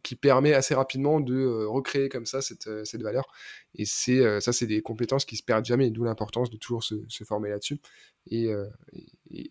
qui 0.04 0.14
permet 0.14 0.52
assez 0.52 0.74
rapidement 0.74 1.18
de 1.18 1.34
euh, 1.34 1.66
recréer 1.66 2.08
comme 2.08 2.26
ça 2.26 2.42
cette, 2.42 2.68
euh, 2.68 2.84
cette 2.84 3.02
valeur. 3.02 3.24
Et 3.74 3.86
c'est 3.86 4.20
euh, 4.20 4.38
ça, 4.38 4.52
c'est 4.52 4.66
des 4.66 4.82
compétences 4.82 5.24
qui 5.24 5.36
se 5.36 5.42
perdent 5.42 5.64
jamais, 5.64 5.90
d'où 5.90 6.04
l'importance 6.04 6.50
de 6.50 6.58
toujours 6.58 6.84
se, 6.84 6.94
se 7.08 7.24
former 7.24 7.48
là-dessus. 7.48 7.80
Et, 8.30 8.48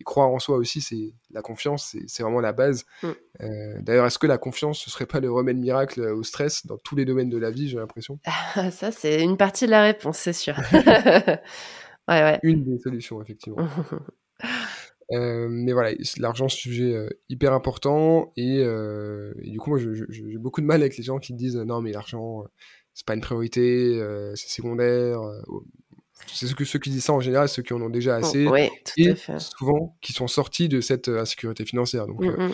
croire 0.04 0.30
en 0.30 0.40
soi 0.40 0.56
aussi, 0.56 0.80
c'est 0.80 1.12
la 1.30 1.42
confiance, 1.42 1.96
c'est 2.08 2.22
vraiment 2.24 2.40
la 2.40 2.52
base. 2.52 2.86
Mm. 3.04 3.82
D'ailleurs, 3.82 4.06
est-ce 4.06 4.18
que 4.18 4.26
la 4.26 4.38
confiance, 4.38 4.80
ce 4.80 4.90
serait 4.90 5.06
pas 5.06 5.20
le 5.20 5.30
remède 5.30 5.58
miracle 5.58 6.00
au 6.00 6.24
stress 6.24 6.66
dans 6.66 6.76
tous 6.78 6.96
les 6.96 7.04
domaines 7.04 7.30
de 7.30 7.38
la 7.38 7.52
vie, 7.52 7.68
j'ai 7.68 7.76
l'impression? 7.76 8.18
Ça, 8.72 8.90
c'est 8.90 9.22
une 9.22 9.36
partie 9.36 9.66
de 9.66 9.70
la 9.70 9.82
réponse, 9.82 10.18
c'est 10.18 10.32
sûr. 10.32 10.56
ouais, 10.72 11.38
ouais. 12.08 12.40
Une 12.42 12.64
des 12.64 12.78
solutions, 12.80 13.22
effectivement. 13.22 13.68
Euh, 15.12 15.48
mais 15.50 15.72
voilà, 15.72 15.92
l'argent, 16.18 16.48
c'est 16.48 16.54
un 16.54 16.60
sujet 16.60 16.94
euh, 16.94 17.08
hyper 17.28 17.52
important. 17.52 18.32
Et, 18.36 18.58
euh, 18.60 19.34
et, 19.42 19.50
du 19.50 19.58
coup, 19.58 19.70
moi, 19.70 19.78
j'ai 19.78 20.38
beaucoup 20.38 20.60
de 20.60 20.66
mal 20.66 20.80
avec 20.80 20.96
les 20.96 21.04
gens 21.04 21.18
qui 21.18 21.34
disent 21.34 21.56
non, 21.56 21.80
mais 21.80 21.92
l'argent, 21.92 22.44
c'est 22.94 23.06
pas 23.06 23.14
une 23.14 23.20
priorité, 23.20 24.00
c'est 24.34 24.50
secondaire. 24.50 25.20
c'est 26.26 26.46
ce 26.46 26.54
que 26.54 26.64
ceux 26.64 26.78
qui 26.78 26.90
disent 26.90 27.04
ça 27.04 27.12
en 27.12 27.20
général, 27.20 27.48
ceux 27.48 27.62
qui 27.62 27.72
en 27.72 27.82
ont 27.82 27.90
déjà 27.90 28.16
assez. 28.16 28.44
Tout 28.44 28.56
et 28.96 29.10
à 29.10 29.16
fait. 29.16 29.38
souvent 29.40 29.96
qui 30.00 30.12
sont 30.12 30.28
sortis 30.28 30.68
de 30.68 30.80
cette 30.80 31.08
insécurité 31.08 31.64
financière. 31.64 32.06
Donc, 32.06 32.20
mmh, 32.20 32.46
mmh. 32.46 32.52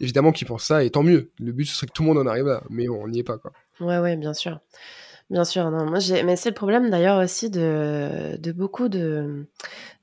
évidemment 0.00 0.32
qu'ils 0.32 0.46
pensent 0.46 0.64
ça, 0.64 0.84
et 0.84 0.90
tant 0.90 1.02
mieux. 1.02 1.32
Le 1.38 1.52
but, 1.52 1.64
ce 1.64 1.74
serait 1.74 1.86
que 1.86 1.92
tout 1.92 2.02
le 2.02 2.08
monde 2.08 2.18
en 2.18 2.26
arrive 2.26 2.46
là. 2.46 2.62
Mais 2.70 2.86
bon, 2.86 3.00
on 3.02 3.08
n'y 3.08 3.20
est 3.20 3.24
pas, 3.24 3.38
quoi. 3.38 3.52
Ouais, 3.80 3.98
ouais, 3.98 4.16
bien 4.16 4.34
sûr. 4.34 4.60
Bien 5.30 5.44
sûr, 5.44 5.70
non. 5.70 5.84
Moi, 5.84 5.98
j'ai... 5.98 6.22
Mais 6.22 6.36
c'est 6.36 6.48
le 6.48 6.54
problème 6.54 6.88
d'ailleurs 6.88 7.22
aussi 7.22 7.50
de, 7.50 8.36
de 8.38 8.52
beaucoup 8.52 8.88
de, 8.88 9.46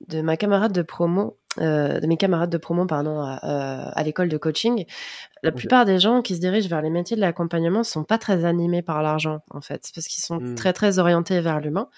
de 0.07 0.21
ma 0.21 0.37
camarade 0.37 0.71
de 0.71 0.83
promo 0.83 1.37
euh, 1.59 1.99
de 1.99 2.07
mes 2.07 2.17
camarades 2.17 2.49
de 2.49 2.57
promo 2.57 2.85
pardon, 2.85 3.19
à, 3.21 3.35
à 3.35 4.03
l'école 4.03 4.29
de 4.29 4.37
coaching, 4.37 4.85
la 5.43 5.51
plupart 5.51 5.85
des 5.85 5.99
gens 5.99 6.21
qui 6.21 6.35
se 6.35 6.39
dirigent 6.39 6.69
vers 6.69 6.81
les 6.81 6.89
métiers 6.89 7.15
de 7.15 7.21
l'accompagnement 7.21 7.83
sont 7.83 8.03
pas 8.03 8.17
très 8.17 8.45
animés 8.45 8.81
par 8.81 9.01
l'argent 9.03 9.41
en 9.51 9.61
fait, 9.61 9.91
parce 9.93 10.07
qu'ils 10.07 10.23
sont 10.23 10.39
mmh. 10.39 10.55
très 10.55 10.73
très 10.73 10.99
orientés 10.99 11.39
vers 11.41 11.59
l'humain. 11.59 11.89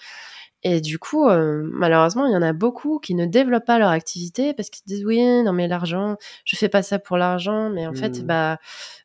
Et 0.64 0.80
du 0.80 0.98
coup, 0.98 1.28
euh, 1.28 1.62
malheureusement, 1.72 2.26
il 2.26 2.32
y 2.32 2.36
en 2.36 2.42
a 2.42 2.52
beaucoup 2.52 2.98
qui 2.98 3.14
ne 3.14 3.26
développent 3.26 3.64
pas 3.64 3.78
leur 3.78 3.90
activité 3.90 4.54
parce 4.54 4.70
qu'ils 4.70 4.84
disent 4.86 5.04
oui, 5.04 5.20
non 5.44 5.52
mais 5.52 5.68
l'argent, 5.68 6.16
je 6.44 6.56
fais 6.56 6.68
pas 6.68 6.82
ça 6.82 6.98
pour 6.98 7.16
l'argent, 7.16 7.70
mais 7.70 7.86
en 7.86 7.94
fait, 7.94 8.20
mmh. 8.20 8.26
bah, 8.26 8.58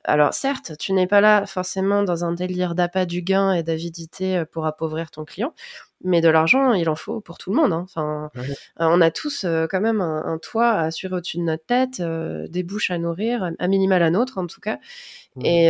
alors 0.03 0.33
certes, 0.33 0.73
tu 0.79 0.93
n'es 0.93 1.05
pas 1.05 1.21
là 1.21 1.45
forcément 1.45 2.01
dans 2.01 2.25
un 2.25 2.31
délire 2.31 2.73
d'appât 2.73 3.05
du 3.05 3.21
gain 3.21 3.53
et 3.53 3.61
d'avidité 3.61 4.37
euh, 4.37 4.45
pour 4.45 4.65
appauvrir 4.65 5.11
ton 5.11 5.25
client, 5.25 5.53
mais 6.03 6.21
de 6.21 6.29
l'argent, 6.29 6.73
il 6.73 6.89
en 6.89 6.95
faut 6.95 7.21
pour 7.21 7.37
tout 7.37 7.51
le 7.51 7.61
monde. 7.61 7.71
Hein. 7.71 7.83
Enfin, 7.83 8.31
on 8.77 8.99
a 8.99 9.11
tous 9.11 9.45
quand 9.69 9.79
même 9.79 10.01
un, 10.01 10.37
toit 10.41 10.69
à 10.69 10.85
assurer 10.85 11.15
au-dessus 11.15 11.37
de 11.37 11.43
notre 11.43 11.65
tête, 11.65 12.01
des 12.01 12.63
bouches 12.63 12.91
à 12.91 12.97
nourrir, 12.97 13.51
à 13.57 13.67
minima 13.67 13.99
la 13.99 14.09
nôtre 14.09 14.37
en 14.37 14.47
tout 14.47 14.59
cas. 14.59 14.79
Et 15.41 15.67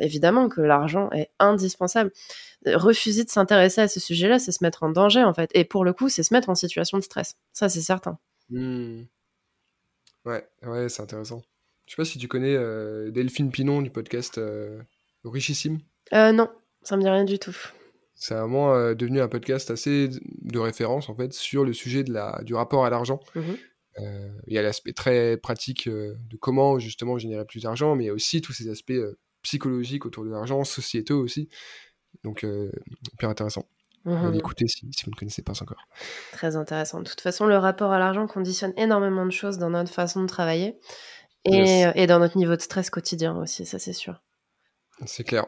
évidemment 0.00 0.48
que 0.48 0.60
l'argent 0.60 1.08
est 1.12 1.30
indispensable. 1.38 2.10
Refuser 2.64 3.24
de 3.24 3.30
s'intéresser 3.30 3.80
à 3.80 3.88
ce 3.88 4.00
sujet-là, 4.00 4.38
c'est 4.38 4.52
se 4.52 4.64
mettre 4.64 4.82
en 4.82 4.90
danger 4.90 5.22
en 5.22 5.34
fait. 5.34 5.50
Et 5.54 5.64
pour 5.64 5.84
le 5.84 5.92
coup, 5.92 6.08
c'est 6.08 6.22
se 6.22 6.34
mettre 6.34 6.48
en 6.48 6.54
situation 6.54 6.98
de 6.98 7.02
stress. 7.02 7.36
Ça, 7.52 7.68
c'est 7.68 7.82
certain. 7.82 8.18
Mmh. 8.50 9.02
Ouais, 10.24 10.48
ouais, 10.62 10.88
c'est 10.88 11.02
intéressant. 11.02 11.42
Je 11.86 11.92
sais 11.92 11.96
pas 11.96 12.04
si 12.04 12.18
tu 12.18 12.26
connais 12.26 12.56
Delphine 13.12 13.52
Pinon 13.52 13.82
du 13.82 13.90
podcast 13.90 14.40
Richissime. 15.24 15.78
non, 16.12 16.48
ça 16.82 16.96
me 16.96 17.02
dit 17.02 17.08
rien 17.08 17.24
du 17.24 17.38
tout. 17.38 17.56
C'est 18.16 18.34
vraiment 18.34 18.74
euh, 18.74 18.94
devenu 18.94 19.20
un 19.20 19.28
podcast 19.28 19.70
assez 19.70 20.08
de 20.08 20.58
référence 20.58 21.10
en 21.10 21.14
fait 21.14 21.34
sur 21.34 21.64
le 21.64 21.74
sujet 21.74 22.02
de 22.02 22.12
la, 22.12 22.40
du 22.42 22.54
rapport 22.54 22.84
à 22.84 22.90
l'argent. 22.90 23.20
Mmh 23.34 23.40
euh, 23.98 24.28
il 24.46 24.52
y 24.52 24.58
a 24.58 24.62
l'aspect 24.62 24.92
très 24.92 25.38
pratique 25.38 25.86
euh, 25.86 26.14
de 26.28 26.36
comment 26.36 26.78
justement 26.78 27.16
générer 27.16 27.46
plus 27.46 27.62
d'argent, 27.62 27.96
mais 27.96 28.04
il 28.04 28.06
y 28.08 28.10
a 28.10 28.12
aussi 28.12 28.42
tous 28.42 28.52
ces 28.52 28.68
aspects 28.68 28.92
psychologiques 29.40 30.04
autour 30.04 30.22
de 30.22 30.28
l'argent, 30.28 30.64
sociétaux 30.64 31.18
aussi. 31.18 31.48
Donc, 32.24 32.46
hyper 33.12 33.28
intéressant. 33.28 33.64
Mmh 34.04 34.34
Écoutez 34.34 34.68
si, 34.68 34.86
si, 34.92 35.04
vous 35.04 35.10
ne 35.10 35.16
connaissez 35.16 35.42
pas 35.42 35.60
encore. 35.60 35.88
Très 36.32 36.54
intéressant. 36.54 37.00
De 37.00 37.08
toute 37.08 37.20
façon, 37.20 37.46
le 37.46 37.56
rapport 37.56 37.90
à 37.90 37.98
l'argent 37.98 38.28
conditionne 38.28 38.72
énormément 38.76 39.26
de 39.26 39.32
choses 39.32 39.58
dans 39.58 39.70
notre 39.70 39.92
façon 39.92 40.22
de 40.22 40.28
travailler 40.28 40.78
et, 41.44 41.86
et 41.94 42.06
dans 42.06 42.20
notre 42.20 42.36
niveau 42.36 42.54
de 42.54 42.60
stress 42.60 42.88
quotidien 42.90 43.36
aussi, 43.36 43.66
ça 43.66 43.78
c'est 43.78 43.92
sûr. 43.92 44.22
C'est 45.04 45.24
clair. 45.24 45.46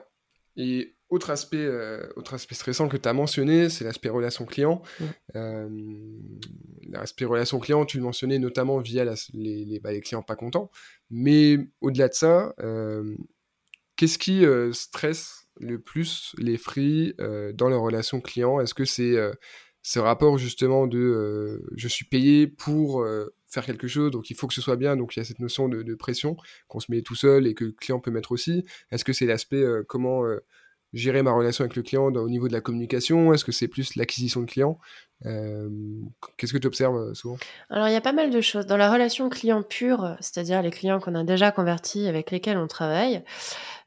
Et 0.57 0.96
autre 1.09 1.31
aspect, 1.31 1.57
euh, 1.64 2.07
autre 2.16 2.35
aspect 2.35 2.54
stressant 2.54 2.88
que 2.88 2.96
tu 2.96 3.09
as 3.09 3.12
mentionné, 3.14 3.70
c'est 3.70 3.85
l'aspect 3.85 4.11
relation 4.11 4.44
client. 4.44 4.83
Euh, 5.37 5.68
l'aspect 6.88 7.24
relation 7.24 7.59
client, 7.61 7.87
tu 7.87 7.96
le 7.96 8.02
mentionnais 8.02 8.38
notamment 8.38 8.78
via 8.78 9.04
les, 9.33 9.81
bah, 9.81 9.92
les, 9.92 10.00
clients 10.00 10.22
pas 10.22 10.37
contents. 10.37 10.70
Mais 11.11 11.59
au-delà 11.81 12.09
de 12.09 12.14
ça, 12.14 12.54
euh, 12.61 13.16
qu'est-ce 13.96 14.18
qui 14.18 14.44
stresse 14.72 15.38
le 15.61 15.79
plus 15.79 16.35
les 16.38 16.57
free 16.57 17.14
dans 17.55 17.68
leur 17.68 17.81
relation 17.83 18.21
client 18.21 18.61
Est-ce 18.61 18.75
que 18.75 18.85
c'est 18.85 19.16
ce 19.83 19.99
rapport 19.99 20.38
justement 20.38 20.87
de 20.87 21.62
je 21.77 21.88
suis 21.88 22.05
payé 22.05 22.47
pour 22.47 23.07
faire 23.47 23.64
quelque 23.64 23.88
chose, 23.88 24.11
donc 24.11 24.31
il 24.31 24.37
faut 24.37 24.47
que 24.47 24.55
ce 24.55 24.61
soit 24.61 24.77
bien, 24.77 24.97
donc 24.97 25.16
il 25.16 25.21
y 25.21 25.23
a 25.23 25.25
cette 25.25 25.38
notion 25.38 25.68
de, 25.68 25.94
pression 25.94 26.37
qu'on 26.66 26.81
se 26.81 26.90
met 26.90 27.03
tout 27.03 27.14
seul 27.14 27.47
et 27.47 27.55
que 27.55 27.64
le 27.64 27.73
client 27.73 28.01
peut 28.01 28.11
mettre 28.11 28.33
aussi? 28.33 28.64
Est-ce 28.90 29.05
que 29.05 29.12
c'est 29.12 29.27
l'aspect 29.27 29.64
comment 29.88 30.25
gérer 30.92 31.23
ma 31.23 31.33
relation 31.33 31.62
avec 31.62 31.77
le 31.77 31.83
client 31.83 32.05
au 32.05 32.29
niveau 32.29 32.49
de 32.49 32.53
la 32.53 32.61
communication? 32.61 33.33
Est-ce 33.33 33.44
que 33.44 33.53
c'est 33.53 33.68
plus 33.68 33.97
l'acquisition 33.97 34.40
de 34.40 34.47
clients? 34.47 34.79
Euh, 35.27 35.68
Qu'est-ce 36.37 36.53
que 36.53 36.59
tu 36.59 36.66
observes 36.66 36.97
euh, 36.97 37.14
souvent? 37.14 37.37
Alors, 37.71 37.88
il 37.88 37.92
y 37.92 37.97
a 37.97 38.01
pas 38.01 38.12
mal 38.12 38.31
de 38.31 38.40
choses. 38.40 38.66
Dans 38.66 38.77
la 38.77 38.90
relation 38.90 39.29
client 39.29 39.62
pure, 39.62 40.16
c'est-à-dire 40.21 40.62
les 40.62 40.71
clients 40.71 41.01
qu'on 41.01 41.14
a 41.14 41.25
déjà 41.25 41.51
convertis, 41.51 42.07
avec 42.07 42.31
lesquels 42.31 42.57
on 42.57 42.66
travaille, 42.66 43.16
euh, 43.16 43.21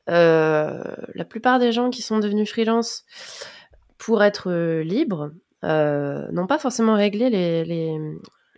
la 0.08 1.26
plupart 1.28 1.60
des 1.60 1.72
gens 1.72 1.90
qui 1.90 2.02
sont 2.02 2.20
devenus 2.20 2.50
freelance 2.50 3.06
pour 3.98 4.24
être 4.24 4.52
libres 4.82 5.32
n'ont 5.64 6.48
pas 6.48 6.58
forcément 6.58 6.96
réglé 6.96 7.30
les, 7.30 7.98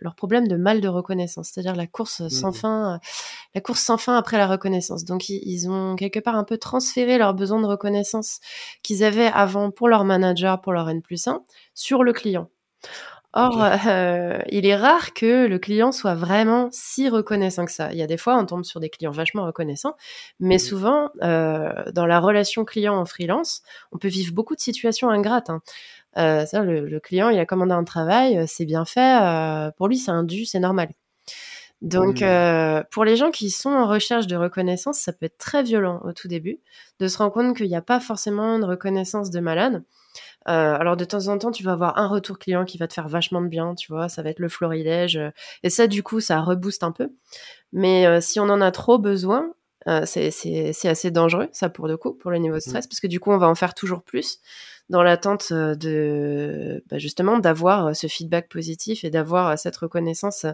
leur 0.04 0.14
problème 0.14 0.46
de 0.46 0.56
mal 0.56 0.80
de 0.80 0.88
reconnaissance, 0.88 1.50
c'est-à-dire 1.50 1.74
la 1.74 1.86
course 1.86 2.28
sans 2.28 2.50
mmh. 2.50 2.54
fin, 2.54 3.00
la 3.54 3.60
course 3.60 3.80
sans 3.80 3.96
fin 3.96 4.16
après 4.16 4.36
la 4.36 4.46
reconnaissance. 4.46 5.04
Donc 5.04 5.28
ils, 5.28 5.68
ont 5.68 5.96
quelque 5.96 6.20
part 6.20 6.36
un 6.36 6.44
peu 6.44 6.58
transféré 6.58 7.18
leurs 7.18 7.34
besoins 7.34 7.60
de 7.60 7.66
reconnaissance 7.66 8.40
qu'ils 8.82 9.02
avaient 9.02 9.30
avant 9.32 9.70
pour 9.70 9.88
leur 9.88 10.04
manager, 10.04 10.60
pour 10.60 10.72
leur 10.72 10.88
N 10.88 11.00
plus 11.02 11.26
1, 11.26 11.42
sur 11.74 12.04
le 12.04 12.12
client. 12.12 12.50
Or, 13.36 13.60
euh, 13.86 14.38
il 14.48 14.64
est 14.64 14.76
rare 14.76 15.12
que 15.12 15.46
le 15.46 15.58
client 15.58 15.90
soit 15.90 16.14
vraiment 16.14 16.68
si 16.70 17.08
reconnaissant 17.08 17.64
que 17.64 17.72
ça. 17.72 17.90
Il 17.90 17.98
y 17.98 18.02
a 18.02 18.06
des 18.06 18.16
fois, 18.16 18.38
on 18.38 18.46
tombe 18.46 18.64
sur 18.64 18.78
des 18.78 18.88
clients 18.88 19.10
vachement 19.10 19.44
reconnaissants, 19.44 19.96
mais 20.38 20.56
mmh. 20.56 20.60
souvent, 20.60 21.10
euh, 21.22 21.72
dans 21.92 22.06
la 22.06 22.20
relation 22.20 22.64
client 22.64 22.94
en 22.96 23.04
freelance, 23.04 23.62
on 23.90 23.98
peut 23.98 24.06
vivre 24.06 24.32
beaucoup 24.32 24.54
de 24.54 24.60
situations 24.60 25.10
ingrates. 25.10 25.50
Hein. 25.50 25.62
Euh, 26.16 26.46
ça, 26.46 26.62
le, 26.62 27.00
client, 27.00 27.28
il 27.28 27.38
a 27.38 27.46
commandé 27.46 27.72
un 27.72 27.84
travail, 27.84 28.38
euh, 28.38 28.44
c'est 28.46 28.66
bien 28.66 28.84
fait. 28.84 29.20
Euh, 29.20 29.70
pour 29.76 29.88
lui, 29.88 29.98
c'est 29.98 30.12
un 30.12 30.22
dû, 30.22 30.44
c'est 30.44 30.60
normal. 30.60 30.90
Donc, 31.82 32.22
mmh. 32.22 32.84
pour 32.92 33.04
les 33.04 33.16
gens 33.16 33.30
qui 33.30 33.50
sont 33.50 33.70
en 33.70 33.86
recherche 33.86 34.26
de 34.26 34.36
reconnaissance, 34.36 34.98
ça 34.98 35.12
peut 35.12 35.26
être 35.26 35.38
très 35.38 35.62
violent 35.62 36.00
au 36.04 36.12
tout 36.12 36.28
début, 36.28 36.60
de 37.00 37.08
se 37.08 37.18
rendre 37.18 37.32
compte 37.32 37.56
qu'il 37.56 37.68
n'y 37.68 37.76
a 37.76 37.82
pas 37.82 38.00
forcément 38.00 38.56
une 38.56 38.64
reconnaissance 38.64 39.30
de 39.30 39.40
malade. 39.40 39.82
Alors, 40.44 40.96
de 40.96 41.04
temps 41.04 41.28
en 41.28 41.38
temps, 41.38 41.50
tu 41.50 41.62
vas 41.62 41.72
avoir 41.72 41.98
un 41.98 42.08
retour 42.08 42.38
client 42.38 42.64
qui 42.64 42.78
va 42.78 42.88
te 42.88 42.94
faire 42.94 43.08
vachement 43.08 43.40
de 43.40 43.48
bien, 43.48 43.74
tu 43.74 43.92
vois, 43.92 44.08
ça 44.08 44.22
va 44.22 44.30
être 44.30 44.40
le 44.40 44.48
florilège. 44.48 45.18
et 45.62 45.70
ça, 45.70 45.86
du 45.86 46.02
coup, 46.02 46.20
ça 46.20 46.40
rebooste 46.40 46.82
un 46.82 46.92
peu. 46.92 47.10
Mais 47.72 48.20
si 48.20 48.40
on 48.40 48.44
en 48.44 48.60
a 48.60 48.70
trop 48.70 48.98
besoin, 48.98 49.52
c'est 50.04 50.28
assez 50.84 51.10
dangereux, 51.10 51.48
ça, 51.52 51.68
pour 51.68 51.88
le 51.88 51.96
coup, 51.96 52.12
pour 52.14 52.30
le 52.30 52.38
niveau 52.38 52.54
de 52.54 52.58
mmh. 52.58 52.68
stress, 52.68 52.86
parce 52.86 53.00
que 53.00 53.06
du 53.06 53.20
coup, 53.20 53.30
on 53.30 53.38
va 53.38 53.48
en 53.48 53.54
faire 53.54 53.74
toujours 53.74 54.02
plus 54.02 54.40
dans 54.88 55.02
l'attente 55.02 55.48
euh, 55.52 55.74
de 55.74 56.82
bah, 56.88 56.98
justement 56.98 57.38
d'avoir 57.38 57.86
euh, 57.86 57.92
ce 57.94 58.06
feedback 58.06 58.48
positif 58.48 59.04
et 59.04 59.10
d'avoir 59.10 59.48
euh, 59.50 59.56
cette 59.56 59.76
reconnaissance 59.76 60.46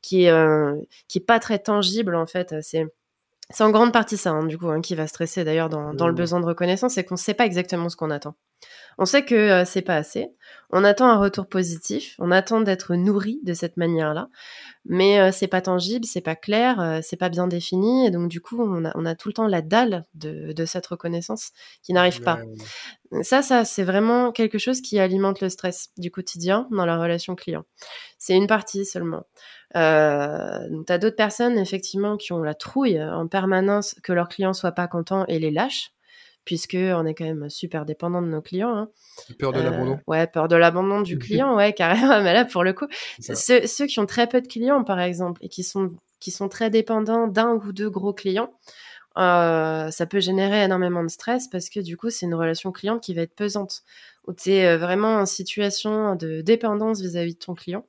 qui 0.00 0.26
est 0.26 0.78
qui 1.08 1.18
est 1.18 1.26
pas 1.26 1.40
très 1.40 1.58
tangible 1.58 2.14
en 2.14 2.26
fait. 2.26 2.54
C'est 2.62 2.86
c'est 3.50 3.64
en 3.64 3.70
grande 3.70 3.92
partie 3.92 4.16
ça, 4.16 4.30
hein, 4.30 4.44
du 4.44 4.58
coup, 4.58 4.68
hein, 4.68 4.80
qui 4.80 4.94
va 4.94 5.06
stresser 5.06 5.42
d'ailleurs 5.42 5.68
dans, 5.68 5.94
dans, 5.94 6.06
le 6.06 6.12
mmh. 6.12 6.16
besoin 6.16 6.40
de 6.40 6.46
reconnaissance, 6.46 6.94
c'est 6.94 7.04
qu'on 7.04 7.14
ne 7.14 7.18
sait 7.18 7.34
pas 7.34 7.46
exactement 7.46 7.88
ce 7.88 7.96
qu'on 7.96 8.10
attend. 8.10 8.34
On 8.98 9.04
sait 9.04 9.24
que 9.24 9.64
c'est 9.64 9.82
pas 9.82 9.94
assez. 9.94 10.26
On 10.70 10.82
attend 10.82 11.08
un 11.08 11.18
retour 11.18 11.46
positif. 11.46 12.16
On 12.18 12.32
attend 12.32 12.60
d'être 12.60 12.96
nourri 12.96 13.38
de 13.44 13.54
cette 13.54 13.76
manière-là, 13.76 14.28
mais 14.84 15.30
c'est 15.30 15.46
pas 15.46 15.60
tangible, 15.60 16.04
c'est 16.04 16.20
pas 16.20 16.34
clair, 16.34 16.98
c'est 17.02 17.16
pas 17.16 17.28
bien 17.28 17.46
défini, 17.46 18.06
et 18.06 18.10
donc 18.10 18.28
du 18.28 18.40
coup, 18.40 18.60
on 18.60 18.84
a, 18.84 18.92
on 18.96 19.06
a 19.06 19.14
tout 19.14 19.28
le 19.28 19.34
temps 19.34 19.46
la 19.46 19.62
dalle 19.62 20.04
de, 20.14 20.52
de 20.52 20.64
cette 20.64 20.88
reconnaissance 20.88 21.52
qui 21.84 21.92
n'arrive 21.92 22.22
pas. 22.22 22.40
Ça, 23.22 23.40
ça, 23.40 23.64
c'est 23.64 23.84
vraiment 23.84 24.32
quelque 24.32 24.58
chose 24.58 24.80
qui 24.80 24.98
alimente 24.98 25.40
le 25.40 25.48
stress 25.48 25.90
du 25.96 26.10
quotidien 26.10 26.66
dans 26.72 26.84
la 26.84 26.98
relation 26.98 27.36
client. 27.36 27.64
C'est 28.18 28.34
une 28.34 28.48
partie 28.48 28.84
seulement. 28.84 29.22
Euh, 29.76 30.68
donc, 30.70 30.86
tu 30.86 30.92
as 30.92 30.98
d'autres 30.98 31.16
personnes, 31.16 31.58
effectivement, 31.58 32.16
qui 32.16 32.32
ont 32.32 32.42
la 32.42 32.54
trouille 32.54 33.02
en 33.02 33.26
permanence 33.28 33.94
que 34.02 34.12
leurs 34.12 34.28
clients 34.28 34.52
soient 34.52 34.72
pas 34.72 34.88
contents 34.88 35.26
et 35.26 35.38
les 35.38 35.50
lâchent, 35.50 35.92
puisque 36.44 36.76
on 36.76 37.04
est 37.04 37.14
quand 37.14 37.24
même 37.24 37.50
super 37.50 37.84
dépendant 37.84 38.22
de 38.22 38.28
nos 38.28 38.40
clients. 38.40 38.74
Hein. 38.74 38.88
Peur 39.38 39.52
de 39.52 39.60
l'abandon. 39.60 39.94
Euh, 39.94 40.10
ouais, 40.10 40.26
peur 40.26 40.48
de 40.48 40.56
l'abandon 40.56 41.02
du 41.02 41.18
client, 41.18 41.54
ouais, 41.56 41.72
carrément. 41.72 42.20
Mais 42.22 42.32
là, 42.32 42.44
pour 42.44 42.64
le 42.64 42.72
coup, 42.72 42.86
ceux, 43.20 43.66
ceux, 43.66 43.86
qui 43.86 44.00
ont 44.00 44.06
très 44.06 44.26
peu 44.26 44.40
de 44.40 44.48
clients, 44.48 44.84
par 44.84 45.00
exemple, 45.00 45.44
et 45.44 45.48
qui 45.48 45.62
sont, 45.62 45.92
qui 46.20 46.30
sont 46.30 46.48
très 46.48 46.70
dépendants 46.70 47.26
d'un 47.26 47.52
ou 47.52 47.72
deux 47.72 47.90
gros 47.90 48.14
clients, 48.14 48.50
euh, 49.18 49.90
ça 49.90 50.06
peut 50.06 50.20
générer 50.20 50.62
énormément 50.62 51.02
de 51.02 51.08
stress 51.08 51.48
parce 51.48 51.70
que 51.70 51.80
du 51.80 51.96
coup, 51.96 52.08
c'est 52.08 52.26
une 52.26 52.34
relation 52.34 52.70
client 52.70 52.98
qui 53.00 53.14
va 53.14 53.22
être 53.22 53.34
pesante, 53.34 53.82
où 54.26 54.32
tu 54.32 54.52
es 54.52 54.66
euh, 54.66 54.78
vraiment 54.78 55.16
en 55.16 55.26
situation 55.26 56.14
de 56.14 56.40
dépendance 56.40 57.00
vis-à-vis 57.00 57.34
de 57.34 57.38
ton 57.38 57.54
client. 57.54 57.84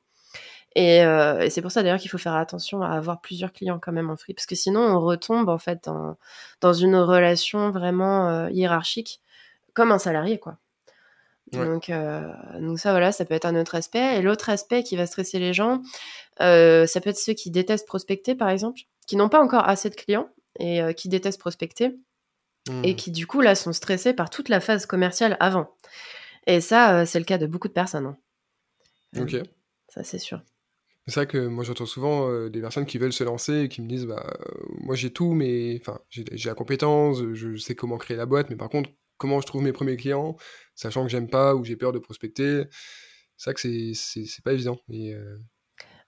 Euh, 0.77 1.41
et, 1.41 1.49
c'est 1.49 1.61
pour 1.61 1.71
ça 1.71 1.81
d'ailleurs 1.83 1.99
qu'il 1.99 2.11
faut 2.11 2.17
faire 2.17 2.35
attention 2.35 2.81
à 2.81 2.89
avoir 2.89 3.21
plusieurs 3.21 3.51
clients 3.51 3.79
quand 3.79 3.91
même 3.91 4.09
en 4.09 4.17
free, 4.17 4.33
parce 4.33 4.45
que 4.45 4.55
sinon 4.55 4.81
on 4.81 4.99
retombe 4.99 5.49
en 5.49 5.57
fait 5.57 5.83
dans, 5.85 6.17
dans 6.61 6.73
une 6.73 6.95
relation 6.95 7.71
vraiment 7.71 8.47
hiérarchique, 8.49 9.21
comme 9.73 9.91
un 9.91 9.99
salarié 9.99 10.39
quoi. 10.39 10.57
Donc, 11.51 11.91
donc 12.59 12.79
ça 12.79 12.91
voilà, 12.91 13.11
ça 13.11 13.25
peut 13.25 13.33
être 13.33 13.45
un 13.45 13.59
autre 13.59 13.73
aspect. 13.73 14.17
Et 14.17 14.21
l'autre 14.21 14.49
aspect 14.49 14.83
qui 14.83 14.95
va 14.95 15.07
stresser 15.07 15.39
les 15.39 15.53
gens, 15.53 15.81
ça 16.37 17.01
peut 17.01 17.09
être 17.09 17.17
ceux 17.17 17.33
qui 17.33 17.49
détestent 17.49 17.87
prospecter 17.87 18.35
par 18.35 18.49
exemple, 18.49 18.81
qui 19.07 19.15
n'ont 19.15 19.29
pas 19.29 19.41
encore 19.41 19.67
assez 19.67 19.89
de 19.89 19.95
clients 19.95 20.29
et 20.59 20.81
euh, 20.81 20.93
qui 20.93 21.09
détestent 21.09 21.39
prospecter 21.39 21.95
et 22.83 22.93
mmh. 22.93 22.95
qui 22.95 23.11
du 23.11 23.25
coup 23.25 23.41
là 23.41 23.55
sont 23.55 23.73
stressés 23.73 24.13
par 24.13 24.29
toute 24.29 24.49
la 24.49 24.59
phase 24.59 24.85
commerciale 24.85 25.35
avant. 25.39 25.73
Et 26.45 26.61
ça, 26.61 26.99
euh, 26.99 27.05
c'est 27.05 27.17
le 27.17 27.25
cas 27.25 27.39
de 27.39 27.47
beaucoup 27.47 27.67
de 27.67 27.73
personnes. 27.73 28.05
Hein. 28.05 28.17
Ok. 29.19 29.35
Ça, 29.87 30.03
c'est 30.03 30.19
sûr. 30.19 30.41
C'est 31.09 31.15
ça 31.15 31.25
que 31.25 31.47
moi 31.47 31.63
j'entends 31.63 31.87
souvent 31.87 32.29
euh, 32.29 32.49
des 32.49 32.61
personnes 32.61 32.85
qui 32.85 32.99
veulent 32.99 33.13
se 33.13 33.23
lancer 33.23 33.61
et 33.61 33.67
qui 33.67 33.81
me 33.81 33.87
disent 33.87 34.05
bah 34.05 34.37
moi 34.77 34.95
j'ai 34.95 35.11
tout 35.11 35.33
mais 35.33 35.79
enfin 35.81 35.99
j'ai 36.09 36.23
la 36.45 36.53
compétence, 36.53 37.23
je 37.33 37.55
sais 37.55 37.73
comment 37.73 37.97
créer 37.97 38.15
la 38.15 38.27
boîte 38.27 38.51
mais 38.51 38.55
par 38.55 38.69
contre 38.69 38.91
comment 39.17 39.41
je 39.41 39.47
trouve 39.47 39.63
mes 39.63 39.71
premiers 39.71 39.97
clients 39.97 40.37
sachant 40.75 41.03
que 41.03 41.09
j'aime 41.09 41.27
pas 41.27 41.55
ou 41.55 41.63
j'ai 41.65 41.75
peur 41.75 41.93
de 41.93 41.99
prospecter. 41.99 42.65
C'est 43.37 43.45
ça 43.45 43.53
que 43.55 43.59
c'est 43.95 44.43
pas 44.43 44.53
évident 44.53 44.77
et 44.91 45.15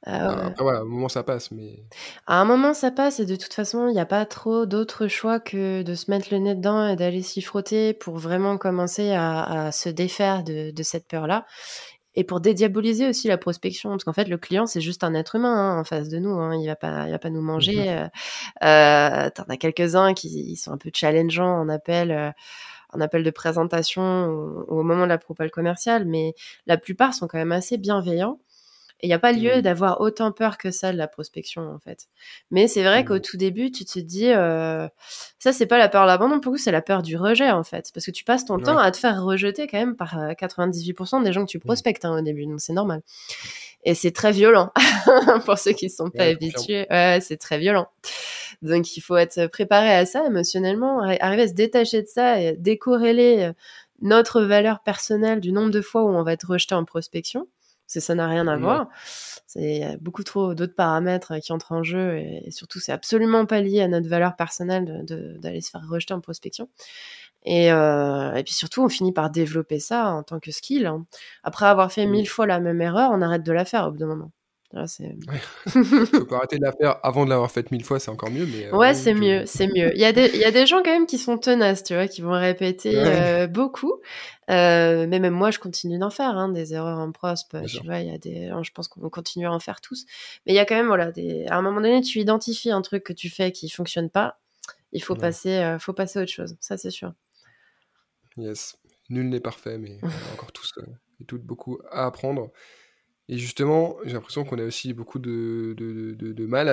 ah 0.04 0.48
après, 0.48 0.64
voilà, 0.64 0.80
à 0.80 0.82
un 0.82 0.86
moment 0.86 1.10
ça 1.10 1.22
passe, 1.22 1.52
mais. 1.52 1.84
À 2.26 2.42
un 2.42 2.46
moment 2.46 2.74
ça 2.74 2.90
passe, 2.90 3.20
et 3.20 3.26
de 3.26 3.36
toute 3.36 3.54
façon, 3.54 3.88
il 3.88 3.94
n'y 3.94 4.00
a 4.00 4.06
pas 4.06 4.26
trop 4.26 4.66
d'autre 4.66 5.08
choix 5.08 5.40
que 5.40 5.84
de 5.84 5.94
se 5.94 6.10
mettre 6.10 6.30
le 6.32 6.40
nez 6.40 6.56
dedans 6.56 6.88
et 6.88 6.96
d'aller 6.96 7.22
s'y 7.22 7.42
frotter 7.42 7.94
pour 7.94 8.18
vraiment 8.18 8.58
commencer 8.58 9.12
à, 9.12 9.72
se 9.72 9.90
défaire 9.90 10.44
de, 10.44 10.74
cette 10.82 11.08
peur-là. 11.08 11.46
Et 12.16 12.24
pour 12.24 12.42
dédiaboliser 12.42 13.08
aussi 13.08 13.28
la 13.28 13.38
prospection, 13.38 13.92
parce 13.92 14.04
qu'en 14.04 14.14
fait, 14.14 14.28
le 14.28 14.38
client, 14.38 14.66
c'est 14.66 14.82
juste 14.82 15.04
un 15.04 15.14
être 15.14 15.36
humain 15.36 15.54
hein, 15.54 15.80
en 15.80 15.84
face 15.86 16.10
de 16.10 16.20
nous. 16.20 16.38
Hein, 16.40 16.58
il 16.58 16.68
va 16.68 16.76
pas, 16.76 17.06
il 17.08 17.12
va 17.12 17.20
pas 17.20 17.30
nous 17.30 17.42
manger. 17.42 17.86
Mmh 17.86 18.10
euh, 18.64 19.28
euh, 19.28 19.30
T'en 19.30 19.44
as 19.48 19.58
quelques-uns 19.58 20.14
qui 20.14 20.56
sont 20.58 20.72
un 20.72 20.78
peu 20.78 20.92
challengeants 20.94 21.60
en 21.60 21.70
appel. 21.70 22.12
Euh, 22.12 22.32
un 22.94 23.00
appel 23.00 23.24
de 23.24 23.32
présentation 23.32 24.26
ou, 24.28 24.66
au 24.68 24.84
moment 24.84 25.04
de 25.04 25.10
la 25.10 25.18
propale 25.18 25.50
commerciale, 25.50 26.06
mais 26.06 26.34
la 26.68 26.78
plupart 26.78 27.14
sont 27.14 27.28
quand 27.28 27.38
même 27.38 27.54
assez 27.54 27.78
bienveillants. 27.78 28.38
Et 29.02 29.08
il 29.08 29.10
n'y 29.10 29.14
a 29.14 29.20
pas 29.20 29.32
lieu 29.32 29.58
mmh. 29.58 29.62
d'avoir 29.62 30.02
autant 30.02 30.32
peur 30.32 30.58
que 30.58 30.72
ça 30.72 30.92
de 30.94 30.98
la 30.98 31.08
prospection, 31.08 31.70
en 31.70 31.80
fait. 31.80 32.08
Mais 32.52 32.68
c'est 32.68 32.84
vrai 32.84 33.04
qu'au 33.04 33.16
mmh. 33.16 33.22
tout 33.22 33.38
début, 33.38 33.72
tu 33.72 33.86
te 33.86 34.00
dis, 34.00 34.28
euh, 34.28 34.88
ça, 35.40 35.54
c'est 35.54 35.66
pas 35.66 35.78
la 35.78 35.90
peur 35.90 36.04
de 36.04 36.08
l'abandon, 36.08 36.40
pour 36.40 36.54
vous, 36.54 36.58
c'est 36.58 36.72
la 36.72 36.82
peur 36.82 37.02
du 37.02 37.18
rejet, 37.18 37.50
en 37.50 37.64
fait. 37.64 37.90
Parce 37.94 38.06
que 38.06 38.12
tu 38.12 38.24
passes 38.24 38.46
ton 38.46 38.60
temps 38.60 38.78
à 38.78 38.92
te 38.92 38.98
faire 38.98 39.24
rejeter 39.24 39.68
quand 39.68 39.80
même 39.80 39.96
par 39.96 40.16
98% 40.16 41.20
euh, 41.20 41.24
des 41.24 41.34
gens 41.34 41.46
que 41.46 41.52
tu 41.52 41.58
mmh. 41.58 41.62
prospectes 41.62 42.06
hein, 42.06 42.18
au 42.18 42.22
début, 42.22 42.46
donc 42.46 42.62
c'est 42.62 42.74
normal. 42.74 43.02
Et 43.84 43.96
c'est 43.96 44.12
très 44.12 44.32
violent 44.32 44.72
pour 45.46 45.58
ceux 45.58 45.72
qui 45.72 45.86
ne 45.86 45.92
sont 45.92 46.10
pas 46.12 46.26
habitués. 46.26 46.86
Ouais, 46.92 47.20
c'est 47.22 47.38
très 47.38 47.58
violent. 47.58 47.88
Donc 48.62 48.96
il 48.96 49.02
faut 49.02 49.18
être 49.18 49.48
préparé 49.48 49.92
à 49.92 50.06
ça 50.06 50.24
émotionnellement, 50.26 51.02
arriver 51.02 51.44
à 51.44 51.48
se 51.48 51.54
détacher 51.54 52.04
de 52.04 52.08
ça 52.08 52.40
et 52.40 52.56
décorréler 52.58 53.46
euh, 53.46 53.54
notre 54.02 54.42
valeur 54.42 54.82
personnelle 54.82 55.40
du 55.40 55.52
nombre 55.52 55.72
de 55.72 55.82
fois 55.82 56.04
où 56.04 56.10
on 56.10 56.24
va 56.24 56.34
être 56.34 56.48
rejeté 56.48 56.76
en 56.76 56.86
prospection 56.86 57.48
ça 58.00 58.16
n'a 58.16 58.28
rien 58.28 58.48
à 58.48 58.58
voir. 58.58 58.88
C'est 59.48 59.98
beaucoup 60.00 60.24
trop 60.24 60.56
d'autres 60.56 60.76
paramètres 60.76 61.38
qui 61.40 61.52
entrent 61.52 61.74
en 61.74 61.84
jeu 61.84 62.18
et, 62.18 62.52
surtout 62.52 62.80
c'est 62.80 62.94
absolument 62.94 63.46
pas 63.46 63.60
lié 63.60 63.82
à 63.82 63.88
notre 63.88 64.08
valeur 64.08 64.36
personnelle 64.36 65.04
d'aller 65.40 65.62
se 65.62 65.72
faire 65.72 65.88
rejeter 65.88 66.14
en 66.14 66.22
prospection. 66.22 66.70
Et, 67.44 67.72
euh, 67.72 68.36
et, 68.36 68.44
puis 68.44 68.54
surtout, 68.54 68.84
on 68.84 68.90
finit 68.90 69.12
par 69.12 69.30
développer 69.32 69.80
ça 69.80 70.12
en 70.14 70.24
tant 70.24 70.40
que 70.40 70.52
skill. 70.52 70.86
Hein. 70.86 71.06
Après 71.44 71.66
avoir 71.66 71.92
fait 71.92 72.06
mille 72.06 72.30
fois 72.30 72.46
la 72.46 72.60
même 72.60 72.82
erreur, 72.82 73.12
on 73.14 73.22
arrête 73.22 73.44
de 73.44 73.52
la 73.52 73.66
faire 73.66 73.88
au 73.88 73.92
bout 73.92 73.98
d'un 73.98 74.06
moment. 74.08 74.32
Là, 74.74 74.88
c'est... 74.88 75.16
Faut 75.68 76.26
pas 76.26 76.38
arrêter 76.38 76.58
de 76.58 76.64
la 76.64 76.72
faire 76.72 76.98
avant 77.04 77.26
de 77.26 77.30
l'avoir 77.30 77.52
faite 77.52 77.72
mille 77.72 77.84
fois, 77.84 78.00
c'est 78.00 78.10
encore 78.10 78.32
mieux. 78.32 78.46
Mais, 78.46 78.68
euh, 78.68 78.78
ouais, 78.78 78.94
c'est 78.94 79.14
mieux, 79.14 79.46
c'est 79.46 79.68
mieux. 79.68 79.94
Il 79.94 80.00
y, 80.00 80.06
a 80.06 80.14
des, 80.14 80.32
il 80.34 80.40
y 80.40 80.46
a 80.46 80.52
des 80.52 80.66
gens 80.66 80.78
quand 80.78 80.92
même 80.92 81.06
qui 81.06 81.18
sont 81.18 81.38
tenaces, 81.38 81.84
tu 81.84 81.94
vois, 81.94 82.08
qui 82.08 82.22
vont 82.22 82.32
répéter 82.32 82.94
euh, 82.96 83.48
beaucoup. 83.48 84.00
Euh, 84.50 85.08
mais 85.08 85.20
même 85.20 85.34
moi, 85.34 85.52
je 85.52 85.60
continue 85.60 86.00
d'en 86.00 86.10
faire, 86.10 86.38
hein, 86.38 86.50
des 86.50 86.74
erreurs 86.74 87.00
en 87.00 87.12
prospe. 87.12 87.58
Tu 87.68 87.84
vois, 87.84 88.00
il 88.00 88.08
y 88.08 88.16
a 88.16 88.18
des, 88.18 88.52
je 88.64 88.72
pense 88.72 88.88
qu'on 88.88 89.10
continue 89.10 89.46
à 89.46 89.52
en 89.52 89.60
faire 89.60 89.82
tous. 89.82 90.06
Mais 90.46 90.54
il 90.54 90.56
y 90.56 90.60
a 90.60 90.66
quand 90.66 90.76
même, 90.76 90.88
voilà, 90.88 91.12
des... 91.12 91.46
à 91.48 91.58
un 91.58 91.62
moment 91.62 91.82
donné, 91.82 92.02
tu 92.02 92.20
identifies 92.20 92.72
un 92.72 92.82
truc 92.82 93.04
que 93.04 93.14
tu 93.14 93.30
fais 93.30 93.52
qui 93.52 93.70
fonctionne 93.70 94.10
pas. 94.10 94.40
Il 94.94 95.04
faut 95.04 95.16
passer, 95.16 95.78
faut 95.80 95.94
passer 95.94 96.20
à 96.20 96.22
autre 96.24 96.32
chose. 96.32 96.56
Ça, 96.60 96.78
c'est 96.78 96.92
sûr. 96.92 97.14
Yes. 98.38 98.78
Nul 99.10 99.30
n'est 99.30 99.40
parfait, 99.42 99.78
mais 99.78 100.00
encore 100.34 100.52
tous 100.52 100.72
et 101.20 101.26
toutes 101.26 101.44
beaucoup 101.44 101.80
à 101.92 102.06
apprendre. 102.06 102.52
Et 103.32 103.38
justement, 103.38 103.96
j'ai 104.04 104.12
l'impression 104.12 104.44
qu'on 104.44 104.60
a 104.60 104.64
aussi 104.66 104.94
beaucoup 104.94 105.18
de, 105.18 106.46
mal 106.48 106.68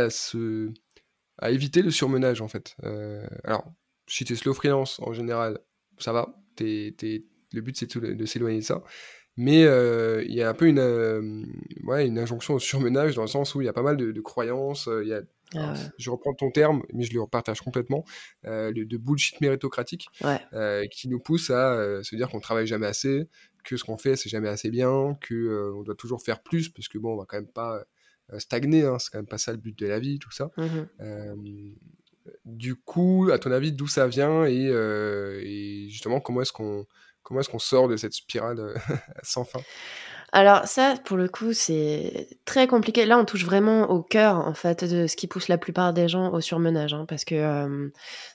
à 1.39 1.51
éviter 1.53 1.83
le 1.83 1.93
surmenage, 1.93 2.41
en 2.41 2.49
fait. 2.49 2.75
Euh, 2.83 3.25
alors, 3.45 3.73
si 4.09 4.25
tu 4.25 4.33
es 4.33 4.37
slow 4.37 4.55
freelance, 4.55 4.99
en 5.01 5.13
général, 5.13 5.61
ça 5.99 6.13
va. 6.13 6.35
le 6.59 7.61
but, 7.61 7.77
c'est 7.77 7.97
de, 7.97 8.27
s'éloigner 8.27 8.59
de 8.59 8.65
ça. 8.65 8.83
Mais 9.39 9.65
euh, 9.65 10.23
il 10.27 10.35
y 10.35 10.43
a 10.43 10.51
un 10.51 10.55
peu 10.55 10.67
une, 10.67 10.81
euh, 10.81 11.43
ouais, 11.85 12.07
une 12.07 12.19
injonction 12.19 12.55
au 12.55 12.59
surmenage, 12.59 13.15
dans 13.15 13.23
le 13.23 13.29
sens 13.29 13.55
où 13.55 13.63
il 13.63 13.65
y 13.65 13.69
a 13.69 13.73
pas 13.73 13.83
mal 13.83 13.97
de, 13.97 14.21
croyances, 14.21 14.89
il 15.03 15.09
y 15.09 15.15
a 15.15 15.23
ah 15.55 15.73
je 15.97 16.11
reprends 16.11 16.35
ton 16.35 16.51
terme, 16.51 16.83
mais 16.93 17.05
je 17.05 17.15
le 17.15 17.23
repartage 17.23 17.63
complètement, 17.63 18.05
euh, 18.45 18.71
de 18.75 18.97
bullshit 18.99 19.41
méritocratique, 19.41 20.09
qui 20.91 21.09
nous 21.09 21.21
pousse 21.21 21.49
à 21.49 22.03
se 22.03 22.17
dire 22.17 22.29
qu'on 22.29 22.41
travaille 22.41 22.67
jamais 22.67 22.87
assez, 22.87 23.29
que 23.69 23.77
ce 23.77 23.85
qu'on 23.85 23.99
fait 23.99 24.17
c'est 24.17 24.29
jamais 24.29 24.49
assez 24.49 24.71
bien, 24.71 25.17
que 25.21 25.35
euh, 25.35 25.75
on 25.77 25.83
doit 25.83 25.95
toujours 25.95 26.23
faire 26.23 26.43
plus 26.43 26.69
parce 26.69 26.89
que 26.89 26.99
bon 26.99 27.15
on 27.15 27.17
va 27.19 27.25
quand 27.27 27.37
même 27.37 27.47
pas 27.47 27.85
euh, 28.33 28.39
stagner, 28.39 28.85
hein, 28.85 28.99
c'est 28.99 29.11
quand 29.11 29.19
même 29.19 29.27
pas 29.27 29.39
ça 29.39 29.53
le 29.53 29.59
but 29.59 29.79
de 29.79 29.87
la 29.87 29.99
vie, 29.99 30.19
tout 30.19 30.33
ça. 30.33 30.51
Mmh 30.57 30.67
euh, 31.01 31.35
du 32.45 32.75
coup, 32.75 33.31
à 33.33 33.39
ton 33.39 33.51
avis, 33.53 33.73
d'où 33.73 33.87
ça 33.87 34.07
vient 34.07 34.45
et, 34.45 35.87
justement 35.89 36.21
comment 36.21 36.43
est-ce 36.43 36.53
qu'on 36.53 36.87
comment 37.29 37.41
est-ce 37.41 37.51
qu'on 37.51 37.59
sort 37.59 37.89
de 37.89 37.97
cette 37.97 38.15
spirale 38.15 38.75
sans 39.23 39.45
fin? 39.45 39.61
Alors 40.33 40.67
ça, 40.67 40.95
pour 41.05 41.19
le 41.19 41.29
coup, 41.29 41.53
c'est 41.53 42.29
très 42.47 42.67
compliqué. 42.67 43.05
Là, 43.05 43.19
on 43.19 43.25
touche 43.27 43.45
vraiment 43.45 43.91
au 43.91 44.03
cœur, 44.03 44.39
en 44.39 44.55
fait, 44.55 44.85
de 44.85 45.07
ce 45.07 45.15
qui 45.15 45.27
pousse 45.27 45.49
la 45.49 45.59
plupart 45.59 45.93
des 45.93 46.09
gens 46.09 46.33
au 46.33 46.41
surmenage. 46.41 46.95
Hein, 46.95 47.05
parce 47.07 47.25
que, 47.25 47.91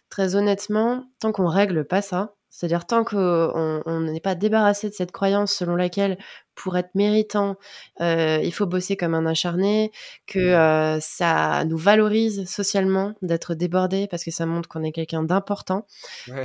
très 0.10 0.36
honnêtement, 0.36 1.06
tant 1.20 1.32
qu'on 1.32 1.48
règle 1.48 1.86
pas 1.86 2.02
ça, 2.02 2.36
c'est-à-dire 2.54 2.86
tant 2.86 3.04
qu'on 3.04 4.02
n'est 4.02 4.20
pas 4.20 4.36
débarrassé 4.36 4.88
de 4.88 4.94
cette 4.94 5.12
croyance 5.12 5.52
selon 5.52 5.76
laquelle 5.76 6.20
pour 6.56 6.78
être 6.78 6.94
méritant, 6.96 7.58
euh, 8.02 8.40
il 8.44 8.54
faut 8.54 8.66
bosser 8.66 8.96
comme 8.96 9.14
un 9.14 9.26
acharné, 9.26 9.92
que 10.28 10.40
mmh. 10.40 10.42
euh, 10.42 11.00
ça 11.02 11.66
nous 11.66 11.78
valorise 11.78 12.48
socialement 12.50 13.14
d'être 13.22 13.56
débordé 13.56 14.08
parce 14.08 14.24
que 14.24 14.32
ça 14.32 14.46
montre 14.46 14.70
qu'on 14.70 14.84
est 14.84 14.92
quelqu'un 14.92 15.24
d'important. 15.24 15.86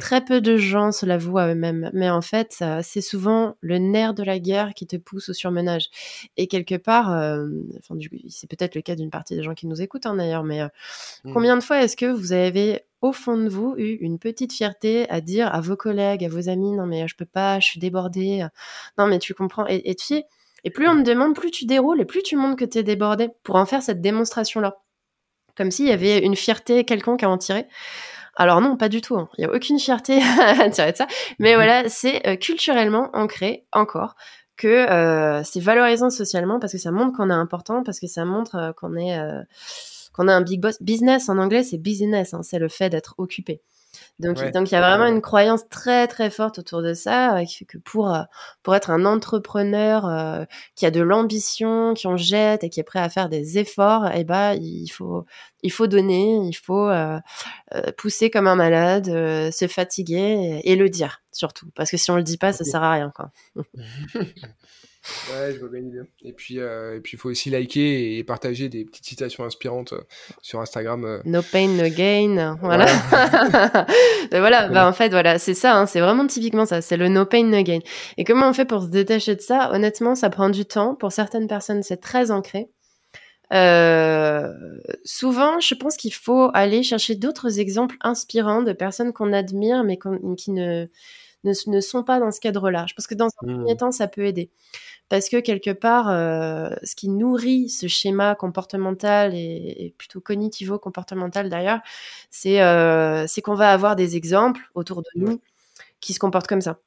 Très 0.00 0.24
peu 0.24 0.40
de 0.40 0.56
gens 0.56 0.92
se 0.92 1.06
l'avouent 1.06 1.38
à 1.38 1.48
eux-mêmes, 1.48 1.90
mais 1.92 2.10
en 2.10 2.22
fait, 2.22 2.62
c'est 2.82 3.00
souvent 3.00 3.56
le 3.60 3.78
nerf 3.78 4.14
de 4.14 4.22
la 4.22 4.38
guerre 4.38 4.74
qui 4.74 4.86
te 4.86 4.96
pousse 4.96 5.28
au 5.28 5.32
surmenage. 5.32 5.88
Et 6.36 6.46
quelque 6.46 6.76
part, 6.76 7.12
euh, 7.12 7.46
c'est 8.28 8.48
peut-être 8.48 8.74
le 8.74 8.82
cas 8.82 8.94
d'une 8.94 9.10
partie 9.10 9.36
des 9.36 9.42
gens 9.42 9.54
qui 9.54 9.66
nous 9.66 9.80
écoutent 9.82 10.06
hein, 10.06 10.16
d'ailleurs, 10.16 10.44
mais 10.44 10.62
mmh. 10.62 11.32
combien 11.32 11.56
de 11.56 11.62
fois 11.62 11.82
est-ce 11.82 11.96
que 11.96 12.06
vous 12.06 12.32
avez 12.32 12.82
au 13.00 13.12
fond 13.12 13.36
de 13.36 13.48
vous 13.48 13.74
eu 13.76 13.94
une 14.00 14.18
petite 14.18 14.52
fierté 14.52 15.08
à 15.10 15.20
dire 15.20 15.54
à 15.54 15.60
vos 15.60 15.76
collègues, 15.76 16.24
à 16.24 16.28
vos 16.28 16.48
amis, 16.48 16.72
non 16.72 16.86
mais 16.86 17.06
je 17.08 17.16
peux 17.16 17.26
pas, 17.26 17.60
je 17.60 17.66
suis 17.66 17.80
débordée, 17.80 18.46
non 18.98 19.06
mais 19.06 19.18
tu 19.18 19.34
comprends, 19.34 19.66
et, 19.68 19.90
et, 19.90 19.96
et 20.64 20.70
plus 20.70 20.88
on 20.88 20.94
me 20.94 21.02
demande, 21.02 21.34
plus 21.34 21.50
tu 21.50 21.66
déroules 21.66 22.00
et 22.00 22.04
plus 22.04 22.22
tu 22.22 22.36
montres 22.36 22.56
que 22.56 22.64
tu 22.64 22.78
es 22.78 22.82
débordé 22.82 23.28
pour 23.42 23.56
en 23.56 23.66
faire 23.66 23.82
cette 23.82 24.00
démonstration-là. 24.00 24.78
Comme 25.56 25.70
s'il 25.70 25.86
y 25.86 25.92
avait 25.92 26.18
une 26.18 26.36
fierté 26.36 26.84
quelconque 26.84 27.22
à 27.22 27.30
en 27.30 27.38
tirer. 27.38 27.66
Alors 28.36 28.60
non, 28.60 28.76
pas 28.76 28.88
du 28.88 29.00
tout. 29.00 29.16
Hein. 29.16 29.28
Il 29.36 29.44
n'y 29.44 29.50
a 29.50 29.54
aucune 29.54 29.78
fierté 29.78 30.20
à 30.40 30.70
tirer 30.70 30.92
de 30.92 30.96
ça. 30.96 31.06
Mais 31.38 31.50
mhm. 31.50 31.56
voilà, 31.56 31.88
c'est 31.88 32.26
euh, 32.26 32.36
culturellement 32.36 33.10
ancré 33.12 33.66
encore 33.72 34.14
que 34.56 34.68
euh, 34.68 35.42
c'est 35.44 35.60
valorisant 35.60 36.10
socialement 36.10 36.58
parce 36.58 36.72
que 36.72 36.78
ça 36.78 36.90
montre 36.90 37.16
qu'on 37.16 37.30
est 37.30 37.34
important, 37.34 37.82
parce 37.82 38.00
que 38.00 38.06
ça 38.06 38.24
montre 38.24 38.56
euh, 38.56 38.72
qu'on 38.72 38.96
est 38.96 39.18
qu'on 40.18 40.28
a 40.28 40.34
un 40.34 40.42
big 40.42 40.60
boss. 40.60 40.82
Business 40.82 41.28
en 41.28 41.38
anglais, 41.38 41.62
c'est 41.62 41.78
business, 41.78 42.34
hein, 42.34 42.42
c'est 42.42 42.58
le 42.58 42.68
fait 42.68 42.90
d'être 42.90 43.14
occupé. 43.18 43.62
Donc, 44.18 44.36
donc 44.52 44.70
il 44.70 44.74
y 44.74 44.76
a 44.76 44.80
vraiment 44.80 45.06
une 45.06 45.22
croyance 45.22 45.68
très 45.70 46.06
très 46.08 46.28
forte 46.28 46.58
autour 46.58 46.82
de 46.82 46.92
ça, 46.92 47.36
euh, 47.38 47.44
qui 47.44 47.56
fait 47.56 47.64
que 47.64 47.78
pour 47.78 48.12
euh, 48.14 48.22
pour 48.62 48.74
être 48.74 48.90
un 48.90 49.04
entrepreneur 49.04 50.06
euh, 50.06 50.44
qui 50.74 50.86
a 50.86 50.90
de 50.90 51.00
l'ambition, 51.00 51.94
qui 51.94 52.06
en 52.06 52.16
jette 52.16 52.64
et 52.64 52.68
qui 52.68 52.80
est 52.80 52.84
prêt 52.84 52.98
à 52.98 53.08
faire 53.08 53.28
des 53.28 53.58
efforts, 53.58 54.10
eh 54.14 54.24
ben 54.24 54.54
il 54.54 54.88
faut 54.88 55.24
il 55.62 55.72
faut 55.72 55.86
donner, 55.86 56.36
il 56.46 56.54
faut 56.54 56.90
pousser 57.96 58.30
comme 58.30 58.46
un 58.46 58.56
malade, 58.56 59.06
se 59.06 59.66
fatiguer 59.68 60.60
et, 60.64 60.72
et, 60.72 60.76
le 60.76 60.88
dire 60.90 61.22
surtout, 61.32 61.70
parce 61.74 61.90
que 61.90 61.96
si 61.96 62.10
on 62.10 62.16
le 62.16 62.22
dit 62.22 62.38
pas, 62.38 62.52
ça 62.52 62.64
sert 62.64 62.82
à 62.82 62.92
rien 62.92 63.12
quoi. 63.14 63.30
Ouais, 65.30 65.52
je 65.54 65.60
vois 65.60 65.68
bien 65.68 65.80
l'idée. 65.80 66.00
Et 66.22 66.32
puis, 66.32 66.58
euh, 66.58 66.96
et 66.96 67.00
puis, 67.00 67.16
il 67.16 67.18
faut 67.18 67.30
aussi 67.30 67.50
liker 67.50 68.18
et 68.18 68.24
partager 68.24 68.68
des 68.68 68.84
petites 68.84 69.06
citations 69.06 69.44
inspirantes 69.44 69.92
euh, 69.92 70.00
sur 70.42 70.60
Instagram. 70.60 71.04
Euh. 71.04 71.20
No 71.24 71.40
pain, 71.40 71.68
no 71.68 71.88
gain. 71.88 72.56
Voilà. 72.60 72.86
Voilà, 74.30 74.68
Bah, 74.68 74.86
en 74.86 74.92
fait, 74.92 75.08
voilà, 75.08 75.38
c'est 75.38 75.54
ça. 75.54 75.76
Hein, 75.76 75.86
c'est 75.86 76.00
vraiment 76.00 76.26
typiquement 76.26 76.66
ça. 76.66 76.82
C'est 76.82 76.96
le 76.96 77.08
no 77.08 77.24
pain, 77.24 77.44
no 77.44 77.62
gain. 77.62 77.78
Et 78.16 78.24
comment 78.24 78.48
on 78.48 78.52
fait 78.52 78.64
pour 78.64 78.82
se 78.82 78.88
détacher 78.88 79.34
de 79.36 79.40
ça? 79.40 79.70
Honnêtement, 79.72 80.14
ça 80.14 80.30
prend 80.30 80.50
du 80.50 80.64
temps. 80.64 80.94
Pour 80.94 81.12
certaines 81.12 81.46
personnes, 81.46 81.82
c'est 81.82 82.00
très 82.00 82.30
ancré. 82.30 82.68
souvent, 85.04 85.60
je 85.60 85.74
pense 85.74 85.96
qu'il 85.96 86.12
faut 86.12 86.50
aller 86.52 86.82
chercher 86.82 87.14
d'autres 87.14 87.60
exemples 87.60 87.96
inspirants 88.02 88.62
de 88.62 88.72
personnes 88.72 89.12
qu'on 89.12 89.32
admire, 89.32 89.84
mais 89.84 89.98
qui 90.36 90.50
ne, 90.50 90.88
ne, 91.44 91.80
sont 91.80 92.02
pas 92.02 92.20
dans 92.20 92.30
ce 92.30 92.40
cadre-là. 92.40 92.86
Je 92.88 92.94
pense 92.94 93.06
que 93.06 93.14
dans 93.14 93.26
un 93.26 93.46
mmh. 93.46 93.54
premier 93.54 93.76
temps, 93.76 93.92
ça 93.92 94.08
peut 94.08 94.24
aider 94.24 94.50
parce 95.08 95.28
que 95.28 95.40
quelque 95.40 95.70
part, 95.70 96.08
euh, 96.10 96.70
ce 96.82 96.94
qui 96.94 97.08
nourrit 97.08 97.68
ce 97.68 97.86
schéma 97.86 98.34
comportemental 98.34 99.34
et, 99.34 99.94
plutôt 99.98 100.20
cognitivo-comportemental 100.20 101.48
d'ailleurs, 101.48 101.80
euh, 102.46 103.24
c'est 103.26 103.42
qu'on 103.42 103.54
va 103.54 103.72
avoir 103.72 103.96
des 103.96 104.16
exemples 104.16 104.70
autour 104.74 105.02
de 105.02 105.08
nous 105.16 105.40
qui 106.00 106.12
se 106.12 106.18
comportent 106.18 106.46
comme 106.46 106.60
ça. 106.60 106.78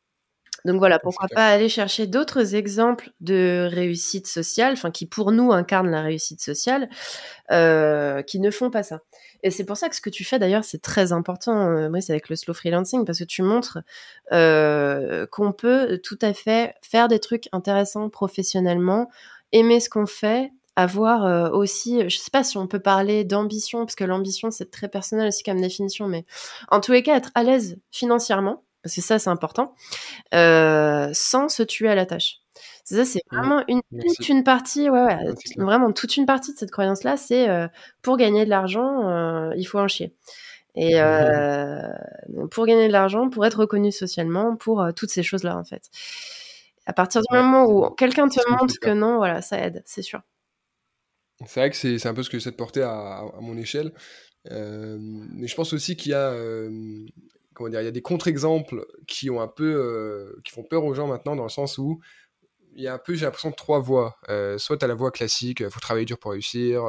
Donc 0.65 0.77
voilà, 0.77 0.99
pourquoi 0.99 1.27
pas 1.27 1.47
aller 1.47 1.69
chercher 1.69 2.07
d'autres 2.07 2.55
exemples 2.55 3.11
de 3.19 3.67
réussite 3.71 4.27
sociale, 4.27 4.73
enfin 4.73 4.91
qui 4.91 5.05
pour 5.05 5.31
nous 5.31 5.51
incarnent 5.51 5.89
la 5.89 6.01
réussite 6.01 6.41
sociale, 6.41 6.89
euh, 7.51 8.21
qui 8.21 8.39
ne 8.39 8.51
font 8.51 8.69
pas 8.69 8.83
ça. 8.83 8.99
Et 9.43 9.51
c'est 9.51 9.65
pour 9.65 9.77
ça 9.77 9.89
que 9.89 9.95
ce 9.95 10.01
que 10.01 10.09
tu 10.09 10.23
fais 10.23 10.39
d'ailleurs, 10.39 10.63
c'est 10.63 10.81
très 10.81 11.11
important, 11.13 11.69
euh, 11.69 11.99
c'est 11.99 12.13
avec 12.13 12.29
le 12.29 12.35
slow 12.35 12.53
freelancing, 12.53 13.05
parce 13.05 13.19
que 13.19 13.23
tu 13.23 13.41
montres 13.41 13.79
euh, 14.31 15.25
qu'on 15.31 15.51
peut 15.51 15.99
tout 16.03 16.19
à 16.21 16.33
fait 16.33 16.75
faire 16.81 17.07
des 17.07 17.19
trucs 17.19 17.49
intéressants 17.51 18.09
professionnellement, 18.09 19.09
aimer 19.51 19.79
ce 19.79 19.89
qu'on 19.89 20.05
fait, 20.05 20.51
avoir 20.75 21.25
euh, 21.25 21.49
aussi, 21.49 22.07
je 22.09 22.17
sais 22.17 22.31
pas 22.31 22.43
si 22.43 22.57
on 22.57 22.67
peut 22.67 22.79
parler 22.79 23.23
d'ambition, 23.23 23.79
parce 23.79 23.95
que 23.95 24.03
l'ambition 24.03 24.51
c'est 24.51 24.71
très 24.71 24.87
personnel 24.87 25.27
aussi 25.27 25.43
comme 25.43 25.59
définition, 25.59 26.07
mais 26.07 26.25
en 26.69 26.79
tous 26.79 26.91
les 26.91 27.03
cas 27.03 27.17
être 27.17 27.31
à 27.35 27.43
l'aise 27.43 27.77
financièrement, 27.91 28.63
parce 28.83 28.95
que 28.95 29.01
ça 29.01 29.19
c'est 29.19 29.29
important, 29.29 29.75
euh, 30.33 31.09
sans 31.13 31.49
se 31.49 31.63
tuer 31.63 31.89
à 31.89 31.95
la 31.95 32.05
tâche. 32.05 32.41
C'est 32.83 32.95
ça, 32.95 33.05
c'est 33.05 33.21
vraiment 33.31 33.63
une, 33.67 33.81
toute 33.91 34.29
une 34.29 34.43
partie, 34.43 34.89
ouais, 34.89 35.03
ouais 35.03 35.17
vraiment 35.57 35.91
toute 35.91 36.17
une 36.17 36.25
partie 36.25 36.53
de 36.53 36.57
cette 36.57 36.71
croyance-là, 36.71 37.17
c'est 37.17 37.49
euh, 37.49 37.67
pour 38.01 38.17
gagner 38.17 38.45
de 38.45 38.49
l'argent, 38.49 39.07
euh, 39.07 39.51
il 39.55 39.65
faut 39.65 39.79
en 39.79 39.87
chier. 39.87 40.13
Et 40.75 41.01
euh, 41.01 41.87
pour 42.49 42.65
gagner 42.65 42.87
de 42.87 42.93
l'argent, 42.93 43.29
pour 43.29 43.45
être 43.45 43.59
reconnu 43.59 43.91
socialement, 43.91 44.55
pour 44.55 44.85
toutes 44.95 45.09
ces 45.09 45.23
choses-là, 45.23 45.57
en 45.57 45.63
fait. 45.63 45.89
À 46.85 46.93
partir 46.93 47.21
du 47.21 47.35
moment 47.35 47.65
où 47.65 47.89
quelqu'un 47.91 48.27
te 48.29 48.39
montre 48.49 48.75
que 48.81 48.89
non, 48.89 49.17
voilà, 49.17 49.41
ça 49.41 49.59
aide, 49.59 49.83
c'est 49.85 50.01
sûr. 50.01 50.21
C'est 51.45 51.59
vrai 51.59 51.69
que 51.69 51.75
c'est 51.75 52.05
un 52.05 52.13
peu 52.13 52.23
ce 52.23 52.29
que 52.29 52.37
j'essaie 52.37 52.51
de 52.51 52.55
porter 52.55 52.83
à, 52.83 53.23
mon 53.41 53.57
échelle. 53.57 53.91
mais 54.49 55.47
je 55.47 55.55
pense 55.55 55.73
aussi 55.73 55.95
qu'il 55.95 56.11
y 56.11 56.15
a 56.15 56.33
comment 57.61 57.71
dire, 57.71 57.81
il 57.81 57.85
y 57.85 57.87
a 57.87 57.91
des 57.91 58.01
contre-exemples 58.01 58.85
qui 59.07 59.29
ont 59.29 59.41
un 59.41 59.47
peu, 59.47 60.35
qui 60.43 60.51
font 60.51 60.63
peur 60.63 60.83
aux 60.83 60.93
gens 60.93 61.07
maintenant 61.07 61.35
dans 61.35 61.43
le 61.43 61.49
sens 61.49 61.77
où 61.77 61.99
il 62.73 62.83
y 62.83 62.87
a 62.87 62.93
un 62.93 62.97
peu, 62.97 63.15
j'ai 63.15 63.25
l'impression, 63.25 63.49
de 63.49 63.55
trois 63.55 63.79
voies. 63.79 64.17
soit 64.57 64.77
tu 64.77 64.85
as 64.85 64.87
la 64.87 64.95
voie 64.95 65.11
classique, 65.11 65.59
il 65.61 65.69
faut 65.69 65.79
travailler 65.79 66.05
dur 66.05 66.19
pour 66.19 66.31
réussir, 66.31 66.85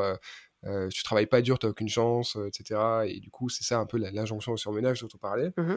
euh, 0.64 0.88
si 0.90 0.98
tu 0.98 1.02
travailles 1.02 1.26
pas 1.26 1.42
dur, 1.42 1.58
tu 1.58 1.66
n'as 1.66 1.70
aucune 1.70 1.88
chance, 1.88 2.36
etc. 2.46 2.80
Et 3.06 3.20
du 3.20 3.30
coup, 3.30 3.48
c'est 3.48 3.64
ça 3.64 3.78
un 3.78 3.86
peu 3.86 3.98
l'injonction 3.98 4.52
au 4.52 4.56
surmenage 4.56 5.00
dont 5.00 5.08
on 5.14 5.18
parlait. 5.18 5.52
Mmh 5.56 5.74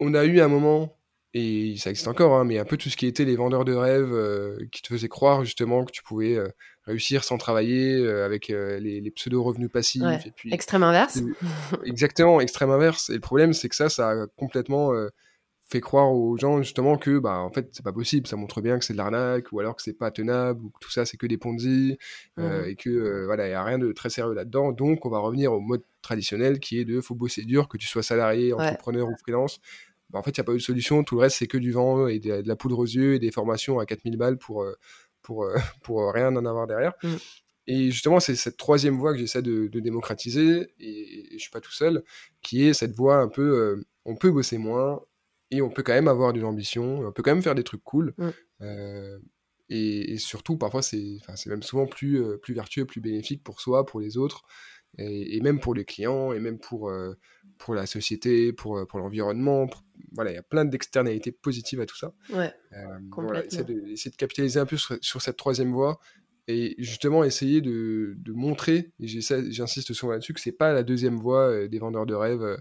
on 0.00 0.14
a 0.14 0.24
eu 0.24 0.40
un 0.40 0.48
moment 0.48 0.98
et 1.32 1.76
ça 1.76 1.90
existe 1.90 2.08
encore, 2.08 2.34
hein, 2.34 2.44
mais 2.44 2.58
un 2.58 2.64
peu 2.64 2.76
tout 2.76 2.88
ce 2.88 2.96
qui 2.96 3.06
était 3.06 3.24
les 3.24 3.36
vendeurs 3.36 3.64
de 3.64 3.72
rêves 3.72 4.12
euh, 4.12 4.58
qui 4.72 4.82
te 4.82 4.88
faisaient 4.88 5.08
croire 5.08 5.44
justement 5.44 5.84
que 5.84 5.92
tu 5.92 6.02
pouvais 6.02 6.36
euh, 6.36 6.48
réussir 6.84 7.22
sans 7.22 7.38
travailler 7.38 7.98
euh, 7.98 8.26
avec 8.26 8.48
les, 8.48 9.12
pseudo-revenus 9.14 9.70
passifs. 9.70 10.02
Et 10.26 10.32
puis, 10.32 10.52
extrême 10.52 10.82
inverse. 10.82 11.20
Exactement, 11.84 12.40
extrême 12.40 12.70
inverse. 12.70 13.10
Et 13.10 13.14
le 13.14 13.20
problème, 13.20 13.52
c'est 13.52 13.68
que 13.68 13.76
ça, 13.76 13.88
ça 13.88 14.10
a 14.10 14.26
complètement 14.36 14.92
fait 15.68 15.80
croire 15.80 16.10
aux 16.10 16.36
gens 16.36 16.60
justement 16.60 16.98
que 16.98 17.20
bah 17.20 17.38
en 17.38 17.50
fait 17.52 17.68
c'est 17.70 17.84
pas 17.84 17.92
possible 17.92 18.26
ça 18.26 18.34
montre 18.34 18.60
bien 18.60 18.76
que 18.76 18.84
c'est 18.84 18.92
de 18.92 18.98
l'arnaque 18.98 19.52
ou 19.52 19.60
alors 19.60 19.76
que 19.76 19.82
c'est 19.82 19.92
pas 19.92 20.10
tenable 20.10 20.64
ou 20.64 20.70
que 20.70 20.78
tout 20.80 20.90
ça 20.90 21.06
c'est 21.06 21.16
que 21.16 21.28
des 21.28 21.38
ponzi 21.38 21.96
mmh 22.36 22.42
et 22.66 22.74
que 22.74 23.24
voilà 23.26 23.46
il 23.46 23.52
y 23.52 23.54
a 23.54 23.62
rien 23.62 23.78
de 23.78 23.92
très 23.92 24.10
sérieux 24.10 24.34
là-dedans 24.34 24.72
donc 24.72 25.06
on 25.06 25.10
va 25.10 25.20
revenir 25.20 25.52
au 25.52 25.60
mode 25.60 25.82
traditionnel 26.02 26.58
qui 26.58 26.80
est 26.80 26.84
de 26.84 27.00
faut 27.00 27.14
bosser 27.14 27.44
dur 27.44 27.68
que 27.68 27.76
tu 27.76 27.86
sois 27.86 28.02
salarié 28.02 28.52
entrepreneur 28.52 29.06
ou 29.06 29.14
freelance 29.22 29.60
bah, 30.10 30.18
en 30.18 30.22
fait, 30.22 30.36
il 30.36 30.40
n'y 30.40 30.42
a 30.42 30.44
pas 30.44 30.52
eu 30.52 30.58
de 30.58 30.62
solution. 30.62 31.04
Tout 31.04 31.16
le 31.16 31.22
reste, 31.22 31.38
c'est 31.38 31.46
que 31.46 31.58
du 31.58 31.72
vent 31.72 32.06
et 32.06 32.18
de, 32.18 32.42
la 32.44 32.56
poudre 32.56 32.78
aux 32.78 32.86
yeux 32.86 33.14
et 33.14 33.18
des 33.18 33.30
formations 33.30 33.78
à 33.78 33.86
4000 33.86 34.16
balles 34.16 34.38
pour, 34.38 34.62
euh, 34.62 34.74
pour, 35.22 35.44
euh, 35.44 35.54
pour 35.82 36.12
rien 36.12 36.34
en 36.36 36.44
avoir 36.44 36.66
derrière. 36.66 36.92
Mm. 37.02 37.14
Et 37.66 37.90
justement, 37.90 38.18
c'est 38.18 38.34
cette 38.34 38.56
troisième 38.56 38.96
voie 38.96 39.12
que 39.12 39.18
j'essaie 39.18 39.42
de, 39.42 39.68
démocratiser, 39.68 40.72
et, 40.80 41.28
je 41.30 41.34
je 41.34 41.38
suis 41.38 41.50
pas 41.50 41.60
tout 41.60 41.72
seul, 41.72 42.02
qui 42.42 42.66
est 42.66 42.74
cette 42.74 42.94
voie 42.94 43.16
un 43.16 43.28
peu, 43.28 43.42
euh, 43.42 43.86
on 44.04 44.16
peut 44.16 44.32
bosser 44.32 44.58
moins, 44.58 45.00
et 45.52 45.62
on 45.62 45.70
peut 45.70 45.82
quand 45.82 45.92
même 45.92 46.08
avoir 46.08 46.32
de 46.32 46.40
l'ambition, 46.40 47.00
on 47.06 47.12
peut 47.12 47.22
quand 47.22 47.32
même 47.32 47.42
faire 47.42 47.54
des 47.54 47.64
trucs 47.64 47.84
cool. 47.84 48.14
Mm. 48.18 48.30
et, 49.68 50.18
surtout, 50.18 50.56
parfois, 50.56 50.82
c'est 50.82 51.20
même 51.46 51.62
souvent 51.62 51.86
plus, 51.86 52.38
plus 52.38 52.54
vertueux, 52.54 52.86
plus 52.86 53.00
bénéfique 53.00 53.44
pour 53.44 53.60
soi, 53.60 53.86
pour 53.86 54.00
les 54.00 54.16
autres, 54.16 54.42
et, 54.98 55.40
même 55.40 55.60
pour 55.60 55.74
les 55.74 55.84
clients, 55.84 56.32
et 56.32 56.40
même 56.40 56.58
pour, 56.58 56.92
pour 57.58 57.74
la 57.74 57.86
société, 57.86 58.52
pour, 58.52 58.86
pour 58.86 58.98
l'environnement, 58.98 59.68
voilà, 60.12 60.32
il 60.32 60.34
y 60.34 60.38
a 60.38 60.42
plein 60.42 60.64
d'externalités 60.64 61.32
positives 61.32 61.80
à 61.80 61.86
tout 61.86 61.96
ça. 61.96 62.12
Ouais, 62.32 62.52
euh, 62.72 63.42
essayer, 63.42 63.64
de, 63.64 64.16
capitaliser 64.16 64.60
un 64.60 64.66
peu 64.66 64.76
sur, 64.76 65.22
cette 65.22 65.36
troisième 65.36 65.72
voie 65.72 66.00
et 66.48 66.74
justement 66.78 67.22
essayer 67.22 67.60
de, 67.60 68.16
montrer, 68.28 68.92
et 68.98 69.06
j'insiste 69.06 69.92
souvent 69.92 70.12
là-dessus, 70.12 70.34
que 70.34 70.40
c'est 70.40 70.52
pas 70.52 70.72
la 70.72 70.82
deuxième 70.82 71.16
voie 71.16 71.48
euh, 71.48 71.68
des 71.68 71.78
vendeurs 71.78 72.06
de 72.06 72.14
rêves. 72.14 72.60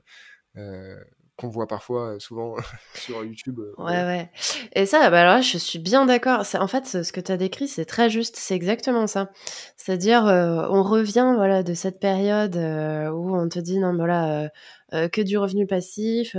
Qu'on 1.40 1.48
voit 1.48 1.68
parfois 1.68 2.16
euh, 2.16 2.20
souvent 2.20 2.56
sur 2.94 3.24
YouTube. 3.24 3.60
Euh, 3.60 3.84
ouais, 3.84 4.04
ouais. 4.04 4.30
Et 4.74 4.86
ça, 4.86 5.10
bah 5.10 5.22
alors 5.22 5.42
je 5.42 5.58
suis 5.58 5.80
bien 5.80 6.06
d'accord. 6.06 6.44
En 6.60 6.68
fait, 6.68 6.86
ce 6.86 7.14
que 7.14 7.22
tu 7.22 7.32
as 7.32 7.38
décrit, 7.38 7.70
c'est 7.70 7.86
très 7.86 8.10
juste. 8.10 8.36
C'est 8.36 8.56
exactement 8.56 9.08
ça. 9.08 9.32
C'est-à-dire, 9.78 10.28
euh, 10.28 10.68
on 10.70 10.84
revient 10.84 11.34
voilà, 11.38 11.64
de 11.64 11.74
cette 11.74 12.02
période 12.02 12.58
où 12.58 13.36
on 13.38 13.48
te 13.48 13.60
dit, 13.60 13.80
non, 13.80 13.96
voilà, 13.96 14.50
que 14.92 15.22
du 15.22 15.38
revenu 15.38 15.66
passif, 15.66 16.36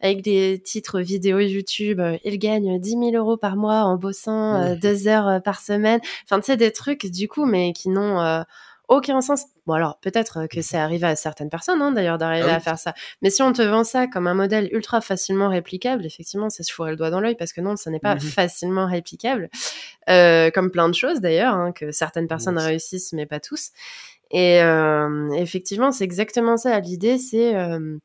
avec 0.00 0.22
des 0.22 0.60
titres 0.60 1.00
vidéo 1.00 1.38
YouTube, 1.38 2.00
il 2.24 2.38
gagne 2.38 2.80
10 2.80 2.90
000 2.90 3.10
euros 3.12 3.36
par 3.36 3.54
mois 3.54 3.82
en 3.84 3.96
bossant 3.96 4.74
deux 4.74 5.06
heures 5.06 5.40
par 5.42 5.60
semaine. 5.60 6.00
Enfin, 6.24 6.40
tu 6.40 6.46
sais, 6.46 6.56
des 6.56 6.72
trucs, 6.72 7.06
du 7.06 7.28
coup, 7.28 7.46
mais 7.46 7.72
qui 7.72 7.88
n'ont 7.88 8.44
aucun 8.92 9.20
sens. 9.20 9.46
Bon 9.66 9.74
alors 9.74 9.98
peut-être 10.00 10.46
que 10.46 10.60
c'est 10.60 10.76
arrivé 10.76 11.06
à 11.06 11.16
certaines 11.16 11.48
personnes 11.48 11.80
hein, 11.80 11.92
d'ailleurs 11.92 12.18
d'arriver 12.18 12.48
ah 12.50 12.56
à 12.56 12.60
faire 12.60 12.78
ça. 12.78 12.94
Mais 13.22 13.30
si 13.30 13.42
on 13.42 13.52
te 13.52 13.62
vend 13.62 13.84
ça 13.84 14.06
comme 14.06 14.26
un 14.26 14.34
modèle 14.34 14.68
ultra 14.72 15.00
facilement 15.00 15.48
réplicable, 15.48 16.04
effectivement 16.04 16.50
c'est 16.50 16.62
se 16.62 16.72
fourrer 16.72 16.90
le 16.90 16.96
doigt 16.96 17.10
dans 17.10 17.20
l'œil 17.20 17.34
parce 17.36 17.52
que 17.52 17.60
non, 17.60 17.76
ça 17.76 17.90
n'est 17.90 18.00
pas 18.00 18.16
mmh 18.16 18.20
facilement 18.20 18.86
réplicable. 18.86 19.48
Euh, 20.10 20.50
comme 20.50 20.70
plein 20.70 20.88
de 20.88 20.94
choses 20.94 21.20
d'ailleurs, 21.20 21.54
hein, 21.54 21.72
que 21.72 21.90
certaines 21.90 22.28
personnes 22.28 22.58
réussissent 22.58 23.12
mais 23.12 23.26
pas 23.26 23.40
tous. 23.40 23.70
Et 24.30 24.62
euh, 24.62 25.30
effectivement, 25.32 25.92
c'est 25.92 26.04
exactement 26.04 26.56
ça. 26.56 26.78
L'idée, 26.80 27.18
c'est 27.18 27.54
euh, 27.54 27.98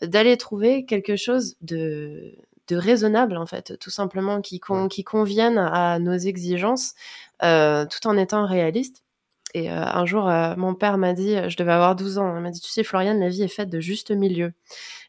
d'aller 0.00 0.36
trouver 0.38 0.86
quelque 0.86 1.16
chose 1.16 1.56
de, 1.60 2.34
de 2.68 2.76
raisonnable 2.76 3.36
en 3.36 3.46
fait, 3.46 3.78
tout 3.78 3.90
simplement 3.90 4.40
qui, 4.40 4.60
qui 4.90 5.04
convienne 5.04 5.58
à 5.58 5.98
nos 5.98 6.16
exigences, 6.16 6.94
tout 7.40 8.06
en 8.06 8.16
étant 8.16 8.46
réaliste 8.46 9.04
et 9.56 9.70
euh, 9.70 9.84
un 9.84 10.04
jour, 10.04 10.28
euh, 10.28 10.54
mon 10.56 10.74
père 10.74 10.98
m'a 10.98 11.12
dit, 11.12 11.36
je 11.48 11.56
devais 11.56 11.70
avoir 11.70 11.94
12 11.94 12.18
ans, 12.18 12.36
il 12.36 12.42
m'a 12.42 12.50
dit, 12.50 12.60
tu 12.60 12.70
sais, 12.70 12.82
Floriane, 12.82 13.20
la 13.20 13.28
vie 13.28 13.44
est 13.44 13.48
faite 13.48 13.70
de 13.70 13.78
juste 13.78 14.10
milieu. 14.10 14.52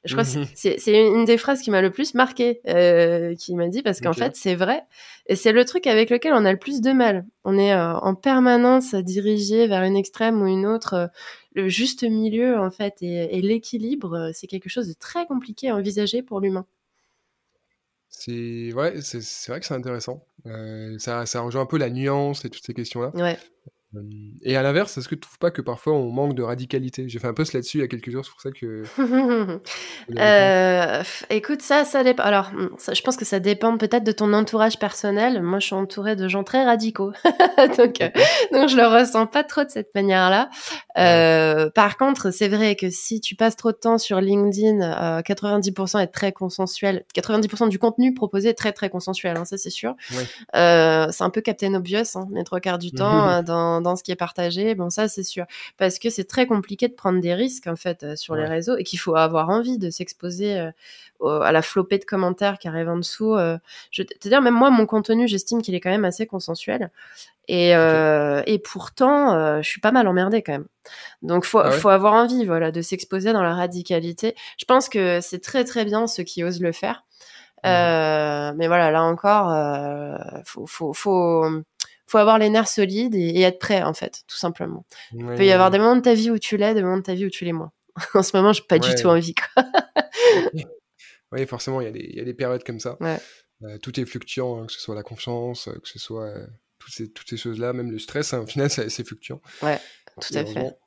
je 0.04 0.14
crois 0.14 0.24
que 0.24 0.46
c'est 0.56 1.08
une 1.08 1.26
des 1.26 1.38
phrases 1.38 1.62
qui 1.62 1.72
m'a 1.72 1.82
le 1.82 1.90
plus 1.90 2.14
marqué, 2.14 2.62
euh, 2.68 3.34
qui 3.34 3.56
m'a 3.56 3.68
dit, 3.70 3.82
parce 3.82 4.02
qu'en 4.02 4.14
fait, 4.14 4.36
c'est 4.36 4.54
vrai. 4.54 4.84
Et 5.26 5.36
c'est 5.36 5.52
le 5.52 5.66
truc 5.66 5.88
avec 5.88 6.12
lequel 6.12 6.34
on 6.34 6.46
a 6.46 6.52
le 6.52 6.60
plus 6.60 6.82
de 6.82 6.92
mal. 6.92 7.26
On 7.44 7.58
est 7.58 7.74
en 7.76 8.14
permanence 8.14 8.94
dirigé 8.94 9.66
vers 9.66 9.82
une 9.82 9.98
extrême 9.98 10.40
ou 10.40 10.46
une 10.46 10.68
autre. 10.68 11.10
le 11.56 11.68
juste 11.68 12.04
milieu, 12.04 12.60
en 12.60 12.70
fait, 12.70 12.98
et, 13.02 13.42
l'équilibre, 13.42 14.30
c'est 14.36 14.46
quelque 14.46 14.70
chose 14.70 14.88
de 14.88 14.94
très 14.94 15.26
compliqué 15.26 15.70
à 15.70 15.76
envisager 15.76 16.22
pour 16.22 16.40
l'humain. 16.40 16.68
C'est 18.10 18.72
ouais, 18.74 19.02
c'est 19.02 19.48
vrai 19.52 19.60
que 19.60 19.66
c'est 19.66 19.74
intéressant. 19.74 20.24
ça, 21.00 21.26
ça 21.26 21.42
rejoint 21.42 21.64
un 21.64 21.66
peu 21.66 21.80
la 21.80 21.90
nuance 21.90 22.46
et 22.46 22.52
toutes 22.52 22.64
ces 22.64 22.76
questions-là. 22.76 23.10
Ouais. 23.16 23.40
Et 24.44 24.56
à 24.56 24.64
l'inverse, 24.64 24.98
est-ce 24.98 25.08
que 25.08 25.16
tu 25.16 25.22
trouves 25.22 25.40
pas 25.40 25.52
que 25.52 25.62
parfois 25.62 25.94
on 25.94 26.12
manque 26.12 26.36
de 26.36 26.44
radicalité? 26.44 27.08
J'ai 27.08 27.20
fait 27.20 27.28
un 27.28 27.34
post 27.34 27.54
là-dessus 27.54 27.78
il 27.78 27.82
y 27.82 27.84
a 27.84 27.88
quelques 27.88 28.12
jours, 28.12 28.26
c'est 28.26 28.32
pour 28.32 28.42
ça 28.42 28.52
que. 28.52 28.84
euh, 30.18 31.04
écoute, 31.30 31.62
ça, 31.62 31.86
ça 31.86 32.04
dépend. 32.04 32.24
Alors, 32.24 32.52
hmm, 32.52 32.70
je 32.94 33.02
pense 33.02 33.18
que 33.18 33.26
ça 33.26 33.40
dépend 33.40 33.78
peut-être 33.78 34.04
de 34.04 34.12
ton 34.12 34.34
entourage 34.34 34.80
personnel. 34.80 35.42
Moi, 35.42 35.60
je 35.60 35.68
suis 35.68 35.76
entourée 35.76 36.16
de 36.16 36.28
gens 36.28 36.44
très 36.44 36.64
radicaux, 36.64 37.12
donc, 37.78 38.02
euh, 38.02 38.10
donc 38.52 38.70
je 38.70 38.78
le 38.78 38.88
ressens 38.88 39.28
pas 39.28 39.44
trop 39.44 39.64
de 39.64 39.70
cette 39.70 39.94
manière-là. 39.96 40.50
Euh, 40.98 41.70
par 41.70 41.98
contre, 41.98 42.32
c'est 42.32 42.48
vrai 42.48 42.76
que 42.76 42.90
si 42.90 43.20
tu 43.20 43.36
passes 43.36 43.56
trop 43.56 43.72
de 43.72 43.78
temps 43.78 43.98
sur 43.98 44.22
LinkedIn, 44.22 45.22
90% 45.22 45.98
euh, 45.98 46.00
est 46.02 46.08
très 46.08 46.32
consensuel. 46.32 47.04
90% 47.16 47.70
du 47.70 47.80
contenu 47.80 48.14
proposé 48.14 48.50
est 48.50 48.54
très 48.54 48.72
très 48.72 48.90
consensuel, 48.90 49.38
hein, 49.38 49.46
ça 49.46 49.58
c'est 49.58 49.70
sûr. 49.70 49.96
Euh, 50.56 51.08
c'est 51.12 51.24
un 51.24 51.30
peu 51.30 51.42
Captain 51.42 51.74
Obvious, 51.74 52.16
hein, 52.16 52.28
les 52.34 52.44
trois 52.44 52.60
quarts 52.60 52.78
du 52.78 52.92
temps 52.94 53.44
dans 53.44 53.82
dans 53.86 53.96
ce 53.96 54.04
qui 54.04 54.12
est 54.12 54.18
partagé. 54.18 54.76
Bon, 54.76 54.90
ça, 54.90 55.08
c'est 55.08 55.24
sûr. 55.24 55.46
Parce 55.78 56.00
que 56.00 56.10
c'est 56.10 56.26
très 56.26 56.46
compliqué 56.46 56.88
de 56.88 56.94
prendre 56.94 57.22
des 57.22 57.34
risques, 57.34 57.68
en 57.68 57.76
fait, 57.76 58.04
euh, 58.04 58.16
sur 58.16 58.36
les 58.36 58.46
réseaux 58.46 58.76
et 58.76 58.84
qu'il 58.84 59.00
faut 59.00 59.16
avoir 59.16 59.50
envie 59.50 59.78
de 59.78 59.90
s'exposer 59.90 60.60
euh, 61.22 61.40
à 61.40 61.52
la 61.52 61.62
flopée 61.62 61.98
de 61.98 62.06
commentaires 62.06 62.58
qui 62.58 62.68
arrivent 62.68 62.90
en 62.90 62.98
dessous. 62.98 63.36
Euh. 63.36 63.58
je 63.92 64.04
te 64.04 64.28
dire, 64.28 64.42
même 64.42 64.54
moi, 64.54 64.70
mon 64.70 64.86
contenu, 64.86 65.28
j'estime 65.28 65.62
qu'il 65.62 65.76
est 65.76 65.80
quand 65.80 65.90
même 65.90 66.06
assez 66.06 66.28
consensuel. 66.28 66.92
Et, 67.48 67.70
et 67.72 68.60
pourtant, 68.60 69.62
je 69.62 69.68
suis 69.68 69.80
pas 69.80 69.92
mal 69.92 70.08
emmerdée 70.08 70.42
quand 70.42 70.54
même. 70.54 70.66
Donc, 71.22 71.46
faut, 71.46 71.60
ah 71.60 71.70
faut 71.70 71.90
avoir 71.90 72.14
envie, 72.14 72.44
voilà, 72.44 72.72
de 72.72 72.82
s'exposer 72.82 73.34
dans 73.34 73.44
la 73.44 73.54
radicalité. 73.54 74.36
Je 74.58 74.66
pense 74.66 74.90
que 74.90 75.22
c'est 75.22 75.40
très 75.40 75.64
très 75.64 75.86
bien 75.86 76.08
ceux 76.08 76.24
qui 76.24 76.44
osent 76.44 76.62
le 76.62 76.72
faire. 76.72 77.04
Mmh. 77.64 78.58
mais 78.58 78.68
voilà, 78.68 78.90
là 78.90 79.04
encore, 79.04 79.54
faut, 80.44 80.66
faut, 80.66 80.94
faut, 80.94 81.46
faut 82.16 82.22
avoir 82.22 82.40
les 82.40 82.50
nerfs 82.50 82.70
solides 82.70 83.14
et, 83.14 83.42
être 83.42 83.60
prêt, 83.60 83.84
en 83.84 83.94
fait, 83.94 84.24
tout 84.28 84.38
simplement. 84.38 84.86
Il 85.12 85.26
peut 85.26 85.46
y 85.46 85.52
avoir 85.52 85.70
des 85.70 85.80
moments 85.80 85.98
de 85.98 86.02
ta 86.02 86.14
vie 86.14 86.32
où 86.32 86.40
tu 86.40 86.56
l'es, 86.56 86.74
des 86.74 86.82
moments 86.82 86.98
de 86.98 87.04
ta 87.04 87.14
vie 87.14 87.26
où 87.26 87.30
tu 87.30 87.44
l'es 87.44 87.52
moins. 87.52 87.74
en 88.14 88.24
ce 88.24 88.36
moment, 88.38 88.54
j'ai 88.54 88.64
pas 88.64 88.80
du 88.80 88.96
tout 88.96 89.08
envie. 89.08 89.36
Quoi. 89.36 89.66
oui, 91.34 91.46
forcément, 91.46 91.82
il 91.82 91.94
y, 91.94 92.16
y, 92.16 92.22
a 92.22 92.24
des 92.24 92.34
périodes 92.34 92.64
comme 92.64 92.80
ça. 92.80 92.98
Euh, 93.64 93.78
tout 93.80 94.00
est 94.00 94.06
fluctuant, 94.06 94.62
hein, 94.62 94.66
que 94.66 94.72
ce 94.72 94.80
soit 94.80 94.96
la 94.96 95.04
confiance, 95.04 95.68
euh, 95.68 95.74
que 95.74 95.90
ce 95.90 96.00
soit 96.00 96.26
euh, 96.26 96.48
toutes 96.80 96.94
ces, 96.94 97.12
toutes 97.12 97.30
ces 97.30 97.38
choses-là, 97.38 97.74
même 97.74 97.92
le 97.92 98.00
stress, 98.00 98.34
hein, 98.34 98.40
au 98.40 98.48
final, 98.48 98.70
c'est 98.70 99.04
fluctuant. 99.06 99.42
Ouais, 99.62 99.80
tout 100.22 100.38
à 100.38 100.46
fait. 100.46 100.78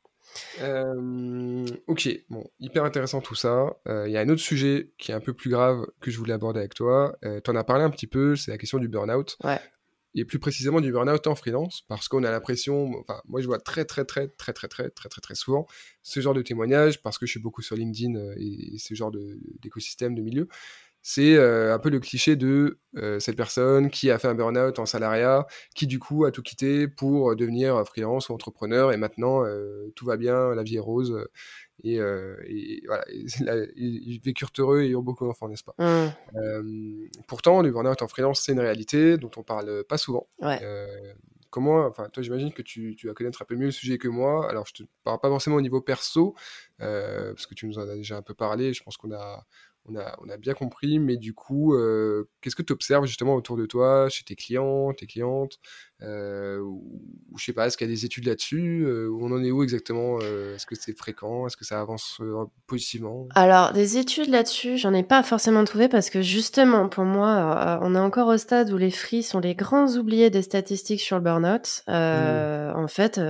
ok, 1.87 2.09
bon, 2.31 2.51
hyper 2.59 2.85
intéressant 2.85 3.20
tout 3.20 3.35
ça. 3.35 3.66
Il 3.87 4.11
y 4.11 4.16
a 4.16 4.20
un 4.20 4.29
autre 4.31 4.41
sujet 4.41 4.93
qui 4.97 5.12
est 5.12 5.14
un 5.14 5.20
peu 5.20 5.35
plus 5.35 5.51
grave 5.51 5.85
que 6.01 6.11
je 6.11 6.16
voulais 6.16 6.33
aborder 6.33 6.61
avec 6.61 6.72
toi. 6.72 7.18
tu 7.22 7.51
en 7.51 7.57
as 7.57 7.64
parlé 7.64 7.85
un 7.85 7.91
petit 7.91 8.07
peu, 8.07 8.35
c'est 8.35 8.51
la 8.51 8.57
question 8.57 8.79
du 8.79 8.89
burn-out. 8.89 9.37
Ouais 9.45 9.61
et 10.15 10.25
plus 10.25 10.39
précisément 10.39 10.81
du 10.81 10.91
burn-out 10.91 11.27
en 11.27 11.35
freelance, 11.35 11.83
parce 11.89 12.09
qu'on 12.09 12.25
a 12.25 12.31
l'impression, 12.31 12.91
moi 13.27 13.41
je 13.41 13.47
vois 13.47 13.59
très 13.59 13.85
très 13.85 14.05
très 14.05 14.29
très 14.29 14.53
très 14.53 14.69
très 14.69 14.91
très 14.91 15.09
très 15.09 15.21
très 15.21 15.35
souvent 15.35 15.67
ce 16.03 16.21
genre 16.21 16.35
de 16.35 16.43
témoignages, 16.43 17.03
parce 17.03 17.19
que 17.19 17.27
je 17.27 17.33
suis 17.33 17.41
beaucoup 17.41 17.63
sur 17.63 17.77
LinkedIn 17.77 18.19
et 18.37 18.79
ce 18.79 18.95
genre 18.95 19.13
d'écosystème, 19.61 20.15
de, 20.15 20.23
milieu, 20.23 20.49
c'est 21.11 21.39
un 21.39 21.79
peu 21.79 21.89
le 21.89 22.01
cliché 22.01 22.37
de 22.37 22.79
cette 23.19 23.37
personne 23.37 23.89
qui 23.89 24.11
a 24.11 24.19
fait 24.19 24.29
un 24.29 24.35
burn-out 24.35 24.79
en 24.79 24.85
salariat, 24.85 25.47
qui 25.75 25.87
du 25.87 25.99
coup 25.99 26.27
a 26.27 26.31
tout 26.31 26.43
quitté 26.43 26.87
pour 26.87 27.35
devenir 27.35 27.83
freelance 27.87 28.29
ou 28.29 28.35
entrepreneur, 28.35 28.93
et 28.93 28.99
maintenant 28.99 29.43
tout 29.97 30.05
va 30.05 30.19
bien, 30.19 30.55
la 30.55 30.63
vie 30.63 30.77
est 30.77 30.81
rose, 30.81 31.27
et, 31.83 31.99
voilà, 31.99 33.05
ils 33.75 34.21
vécurent 34.23 34.53
heureux 34.59 34.83
et 34.83 34.95
ont 34.95 35.03
beaucoup 35.03 35.25
d'enfants, 35.25 35.49
n'est-ce 35.49 35.65
pas? 35.65 35.75
Mmh. 35.79 37.09
Pourtant, 37.27 37.63
le 37.63 37.71
burn-out 37.71 38.03
en 38.03 38.09
freelance, 38.09 38.43
c'est 38.43 38.53
une 38.53 38.61
réalité 38.61 39.17
dont 39.17 39.31
on 39.39 39.43
parle 39.43 39.85
pas 39.85 39.97
souvent. 39.97 40.29
comment, 41.49 41.87
enfin, 41.87 42.11
toi, 42.11 42.23
j'imagine 42.23 42.53
que 42.53 42.61
tu, 42.61 42.95
tu, 42.97 43.07
vas 43.07 43.15
connaître 43.15 43.41
un 43.41 43.47
peu 43.47 43.57
mieux 43.57 43.67
le 43.67 43.71
sujet 43.71 43.97
que 43.97 44.09
moi. 44.09 44.47
Alors, 44.51 44.67
je 44.67 44.75
te 44.75 44.83
parle 45.05 45.21
pas 45.21 45.31
forcément 45.31 45.57
au 45.57 45.63
niveau 45.63 45.81
perso, 45.81 46.35
parce 46.77 47.47
que 47.47 47.55
tu 47.55 47.67
nous 47.67 47.79
en 47.79 47.89
as 47.89 47.95
déjà 47.95 48.19
un 48.19 48.23
peu 48.23 48.35
parlé. 48.35 48.75
Je 48.75 48.83
pense 48.83 48.99
qu'on 48.99 49.13
a, 49.13 49.47
on 49.89 50.28
a, 50.28 50.36
bien 50.39 50.55
compris, 50.55 50.99
mais 50.99 51.16
du 51.16 51.34
coup, 51.34 51.74
euh, 51.74 52.28
qu'est-ce 52.41 52.57
que 52.57 52.62
tu 52.62 52.72
observes 52.72 53.07
justement 53.07 53.34
autour 53.34 53.57
de 53.57 53.66
toi, 53.66 54.09
chez 54.09 54.24
tes 54.24 54.36
clients, 54.36 54.93
tes 54.93 55.07
clientes? 55.07 55.59
Euh, 56.03 56.61
ou, 56.61 57.03
je 57.36 57.44
sais 57.44 57.53
pas, 57.53 57.66
est-ce 57.66 57.76
qu'il 57.76 57.88
y 57.88 57.90
a 57.90 57.92
des 57.92 58.05
études 58.05 58.26
là-dessus 58.26 58.84
euh, 58.86 59.11
On 59.20 59.32
en 59.32 59.42
est 59.42 59.51
où 59.51 59.62
exactement 59.62 60.20
Est-ce 60.20 60.66
que 60.66 60.74
c'est 60.74 60.96
fréquent 60.96 61.46
Est-ce 61.46 61.57
que 61.57 61.64
ça 61.64 61.80
avance 61.80 62.20
positivement? 62.66 63.26
Alors, 63.34 63.72
des 63.72 63.99
études 63.99 64.28
là-dessus, 64.28 64.78
j'en 64.78 64.94
ai 64.94 65.03
pas 65.03 65.22
forcément 65.22 65.64
trouvé 65.64 65.88
parce 65.88 66.11
que 66.11 66.22
justement, 66.22 66.88
pour 66.88 67.05
moi, 67.05 67.80
on 67.82 67.94
est 67.94 68.01
encore 68.01 68.28
au 68.28 68.36
stade 68.38 68.72
où 68.72 68.76
les 68.76 68.90
free 68.90 69.22
sont 69.22 69.40
les 69.40 69.55
grands 69.55 69.88
oubliés 69.96 70.30
des 70.30 70.42
statistiques 70.42 71.01
sur 71.01 71.16
le 71.16 71.22
burn-out. 71.22 71.82
Mmh. 71.88 72.76
En 72.76 72.88
fait, 72.88 73.20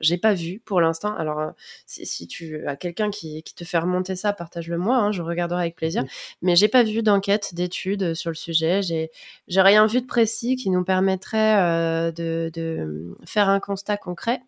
j'ai 0.00 0.18
pas 0.18 0.34
vu 0.34 0.60
pour 0.64 0.80
l'instant. 0.80 1.14
Alors, 1.16 1.52
si, 1.86 2.26
tu 2.26 2.66
as 2.66 2.76
quelqu'un 2.76 3.10
qui, 3.10 3.42
te 3.42 3.64
fait 3.64 3.78
remonter 3.78 4.16
ça, 4.16 4.32
partage-le 4.32 4.78
moi, 4.78 4.96
hein, 4.96 5.12
je 5.12 5.22
regarderai 5.22 5.62
avec 5.62 5.76
plaisir. 5.76 6.02
Mmh. 6.02 6.08
Mais 6.42 6.56
j'ai 6.56 6.68
pas 6.68 6.82
vu 6.82 7.02
d'enquête, 7.02 7.54
d'études 7.54 8.14
sur 8.14 8.30
le 8.30 8.36
sujet. 8.36 8.82
J'ai, 8.82 9.10
rien 9.48 9.86
vu 9.86 10.00
de 10.00 10.06
précis 10.06 10.56
qui 10.56 10.70
nous 10.70 10.84
permettrait 10.84 12.12
de, 12.20 13.16
faire 13.24 13.48
un 13.48 13.60
constat 13.60 13.96
concret. 13.96 14.40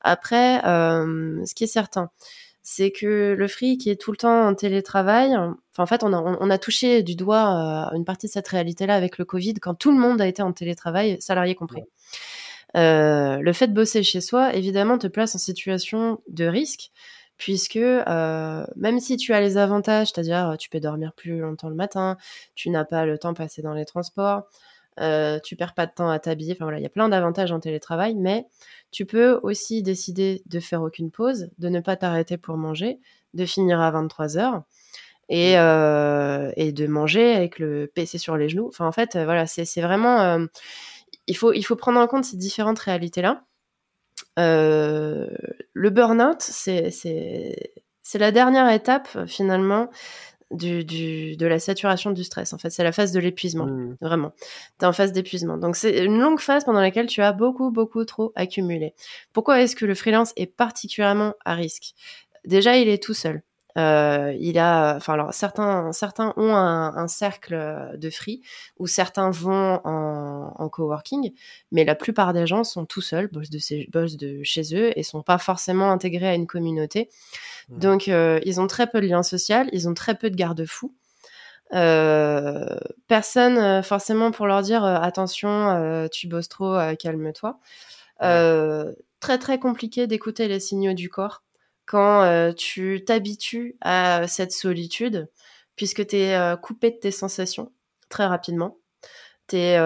Après, 0.00 0.64
euh, 0.64 1.44
ce 1.44 1.54
qui 1.54 1.64
est 1.64 1.68
certain, 1.68 2.10
c'est 2.62 2.90
que 2.90 3.34
le 3.36 3.48
free 3.48 3.78
qui 3.78 3.90
est 3.90 4.00
tout 4.00 4.10
le 4.10 4.16
temps 4.16 4.48
en 4.48 4.54
télétravail, 4.54 5.34
enfin 5.34 5.82
en 5.82 5.86
fait 5.86 6.04
on 6.04 6.50
a, 6.50 6.58
touché 6.58 7.02
du 7.02 7.16
doigt 7.16 7.90
euh, 7.92 7.96
une 7.96 8.04
partie 8.04 8.26
de 8.26 8.32
cette 8.32 8.48
réalité-là 8.48 8.94
avec 8.94 9.18
le 9.18 9.24
Covid 9.24 9.54
quand 9.54 9.74
tout 9.74 9.90
le 9.90 9.98
monde 9.98 10.20
a 10.20 10.26
été 10.26 10.42
en 10.42 10.52
télétravail, 10.52 11.16
salarié 11.20 11.54
compris. 11.54 11.82
Euh, 12.76 13.38
le 13.38 13.52
fait 13.54 13.68
de 13.68 13.72
bosser 13.72 14.02
chez 14.02 14.20
soi, 14.20 14.54
évidemment, 14.54 14.98
te 14.98 15.06
place 15.06 15.34
en 15.34 15.38
situation 15.38 16.20
de 16.28 16.44
risque, 16.44 16.90
puisque 17.38 17.76
même 17.76 19.00
si 19.00 19.16
tu 19.16 19.32
as 19.32 19.40
les 19.40 19.56
avantages, 19.56 20.08
c'est-à-dire 20.08 20.56
tu 20.58 20.68
peux 20.68 20.80
dormir 20.80 21.12
plus 21.14 21.38
longtemps 21.38 21.70
le 21.70 21.74
matin, 21.74 22.18
tu 22.54 22.68
n'as 22.68 22.84
pas 22.84 23.06
le 23.06 23.16
temps 23.16 23.32
passé 23.32 23.62
dans 23.62 23.74
les 23.74 23.86
transports, 23.86 24.42
euh, 25.00 25.38
tu 25.40 25.56
perds 25.56 25.74
pas 25.74 25.86
de 25.86 25.92
temps 25.92 26.08
à 26.10 26.18
t'habiller. 26.18 26.52
Enfin 26.52 26.64
voilà, 26.64 26.78
il 26.78 26.82
y 26.82 26.86
a 26.86 26.90
plein 26.90 27.08
d'avantages 27.08 27.52
en 27.52 27.60
télétravail, 27.60 28.14
mais 28.14 28.46
tu 28.90 29.06
peux 29.06 29.40
aussi 29.42 29.82
décider 29.82 30.42
de 30.46 30.60
faire 30.60 30.82
aucune 30.82 31.10
pause, 31.10 31.50
de 31.58 31.68
ne 31.68 31.80
pas 31.80 31.96
t'arrêter 31.96 32.36
pour 32.36 32.56
manger, 32.56 32.98
de 33.34 33.44
finir 33.44 33.80
à 33.80 33.90
23 33.90 34.38
heures 34.38 34.62
et, 35.28 35.54
mmh. 35.54 35.58
euh, 35.58 36.52
et 36.56 36.72
de 36.72 36.86
manger 36.86 37.34
avec 37.34 37.58
le 37.58 37.90
PC 37.94 38.18
sur 38.18 38.36
les 38.36 38.48
genoux. 38.48 38.68
Enfin 38.68 38.86
en 38.86 38.92
fait, 38.92 39.16
voilà, 39.16 39.46
c'est 39.46 39.80
vraiment 39.80 40.20
euh, 40.20 40.46
il 41.26 41.36
faut 41.36 41.52
il 41.52 41.62
faut 41.62 41.76
prendre 41.76 42.00
en 42.00 42.06
compte 42.06 42.24
ces 42.24 42.36
différentes 42.36 42.78
réalités 42.78 43.22
là. 43.22 43.44
le 44.36 45.90
burn-out, 45.90 46.40
c'est 46.40 48.18
la 48.18 48.32
dernière 48.32 48.70
étape 48.70 49.26
finalement 49.26 49.90
du, 50.50 50.84
du, 50.84 51.36
de 51.36 51.46
la 51.46 51.58
saturation 51.58 52.10
du 52.10 52.24
stress. 52.24 52.52
En 52.52 52.58
fait, 52.58 52.70
c'est 52.70 52.84
la 52.84 52.92
phase 52.92 53.12
de 53.12 53.20
l'épuisement, 53.20 53.66
mmh. 53.66 53.96
vraiment. 54.00 54.32
Tu 54.78 54.84
es 54.84 54.88
en 54.88 54.92
phase 54.92 55.12
d'épuisement. 55.12 55.58
Donc, 55.58 55.76
c'est 55.76 56.04
une 56.04 56.18
longue 56.18 56.40
phase 56.40 56.64
pendant 56.64 56.80
laquelle 56.80 57.06
tu 57.06 57.22
as 57.22 57.32
beaucoup, 57.32 57.70
beaucoup 57.70 58.04
trop 58.04 58.32
accumulé. 58.34 58.94
Pourquoi 59.32 59.60
est-ce 59.60 59.76
que 59.76 59.84
le 59.84 59.94
freelance 59.94 60.32
est 60.36 60.46
particulièrement 60.46 61.34
à 61.44 61.54
risque? 61.54 61.94
Déjà, 62.44 62.76
il 62.76 62.88
est 62.88 63.02
tout 63.02 63.14
seul. 63.14 63.42
Euh, 63.76 64.34
il 64.40 64.58
a, 64.58 64.96
enfin 64.96 65.12
alors 65.12 65.34
certains, 65.34 65.92
certains 65.92 66.32
ont 66.36 66.54
un, 66.54 66.96
un, 66.96 67.06
cercle 67.06 67.92
de 67.96 68.10
free 68.10 68.40
ou 68.78 68.86
certains 68.86 69.30
vont 69.30 69.80
en, 69.84 70.54
en, 70.56 70.68
coworking, 70.68 71.32
mais 71.70 71.84
la 71.84 71.94
plupart 71.94 72.32
des 72.32 72.46
gens 72.46 72.64
sont 72.64 72.86
tout 72.86 73.02
seuls, 73.02 73.28
bossent 73.28 73.50
de, 73.50 73.90
bossent 73.90 74.16
de 74.16 74.42
chez 74.42 74.74
eux 74.74 74.98
et 74.98 75.02
sont 75.02 75.22
pas 75.22 75.38
forcément 75.38 75.90
intégrés 75.92 76.28
à 76.28 76.34
une 76.34 76.46
communauté. 76.46 77.10
Mmh. 77.68 77.78
Donc, 77.78 78.08
euh, 78.08 78.40
ils 78.44 78.60
ont 78.60 78.66
très 78.66 78.86
peu 78.88 79.00
de 79.00 79.06
liens 79.06 79.22
sociaux, 79.22 79.64
ils 79.72 79.88
ont 79.88 79.94
très 79.94 80.14
peu 80.14 80.30
de 80.30 80.36
garde-fous. 80.36 80.94
Euh, 81.74 82.78
personne 83.06 83.58
euh, 83.58 83.82
forcément 83.82 84.30
pour 84.30 84.46
leur 84.46 84.62
dire 84.62 84.84
attention, 84.84 86.08
tu 86.10 86.26
bosses 86.26 86.48
trop, 86.48 86.78
calme-toi. 86.98 87.60
très 89.20 89.38
très 89.38 89.58
compliqué 89.58 90.06
d'écouter 90.06 90.48
les 90.48 90.60
signaux 90.60 90.94
du 90.94 91.10
corps 91.10 91.42
quand 91.88 92.52
tu 92.54 93.02
t'habitues 93.06 93.76
à 93.80 94.28
cette 94.28 94.52
solitude, 94.52 95.28
puisque 95.74 96.06
tu 96.06 96.16
es 96.16 96.38
coupé 96.62 96.90
de 96.90 96.96
tes 96.96 97.10
sensations 97.10 97.72
très 98.08 98.26
rapidement. 98.26 98.78
T'es, 99.46 99.78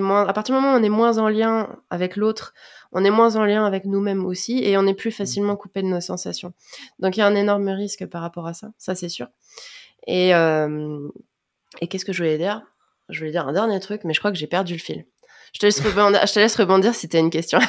moins, 0.00 0.26
à 0.26 0.32
partir 0.34 0.54
du 0.54 0.60
moment 0.60 0.74
où 0.74 0.78
on 0.78 0.82
est 0.82 0.90
moins 0.90 1.16
en 1.16 1.28
lien 1.28 1.80
avec 1.88 2.16
l'autre, 2.16 2.52
on 2.92 3.04
est 3.04 3.10
moins 3.10 3.36
en 3.36 3.44
lien 3.44 3.64
avec 3.64 3.86
nous-mêmes 3.86 4.26
aussi 4.26 4.62
et 4.62 4.76
on 4.76 4.86
est 4.86 4.94
plus 4.94 5.10
facilement 5.10 5.54
mmh. 5.54 5.58
coupé 5.58 5.82
de 5.82 5.86
nos 5.86 6.00
sensations. 6.00 6.52
Donc 6.98 7.16
il 7.16 7.20
y 7.20 7.22
a 7.22 7.26
un 7.26 7.34
énorme 7.34 7.68
risque 7.70 8.04
par 8.06 8.20
rapport 8.20 8.46
à 8.46 8.52
ça, 8.52 8.68
ça 8.76 8.94
c'est 8.94 9.08
sûr. 9.08 9.28
Et, 10.06 10.34
euh, 10.34 11.08
et 11.80 11.88
qu'est-ce 11.88 12.04
que 12.04 12.12
je 12.12 12.22
voulais 12.22 12.38
dire? 12.38 12.62
Je 13.08 13.18
voulais 13.18 13.30
dire 13.30 13.48
un 13.48 13.52
dernier 13.52 13.80
truc, 13.80 14.02
mais 14.04 14.12
je 14.12 14.18
crois 14.18 14.30
que 14.30 14.38
j'ai 14.38 14.46
perdu 14.46 14.74
le 14.74 14.78
fil. 14.78 15.06
Je 15.54 15.58
te 15.58 15.66
laisse 15.66 15.80
rebondir, 15.86 16.26
je 16.26 16.32
te 16.32 16.38
laisse 16.38 16.56
rebondir 16.56 16.94
si 16.94 17.08
tu 17.08 17.16
as 17.16 17.20
une 17.20 17.30
question. 17.30 17.60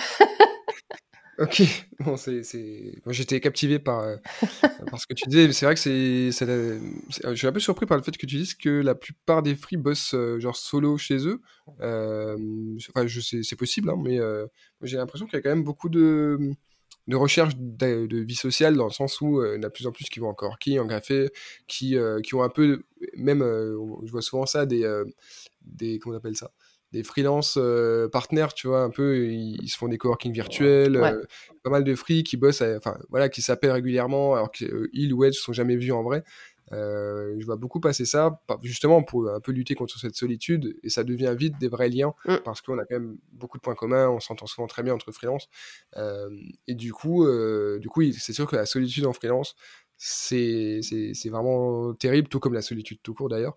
Ok, 1.39 1.61
bon, 2.01 2.17
c'est, 2.17 2.41
j'étais 3.07 3.39
captivé 3.39 3.79
par, 3.79 4.01
euh, 4.01 4.17
par 4.91 4.99
ce 4.99 5.07
que 5.07 5.13
tu 5.13 5.29
disais. 5.29 5.51
C'est 5.53 5.65
vrai 5.65 5.75
que 5.75 5.79
c'est, 5.79 6.31
je 6.31 7.33
suis 7.33 7.47
un 7.47 7.51
peu 7.53 7.61
surpris 7.61 7.85
par 7.85 7.95
le 7.95 8.03
fait 8.03 8.11
que 8.11 8.25
tu 8.25 8.35
dises 8.35 8.55
que 8.55 8.69
la 8.69 8.93
plupart 8.93 9.41
des 9.41 9.55
free 9.55 9.77
bossent 9.77 10.13
euh, 10.15 10.39
genre 10.39 10.57
solo 10.57 10.97
chez 10.97 11.25
eux. 11.27 11.41
Euh, 11.79 12.37
enfin, 12.89 13.07
je 13.07 13.21
sais, 13.21 13.41
c'est 13.43 13.55
possible, 13.55 13.89
hein, 13.89 13.95
mais 13.97 14.19
j'ai 14.81 14.97
l'impression 14.97 15.27
qu'il 15.27 15.35
y 15.35 15.39
a 15.39 15.41
quand 15.41 15.49
même 15.49 15.63
beaucoup 15.63 15.87
de, 15.87 16.37
de 17.07 17.15
recherche 17.15 17.53
de, 17.57 18.17
vie 18.17 18.35
sociale 18.35 18.75
dans 18.75 18.85
le 18.85 18.91
sens 18.91 19.21
où 19.21 19.41
il 19.41 19.55
y 19.55 19.59
en 19.59 19.63
a 19.63 19.67
de 19.67 19.73
plus 19.73 19.87
en 19.87 19.93
plus 19.93 20.09
qui 20.09 20.19
vont 20.19 20.29
encore 20.29 20.59
qui 20.59 20.77
en 20.77 20.87
qui, 21.67 21.95
qui 22.23 22.35
ont 22.35 22.43
un 22.43 22.49
peu, 22.49 22.83
même, 23.15 23.39
je 23.39 24.11
vois 24.11 24.21
souvent 24.21 24.45
ça, 24.45 24.65
des, 24.65 24.85
des 25.61 25.99
comment 25.99 26.15
on 26.15 26.17
appelle 26.17 26.35
ça? 26.35 26.51
Des 26.91 27.03
freelance 27.03 27.57
euh, 27.57 28.07
partners, 28.09 28.47
tu 28.55 28.67
vois, 28.67 28.81
un 28.81 28.89
peu, 28.89 29.27
ils, 29.27 29.69
se 29.69 29.77
font 29.77 29.87
des 29.87 29.97
coworking 29.97 30.33
virtuels, 30.33 30.95
euh, 30.95 31.23
pas 31.63 31.69
mal 31.69 31.83
de 31.83 31.95
free 31.95 32.23
qui 32.23 32.37
bossent, 32.37 32.61
enfin 32.61 32.97
voilà, 33.09 33.29
qui 33.29 33.41
s'appellent 33.41 33.71
régulièrement, 33.71 34.33
alors 34.33 34.51
qu'ils 34.51 34.71
euh, 34.71 35.13
ou 35.13 35.23
elles 35.23 35.33
se 35.33 35.41
sont 35.41 35.53
jamais 35.53 35.75
vus 35.75 35.91
en 35.91 36.03
vrai. 36.03 36.23
je 36.71 37.45
vois 37.45 37.57
beaucoup 37.57 37.79
passer 37.79 38.05
ça, 38.05 38.41
justement 38.63 39.03
pour 39.03 39.29
un 39.29 39.39
peu 39.39 39.51
lutter 39.51 39.75
contre 39.75 39.99
cette 39.99 40.15
solitude, 40.15 40.77
et 40.83 40.89
ça 40.89 41.03
devient 41.03 41.35
vite 41.37 41.59
des 41.59 41.67
vrais 41.67 41.89
liens, 41.89 42.13
mm. 42.25 42.37
parce 42.43 42.61
qu'on 42.61 42.79
a 42.79 42.85
quand 42.85 42.95
même 42.95 43.17
beaucoup 43.33 43.57
de 43.57 43.61
points 43.61 43.75
communs, 43.75 44.09
on 44.09 44.19
s'entend 44.19 44.47
souvent 44.47 44.67
très 44.67 44.81
bien 44.81 44.93
entre 44.93 45.11
freelance, 45.11 45.47
et 46.67 46.73
du 46.73 46.91
coup, 46.91 47.27
du 47.79 47.87
coup, 47.87 48.01
c'est 48.13 48.33
sûr 48.33 48.47
que 48.47 48.55
la 48.55 48.65
solitude 48.65 49.05
en 49.05 49.13
freelance, 49.13 49.55
c'est 50.01 50.79
vraiment 51.25 51.93
terrible, 51.93 52.29
tout 52.29 52.39
comme 52.39 52.53
la 52.53 52.61
solitude 52.63 52.99
tout 53.03 53.13
court 53.13 53.29
d'ailleurs. 53.29 53.53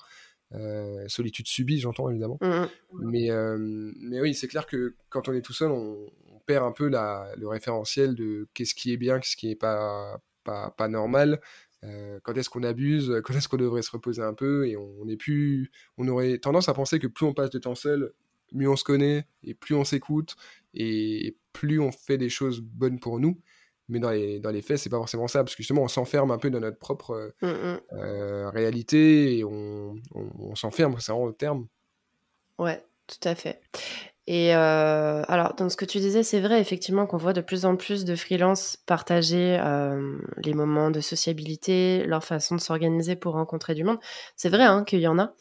Euh, 0.54 1.04
solitude 1.08 1.46
subie, 1.46 1.78
j'entends 1.78 2.10
évidemment. 2.10 2.38
Mmh, 2.40 2.46
mmh. 2.46 2.68
Mais, 2.92 3.30
euh, 3.30 3.56
mais 4.00 4.20
oui, 4.20 4.34
c'est 4.34 4.48
clair 4.48 4.66
que 4.66 4.94
quand 5.08 5.28
on 5.28 5.32
est 5.32 5.42
tout 5.42 5.52
seul, 5.52 5.70
on, 5.70 6.10
perd 6.44 6.64
un 6.64 6.72
peu 6.72 6.88
la, 6.88 7.32
le 7.36 7.46
référentiel 7.46 8.16
de 8.16 8.48
qu'est-ce 8.52 8.74
qui 8.74 8.92
est 8.92 8.96
bien, 8.96 9.20
qu'est-ce 9.20 9.36
qui 9.36 9.46
n'est 9.46 9.54
pas, 9.54 10.20
pas, 10.42 10.72
pas, 10.76 10.88
normal. 10.88 11.40
Euh, 11.84 12.18
quand 12.24 12.36
est-ce 12.36 12.50
qu'on 12.50 12.64
abuse, 12.64 13.20
quand 13.24 13.32
est-ce 13.34 13.48
qu'on 13.48 13.58
devrait 13.58 13.82
se 13.82 13.92
reposer 13.92 14.22
un 14.22 14.34
peu, 14.34 14.66
et 14.66 14.76
on, 14.76 15.06
est 15.08 15.16
plus, 15.16 15.70
on 15.98 16.08
aurait 16.08 16.38
tendance 16.38 16.68
à 16.68 16.74
penser 16.74 16.98
que 16.98 17.06
plus 17.06 17.26
on 17.26 17.32
passe 17.32 17.50
de 17.50 17.60
temps 17.60 17.76
seul, 17.76 18.12
mieux 18.50 18.68
on 18.68 18.74
se 18.74 18.82
connaît, 18.82 19.28
et 19.44 19.54
plus 19.54 19.76
on 19.76 19.84
s'écoute, 19.84 20.34
et 20.74 21.36
plus 21.52 21.78
on 21.78 21.92
fait 21.92 22.18
des 22.18 22.28
choses 22.28 22.60
bonnes 22.60 22.98
pour 22.98 23.20
nous 23.20 23.40
mais 23.92 24.00
dans 24.00 24.10
les, 24.10 24.40
dans 24.40 24.50
les 24.50 24.62
faits, 24.62 24.78
c'est 24.78 24.90
pas 24.90 24.96
forcément 24.96 25.28
ça, 25.28 25.44
parce 25.44 25.54
que 25.54 25.62
justement, 25.62 25.82
on 25.82 25.88
s'enferme 25.88 26.30
un 26.30 26.38
peu 26.38 26.50
dans 26.50 26.60
notre 26.60 26.78
propre 26.78 27.34
mmh, 27.42 27.46
mmh. 27.46 27.80
Euh, 27.92 28.50
réalité 28.50 29.38
et 29.38 29.44
on, 29.44 29.94
on, 30.14 30.54
s'enferme, 30.54 30.96
c'est 30.98 31.12
vraiment 31.12 31.26
le 31.26 31.34
terme. 31.34 31.66
Ouais, 32.58 32.84
tout 33.06 33.28
à 33.28 33.34
fait. 33.34 33.60
Et 34.26 34.54
euh, 34.54 35.22
alors, 35.26 35.54
dans 35.54 35.68
ce 35.68 35.76
que 35.76 35.84
tu 35.84 35.98
disais, 35.98 36.22
c'est 36.22 36.40
vrai 36.40 36.60
effectivement 36.60 37.06
qu'on 37.06 37.16
voit 37.16 37.32
de 37.32 37.40
plus 37.40 37.64
en 37.64 37.76
plus 37.76 38.04
de 38.04 38.14
freelances 38.14 38.76
partager 38.86 39.58
euh, 39.60 40.16
les 40.44 40.54
moments 40.54 40.90
de 40.90 41.00
sociabilité, 41.00 42.04
leur 42.06 42.22
façon 42.22 42.54
de 42.54 42.60
s'organiser 42.60 43.16
pour 43.16 43.34
rencontrer 43.34 43.74
du 43.74 43.82
monde. 43.82 43.98
C'est 44.36 44.48
vrai 44.48 44.62
hein, 44.62 44.84
qu'il 44.84 45.00
y 45.00 45.08
en 45.08 45.18
a. 45.18 45.34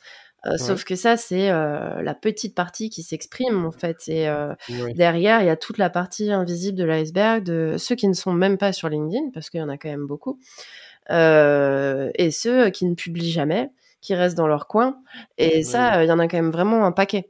Euh, 0.48 0.58
sauf 0.58 0.84
que 0.84 0.96
ça, 0.96 1.18
c'est 1.18 1.52
euh, 1.52 2.02
la 2.02 2.16
petite 2.16 2.56
partie 2.56 2.90
qui 2.90 3.04
s'exprime 3.04 3.66
en 3.66 3.72
fait. 3.72 4.08
Et 4.08 4.28
euh, 4.28 4.54
derrière, 4.96 5.42
il 5.42 5.46
y 5.46 5.50
a 5.50 5.56
toute 5.56 5.78
la 5.78 5.90
partie 5.90 6.32
invisible 6.32 6.78
de 6.78 6.84
l'iceberg 6.84 7.44
de 7.44 7.76
ceux 7.78 7.96
qui 7.96 8.08
ne 8.08 8.14
sont 8.14 8.34
même 8.34 8.58
pas 8.58 8.74
sur 8.74 8.90
LinkedIn, 8.90 9.30
parce 9.34 9.50
qu'il 9.50 9.60
y 9.60 9.64
en 9.64 9.70
a 9.70 9.78
quand 9.78 9.90
même 9.90 10.08
beaucoup, 10.08 10.40
et 11.10 12.32
ceux 12.32 12.70
qui 12.70 12.86
ne 12.86 12.96
publient 12.96 13.32
jamais, 13.32 13.72
qui 14.02 14.16
restent 14.16 14.38
dans 14.38 14.48
leur 14.48 14.68
coin. 14.68 14.98
Et 15.38 15.64
ça, 15.64 16.04
il 16.04 16.08
y 16.08 16.12
en 16.12 16.20
a 16.20 16.28
quand 16.28 16.38
même 16.38 16.52
vraiment 16.52 16.86
un 16.86 16.92
paquet. 16.92 17.30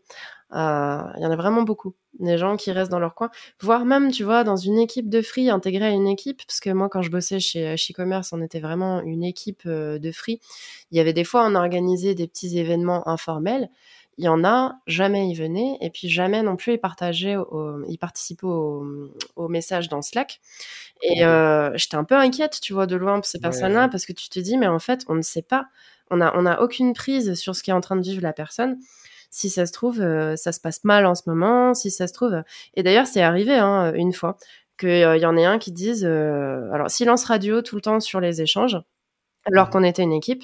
Il 0.53 1.21
y 1.21 1.25
en 1.25 1.31
a 1.31 1.35
vraiment 1.35 1.63
beaucoup. 1.63 1.95
Des 2.19 2.37
gens 2.37 2.57
qui 2.57 2.71
restent 2.71 2.91
dans 2.91 2.99
leur 2.99 3.15
coin, 3.15 3.29
voire 3.61 3.85
même, 3.85 4.11
tu 4.11 4.23
vois, 4.23 4.43
dans 4.43 4.57
une 4.57 4.77
équipe 4.79 5.09
de 5.09 5.21
free, 5.21 5.49
intégrer 5.49 5.85
à 5.85 5.89
une 5.91 6.07
équipe, 6.07 6.41
parce 6.45 6.59
que 6.59 6.69
moi, 6.69 6.89
quand 6.89 7.01
je 7.01 7.09
bossais 7.09 7.39
chez, 7.39 7.77
chez 7.77 7.93
Commerce, 7.93 8.33
on 8.33 8.41
était 8.41 8.59
vraiment 8.59 9.01
une 9.01 9.23
équipe 9.23 9.67
de 9.67 10.11
free. 10.11 10.41
Il 10.91 10.97
y 10.97 10.99
avait 10.99 11.13
des 11.13 11.23
fois, 11.23 11.45
on 11.45 11.55
organisait 11.55 12.13
des 12.13 12.27
petits 12.27 12.57
événements 12.57 13.07
informels 13.07 13.69
il 14.17 14.25
y 14.25 14.27
en 14.27 14.43
a, 14.43 14.75
jamais 14.87 15.29
ils 15.29 15.35
venaient, 15.35 15.77
et 15.81 15.89
puis 15.89 16.09
jamais 16.09 16.43
non 16.43 16.55
plus 16.55 16.73
ils 16.73 16.77
partageaient, 16.77 17.37
ils 17.87 17.97
participaient 17.97 18.45
au, 18.45 19.09
au, 19.35 19.47
message 19.47 19.89
dans 19.89 20.01
Slack. 20.01 20.41
Et 21.01 21.25
euh, 21.25 21.75
j'étais 21.75 21.95
un 21.95 22.03
peu 22.03 22.15
inquiète, 22.15 22.59
tu 22.61 22.73
vois, 22.73 22.85
de 22.85 22.95
loin 22.95 23.15
pour 23.15 23.25
ces 23.25 23.39
personnes-là, 23.39 23.87
parce 23.89 24.05
que 24.05 24.13
tu 24.13 24.29
te 24.29 24.39
dis, 24.39 24.57
mais 24.57 24.67
en 24.67 24.79
fait, 24.79 25.05
on 25.07 25.15
ne 25.15 25.21
sait 25.21 25.41
pas, 25.41 25.65
on 26.11 26.17
n'a 26.17 26.33
on 26.35 26.45
a 26.45 26.59
aucune 26.59 26.93
prise 26.93 27.33
sur 27.33 27.55
ce 27.55 27.63
qui 27.63 27.71
est 27.71 27.73
en 27.73 27.81
train 27.81 27.95
de 27.95 28.01
vivre 28.01 28.21
la 28.21 28.33
personne. 28.33 28.77
Si 29.31 29.49
ça 29.49 29.65
se 29.65 29.71
trouve, 29.71 30.01
euh, 30.01 30.35
ça 30.35 30.51
se 30.51 30.59
passe 30.59 30.83
mal 30.83 31.05
en 31.07 31.15
ce 31.15 31.23
moment, 31.25 31.73
si 31.73 31.89
ça 31.89 32.07
se 32.07 32.13
trouve. 32.13 32.43
Et 32.75 32.83
d'ailleurs, 32.83 33.07
c'est 33.07 33.21
arrivé 33.21 33.55
hein, 33.55 33.93
une 33.95 34.13
fois 34.13 34.37
qu'il 34.79 34.89
euh, 34.89 35.17
y 35.17 35.25
en 35.25 35.35
ait 35.37 35.45
un 35.45 35.57
qui 35.57 35.71
dise, 35.71 36.05
alors 36.05 36.91
silence 36.91 37.25
radio 37.25 37.61
tout 37.63 37.75
le 37.75 37.81
temps 37.81 37.99
sur 37.99 38.19
les 38.19 38.41
échanges 38.41 38.77
alors 39.45 39.69
qu'on 39.69 39.83
était 39.83 40.03
une 40.03 40.13
équipe. 40.13 40.43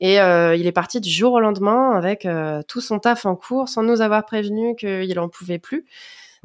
Et 0.00 0.20
euh, 0.20 0.54
il 0.54 0.66
est 0.66 0.72
parti 0.72 1.00
du 1.00 1.10
jour 1.10 1.32
au 1.32 1.40
lendemain 1.40 1.92
avec 1.92 2.26
euh, 2.26 2.62
tout 2.68 2.80
son 2.80 2.98
taf 2.98 3.26
en 3.26 3.34
cours, 3.34 3.68
sans 3.68 3.82
nous 3.82 4.00
avoir 4.00 4.24
prévenu 4.24 4.76
qu'il 4.76 5.18
en 5.18 5.28
pouvait 5.28 5.58
plus. 5.58 5.86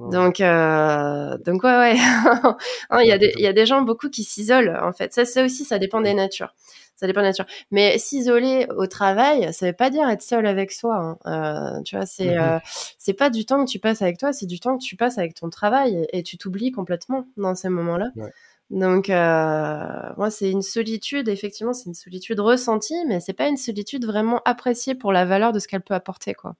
Donc, 0.10 0.42
euh, 0.42 1.38
donc 1.40 1.64
ouais, 1.64 1.78
ouais. 1.78 1.96
il, 3.04 3.08
y 3.08 3.12
a 3.12 3.18
des, 3.18 3.34
y 3.38 3.48
a 3.48 3.54
des 3.54 3.66
gens 3.66 3.82
beaucoup 3.82 4.10
qui 4.10 4.24
s'isolent 4.24 4.78
en 4.82 4.94
fait. 4.94 5.14
Ça, 5.14 5.26
ça 5.26 5.44
aussi, 5.44 5.66
ça 5.66 5.80
dépend 5.80 6.02
des 6.02 6.14
natures. 6.14 6.56
Ça 6.96 7.08
dépend 7.08 7.22
des 7.22 7.28
natures. 7.28 7.46
Mais 7.72 7.98
s'isoler 7.98 8.68
au 8.78 8.88
travail, 8.88 9.54
ça 9.54 9.66
veut 9.66 9.74
pas 9.74 9.90
dire 9.90 10.08
être 10.10 10.22
seul 10.22 10.46
avec 10.46 10.72
soi. 10.72 11.18
Hein. 11.26 11.82
tu 11.84 11.96
vois, 11.96 12.06
c'est 12.06 12.36
mmh 12.36 12.62
c'est 12.98 13.14
pas 13.14 13.30
du 13.30 13.46
temps 13.46 13.66
que 13.66 13.70
tu 13.70 13.80
passes 13.80 14.02
avec 14.02 14.18
toi, 14.18 14.32
c'est 14.32 14.46
du 14.46 14.60
temps 14.60 14.78
que 14.78 14.84
tu 14.84 14.96
passes 14.96 15.18
avec 15.18 15.34
ton 15.34 15.50
travail 15.50 16.08
et, 16.14 16.22
tu 16.24 16.38
t'oublies 16.38 16.72
complètement 16.72 17.26
dans 17.36 17.56
ces 17.56 17.70
moments-là. 17.70 18.12
Ouais. 18.16 18.32
Donc, 18.72 19.10
euh, 19.10 20.14
moi, 20.18 20.32
c'est 20.32 20.50
une 20.50 20.62
solitude, 20.62 21.28
effectivement, 21.28 21.74
c'est 21.74 21.88
une 21.88 21.94
solitude 21.94 22.40
ressentie, 22.40 23.06
mais 23.06 23.20
c'est 23.20 23.34
pas 23.34 23.50
une 23.50 23.58
solitude 23.58 24.06
vraiment 24.06 24.42
appréciée 24.46 24.96
pour 24.96 25.12
la 25.12 25.26
valeur 25.26 25.52
de 25.52 25.60
ce 25.60 25.68
qu'elle 25.68 25.82
peut 25.82 25.94
apporter, 25.94 26.34
quoi. 26.34 26.56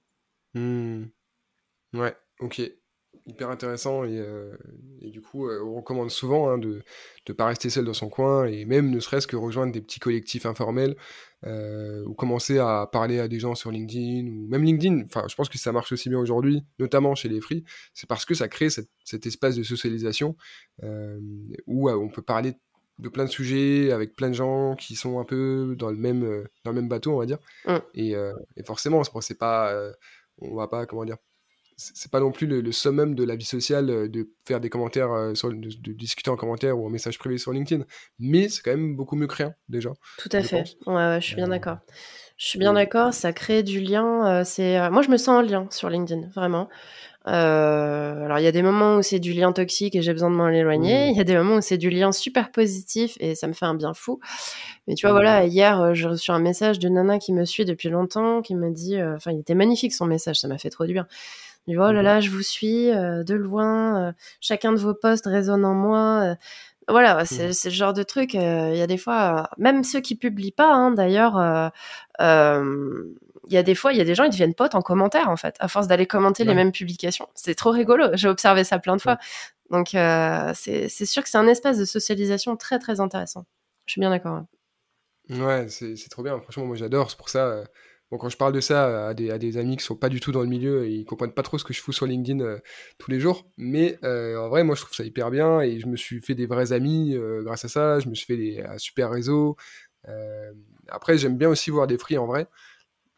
Mmh. 0.54 1.04
Ouais, 1.94 2.14
ok 2.40 2.60
hyper 3.26 3.50
intéressant 3.50 4.04
et, 4.04 4.18
euh, 4.18 4.56
et 5.00 5.10
du 5.10 5.20
coup 5.20 5.46
euh, 5.46 5.62
on 5.64 5.74
recommande 5.74 6.10
souvent 6.10 6.48
hein, 6.48 6.58
de 6.58 6.82
ne 7.28 7.34
pas 7.34 7.46
rester 7.46 7.70
seul 7.70 7.84
dans 7.84 7.94
son 7.94 8.08
coin 8.08 8.46
et 8.46 8.64
même 8.64 8.90
ne 8.90 9.00
serait-ce 9.00 9.26
que 9.26 9.36
rejoindre 9.36 9.72
des 9.72 9.80
petits 9.80 10.00
collectifs 10.00 10.46
informels 10.46 10.96
euh, 11.44 12.04
ou 12.06 12.14
commencer 12.14 12.58
à 12.58 12.88
parler 12.90 13.20
à 13.20 13.28
des 13.28 13.38
gens 13.38 13.54
sur 13.54 13.70
LinkedIn 13.70 14.28
ou 14.28 14.46
même 14.48 14.64
LinkedIn. 14.64 15.04
Enfin 15.04 15.24
je 15.28 15.34
pense 15.34 15.48
que 15.48 15.58
ça 15.58 15.72
marche 15.72 15.92
aussi 15.92 16.08
bien 16.08 16.18
aujourd'hui 16.18 16.64
notamment 16.78 17.14
chez 17.14 17.28
les 17.28 17.40
free. 17.40 17.64
C'est 17.94 18.08
parce 18.08 18.24
que 18.24 18.34
ça 18.34 18.48
crée 18.48 18.70
cette, 18.70 18.90
cet 19.04 19.26
espace 19.26 19.56
de 19.56 19.62
socialisation 19.62 20.36
où 21.66 21.90
on 21.90 22.08
peut 22.08 22.22
parler 22.22 22.54
de 22.98 23.08
plein 23.08 23.24
de 23.24 23.30
sujets 23.30 23.92
avec 23.92 24.14
plein 24.14 24.28
de 24.28 24.34
gens 24.34 24.74
qui 24.76 24.96
sont 24.96 25.18
un 25.18 25.24
peu 25.24 25.74
dans 25.78 25.90
le 25.90 25.96
même 25.96 26.44
dans 26.64 26.72
le 26.72 26.80
même 26.80 26.88
bateau 26.88 27.12
on 27.12 27.18
va 27.18 27.26
dire. 27.26 27.38
Mmh. 27.66 27.76
et, 27.94 28.10
et, 28.10 28.64
forcément 28.64 29.02
c'est 29.20 29.38
pas 29.38 29.74
on 30.38 30.54
va 30.56 30.66
pas 30.68 30.86
comment 30.86 31.04
dire 31.04 31.18
c'est 31.94 32.10
pas 32.10 32.20
non 32.20 32.32
plus 32.32 32.46
le, 32.46 32.72
summum 32.72 33.14
de 33.14 33.24
la 33.24 33.36
vie 33.36 33.44
sociale 33.44 33.90
euh, 33.90 34.08
de 34.08 34.30
faire 34.46 34.60
des 34.60 34.70
commentaires, 34.70 35.12
euh, 35.12 35.34
sur, 35.34 35.50
de, 35.50 35.92
discuter 35.92 36.30
en 36.30 36.36
commentaire 36.36 36.78
ou 36.78 36.86
en 36.86 36.90
message 36.90 37.18
privé 37.18 37.38
sur 37.38 37.52
LinkedIn, 37.52 37.84
mais 38.18 38.48
c'est 38.48 38.62
quand 38.62 38.70
même 38.70 38.96
beaucoup 38.96 39.16
mieux 39.16 39.26
que 39.26 39.36
rien 39.36 39.54
déjà. 39.68 39.90
Tout 40.18 40.28
à 40.32 40.42
fait. 40.42 40.64
Ouais, 40.86 41.18
je 41.20 41.26
suis 41.26 41.36
bien 41.36 41.46
euh, 41.46 41.50
d'accord. 41.50 41.78
Je 42.36 42.46
suis 42.46 42.58
bien 42.58 42.72
d'accord, 42.72 43.14
ça 43.14 43.32
crée 43.32 43.62
du 43.62 43.80
lien. 43.80 44.42
c'est 44.44 44.90
moi, 44.90 45.02
je 45.02 45.10
me 45.10 45.16
sens 45.16 45.28
en 45.28 45.42
lien 45.42 45.68
sur 45.70 45.88
LinkedIn, 45.88 46.28
vraiment. 46.34 46.68
alors, 47.24 48.38
il 48.38 48.42
y 48.42 48.48
a 48.48 48.52
des 48.52 48.62
moments 48.62 48.96
où 48.96 49.02
c'est 49.02 49.20
du 49.20 49.32
lien 49.32 49.52
toxique 49.52 49.94
et 49.94 50.02
j'ai 50.02 50.12
besoin 50.12 50.30
de 50.30 50.34
m'en 50.34 50.48
éloigner. 50.48 51.10
Il 51.10 51.16
y 51.16 51.20
a 51.20 51.24
des 51.24 51.36
moments 51.36 51.56
où 51.56 51.60
c'est 51.60 51.78
du 51.78 51.88
lien 51.88 52.10
super 52.10 52.50
positif 52.50 53.16
et 53.20 53.36
ça 53.36 53.46
me 53.46 53.52
fait 53.52 53.66
un 53.66 53.74
bien 53.74 53.94
fou. 53.94 54.18
Mais 54.88 54.94
tu 54.94 55.06
vois, 55.06 55.12
voilà, 55.12 55.44
hier, 55.44 55.94
j'ai 55.94 56.08
reçu 56.08 56.32
un 56.32 56.40
message 56.40 56.80
de 56.80 56.88
Nana 56.88 57.20
qui 57.20 57.32
me 57.32 57.44
suit 57.44 57.64
depuis 57.64 57.90
longtemps, 57.90 58.42
qui 58.42 58.56
me 58.56 58.72
dit, 58.72 59.00
enfin, 59.00 59.30
il 59.30 59.38
était 59.38 59.54
magnifique 59.54 59.94
son 59.94 60.06
message, 60.06 60.40
ça 60.40 60.48
m'a 60.48 60.58
fait 60.58 60.70
trop 60.70 60.86
du 60.86 60.94
bien. 60.94 61.06
Je 61.68 61.76
oh 61.76 61.92
là 61.92 62.02
là, 62.02 62.20
je 62.20 62.30
vous 62.30 62.42
suis 62.42 62.90
euh, 62.90 63.22
de 63.22 63.34
loin, 63.34 64.08
euh, 64.08 64.12
chacun 64.40 64.72
de 64.72 64.78
vos 64.78 64.94
posts 64.94 65.26
résonne 65.26 65.64
en 65.64 65.74
moi. 65.74 66.22
Euh. 66.22 66.34
voilà, 66.88 67.24
c'est 67.24 67.46
le 67.46 67.70
genre 67.70 67.92
de 67.92 68.02
truc. 68.02 68.34
Il 68.34 68.40
y 68.40 68.82
a 68.82 68.86
des 68.86 68.98
fois, 68.98 69.48
même 69.58 69.84
ceux 69.84 70.00
qui 70.00 70.16
publient 70.16 70.50
pas, 70.52 70.72
hein, 70.72 70.90
d'ailleurs, 70.90 71.70
il 72.18 73.54
y 73.54 73.56
a 73.56 73.62
des 73.62 73.74
fois, 73.74 73.92
il 73.92 73.98
y 73.98 74.00
a 74.00 74.04
des 74.04 74.14
gens, 74.14 74.24
ils 74.24 74.30
deviennent 74.30 74.54
potes 74.54 74.74
en 74.74 74.82
commentaire, 74.82 75.28
en 75.28 75.36
fait, 75.36 75.54
à 75.60 75.68
force 75.68 75.86
d'aller 75.86 76.06
commenter 76.06 76.44
les 76.44 76.54
mêmes 76.54 76.72
publications. 76.72 77.28
C'est 77.34 77.54
trop 77.54 77.70
rigolo. 77.70 78.08
J'ai 78.14 78.28
observé 78.28 78.64
ça 78.64 78.78
plein 78.78 78.96
de 78.96 79.00
fois. 79.00 79.18
Donc, 79.70 79.90
c'est 80.54 81.06
sûr 81.06 81.22
que 81.22 81.28
c'est 81.28 81.38
un 81.38 81.46
espace 81.46 81.78
de 81.78 81.84
socialisation 81.84 82.56
très, 82.56 82.80
très 82.80 82.98
intéressant. 82.98 83.44
Je 83.86 83.92
suis 83.92 84.00
bien 84.00 84.10
d'accord. 84.10 84.42
Ouais, 85.30 85.68
c'est 85.68 86.08
trop 86.10 86.24
bien. 86.24 86.40
Franchement, 86.40 86.66
moi, 86.66 86.76
j'adore. 86.76 87.10
C'est 87.10 87.16
pour 87.16 87.28
ça 87.28 87.62
Bon, 88.12 88.18
quand 88.18 88.28
je 88.28 88.36
parle 88.36 88.52
de 88.52 88.60
ça 88.60 89.08
à 89.08 89.14
des, 89.14 89.56
amis 89.56 89.78
qui 89.78 89.84
sont 89.84 89.96
pas 89.96 90.10
du 90.10 90.20
tout 90.20 90.32
dans 90.32 90.42
le 90.42 90.46
milieu 90.46 90.84
et 90.84 90.90
ils 90.90 91.06
comprennent 91.06 91.32
pas 91.32 91.42
trop 91.42 91.56
ce 91.56 91.64
que 91.64 91.72
je 91.72 91.80
fous 91.80 91.92
sur 91.92 92.04
LinkedIn 92.04 92.40
euh, 92.40 92.58
tous 92.98 93.10
les 93.10 93.18
jours, 93.18 93.50
mais 93.56 93.98
euh, 94.04 94.36
en 94.36 94.50
vrai, 94.50 94.64
moi, 94.64 94.74
je 94.74 94.82
trouve 94.82 94.94
ça 94.94 95.02
hyper 95.02 95.30
bien 95.30 95.62
et 95.62 95.80
je 95.80 95.86
me 95.86 95.96
suis 95.96 96.20
fait 96.20 96.34
des 96.34 96.44
vrais 96.44 96.74
amis 96.74 97.14
euh, 97.16 97.42
grâce 97.42 97.64
à 97.64 97.68
ça. 97.68 98.00
Je 98.00 98.10
me 98.10 98.14
suis 98.14 98.26
fait 98.26 98.36
des, 98.36 98.62
super 98.76 99.10
réseau. 99.10 99.56
après, 100.88 101.16
j'aime 101.16 101.38
bien 101.38 101.48
aussi 101.48 101.70
voir 101.70 101.86
des 101.86 101.96
free 101.96 102.18
en 102.18 102.26
vrai. 102.26 102.48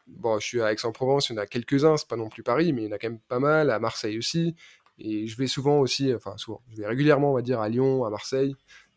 Bon, 0.07 0.39
je 0.39 0.45
suis 0.45 0.61
à 0.61 0.71
Aix-en-Provence, 0.71 1.29
il 1.29 1.33
y 1.33 1.39
en 1.39 1.41
a 1.41 1.45
quelques-uns, 1.45 1.97
c'est 1.97 2.07
pas 2.07 2.15
non 2.15 2.29
plus 2.29 2.43
Paris, 2.43 2.71
mais 2.71 2.83
il 2.83 2.85
y 2.85 2.87
en 2.87 2.95
a 2.95 2.97
quand 2.97 3.09
même 3.09 3.19
pas 3.19 3.39
mal, 3.39 3.71
à 3.71 3.79
Marseille 3.79 4.17
aussi. 4.17 4.55
Et 4.97 5.27
je 5.27 5.37
vais 5.37 5.47
souvent 5.47 5.79
aussi, 5.79 6.13
enfin 6.13 6.37
souvent, 6.37 6.61
je 6.71 6.77
vais 6.77 6.87
régulièrement, 6.87 7.31
on 7.31 7.35
va 7.35 7.41
dire, 7.41 7.59
à 7.59 7.67
Lyon, 7.67 8.05
à 8.05 8.09
Marseille. 8.09 8.55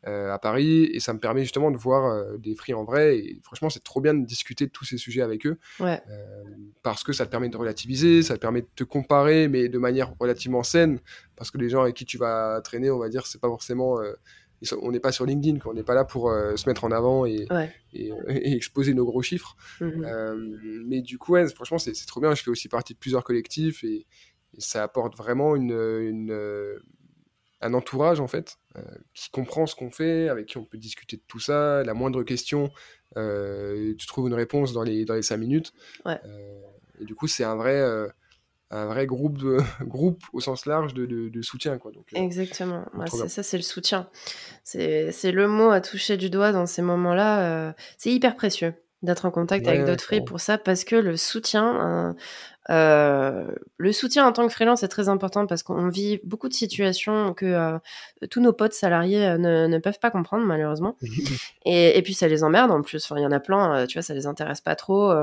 Euh, 0.08 0.32
à 0.32 0.38
Paris 0.38 0.84
et 0.84 1.00
ça 1.00 1.12
me 1.12 1.18
permet 1.18 1.42
justement 1.42 1.70
de 1.70 1.76
voir 1.76 2.06
euh, 2.06 2.38
des 2.38 2.54
fris 2.54 2.72
en 2.72 2.84
vrai 2.84 3.18
et 3.18 3.40
franchement 3.42 3.68
c'est 3.68 3.82
trop 3.82 4.00
bien 4.00 4.14
de 4.14 4.24
discuter 4.24 4.66
de 4.66 4.70
tous 4.70 4.84
ces 4.84 4.96
sujets 4.96 5.20
avec 5.20 5.44
eux. 5.46 5.58
Euh, 5.80 5.96
parce 6.82 7.04
que 7.04 7.12
ça 7.12 7.26
te 7.26 7.30
permet 7.30 7.48
de 7.48 7.56
relativiser 7.56 8.22
ça 8.22 8.36
te 8.36 8.40
permet 8.40 8.62
de 8.62 8.68
te 8.74 8.84
comparer 8.84 9.48
mais 9.48 9.68
de 9.68 9.78
manière 9.78 10.14
relativement 10.18 10.62
saine 10.62 11.00
parce 11.36 11.50
que 11.50 11.58
les 11.58 11.68
gens 11.68 11.82
avec 11.82 11.94
qui 11.94 12.06
tu 12.06 12.16
vas 12.16 12.60
traîner 12.62 12.90
on 12.90 12.98
va 12.98 13.08
dire 13.08 13.26
c'est 13.26 13.40
pas 13.40 13.48
forcément 13.48 13.98
on 14.82 14.90
n'est 14.90 14.98
pas 14.98 15.12
sur 15.12 15.24
LinkedIn, 15.24 15.58
on 15.66 15.74
n'est 15.74 15.84
pas 15.84 15.94
là 15.94 16.04
pour 16.04 16.32
se 16.32 16.68
mettre 16.68 16.82
en 16.82 16.90
avant 16.90 17.24
et, 17.26 17.46
et, 17.92 18.12
exposer 18.56 18.92
nos 18.92 19.04
gros 19.04 19.22
chiffres. 19.22 19.56
Mmh 19.80 20.04
mais 20.84 21.00
du 21.00 21.16
coup, 21.16 21.36
franchement, 21.54 21.78
c'est 21.78 21.92
trop 22.06 22.20
bien. 22.20 22.34
Je 22.34 22.42
fais 22.42 22.50
aussi 22.50 22.68
partie 22.68 22.92
de 22.92 22.98
plusieurs 22.98 23.22
collectifs 23.22 23.84
et, 23.84 24.04
ça 24.56 24.82
apporte 24.82 25.16
vraiment 25.16 25.54
une, 25.54 25.70
une, 25.70 26.32
un 27.60 27.74
entourage 27.74 28.20
en 28.20 28.28
fait 28.28 28.58
euh, 28.76 28.82
qui 29.14 29.30
comprend 29.30 29.66
ce 29.66 29.74
qu'on 29.74 29.90
fait, 29.90 30.28
avec 30.28 30.46
qui 30.46 30.58
on 30.58 30.64
peut 30.64 30.78
discuter 30.78 31.16
de 31.16 31.22
tout 31.26 31.40
ça. 31.40 31.82
La 31.84 31.94
moindre 31.94 32.22
question, 32.22 32.70
euh, 33.16 33.94
tu 33.98 34.06
trouves 34.06 34.28
une 34.28 34.34
réponse 34.34 34.72
dans 34.72 34.82
les 34.82 35.04
dans 35.04 35.14
les 35.14 35.22
cinq 35.22 35.38
minutes. 35.38 35.72
Euh, 36.06 36.16
et 37.00 37.04
du 37.04 37.14
coup, 37.14 37.26
c'est 37.26 37.44
un 37.44 37.56
vrai 37.56 37.82
un 38.70 38.86
vrai 38.86 39.06
groupe 39.06 39.38
de 39.38 39.58
groupe 39.82 40.22
au 40.32 40.40
sens 40.40 40.66
large 40.66 40.94
de, 40.94 41.06
de, 41.06 41.42
soutien 41.42 41.78
quoi. 41.78 41.90
Donc, 41.90 42.06
Exactement. 42.12 42.84
c'est 43.06 43.28
ça, 43.28 43.42
c'est 43.42 43.56
le 43.56 43.62
soutien. 43.62 44.08
C'est 44.64 45.32
le 45.32 45.48
mot 45.48 45.70
à 45.70 45.80
toucher 45.80 46.16
du 46.16 46.30
doigt 46.30 46.52
dans 46.52 46.66
ces 46.66 46.82
moments-là. 46.82 47.74
c'est 47.96 48.12
hyper 48.12 48.36
précieux 48.36 48.74
d'être 49.02 49.26
en 49.26 49.30
contact 49.30 49.66
avec 49.68 49.84
d'autres 49.84 50.04
free 50.04 50.20
pour 50.20 50.40
ça 50.40 50.58
parce 50.58 50.84
que 50.84 50.96
le 50.96 51.16
soutien 51.16 52.16
euh, 52.70 53.46
le 53.78 53.92
soutien 53.92 54.26
en 54.26 54.32
tant 54.32 54.46
que 54.46 54.52
freelance 54.52 54.82
est 54.82 54.88
très 54.88 55.08
important 55.08 55.46
parce 55.46 55.62
qu'on 55.62 55.88
vit 55.88 56.20
beaucoup 56.24 56.48
de 56.48 56.54
situations 56.54 57.32
que 57.32 57.46
euh, 57.46 57.78
tous 58.30 58.40
nos 58.40 58.52
potes 58.52 58.74
salariés 58.74 59.26
euh, 59.26 59.38
ne, 59.68 59.78
peuvent 59.78 59.98
pas 59.98 60.10
comprendre 60.10 60.44
malheureusement. 60.44 60.96
et, 61.64 62.00
puis 62.02 62.12
ça 62.12 62.28
les 62.28 62.44
emmerde 62.44 62.70
en 62.70 62.82
plus. 62.82 63.02
Enfin, 63.04 63.18
il 63.18 63.22
y 63.22 63.26
en 63.26 63.32
a 63.32 63.40
plein, 63.40 63.86
tu 63.86 63.96
vois, 63.96 64.02
ça 64.02 64.12
les 64.12 64.26
intéresse 64.26 64.60
pas 64.60 64.76
trop. 64.76 65.14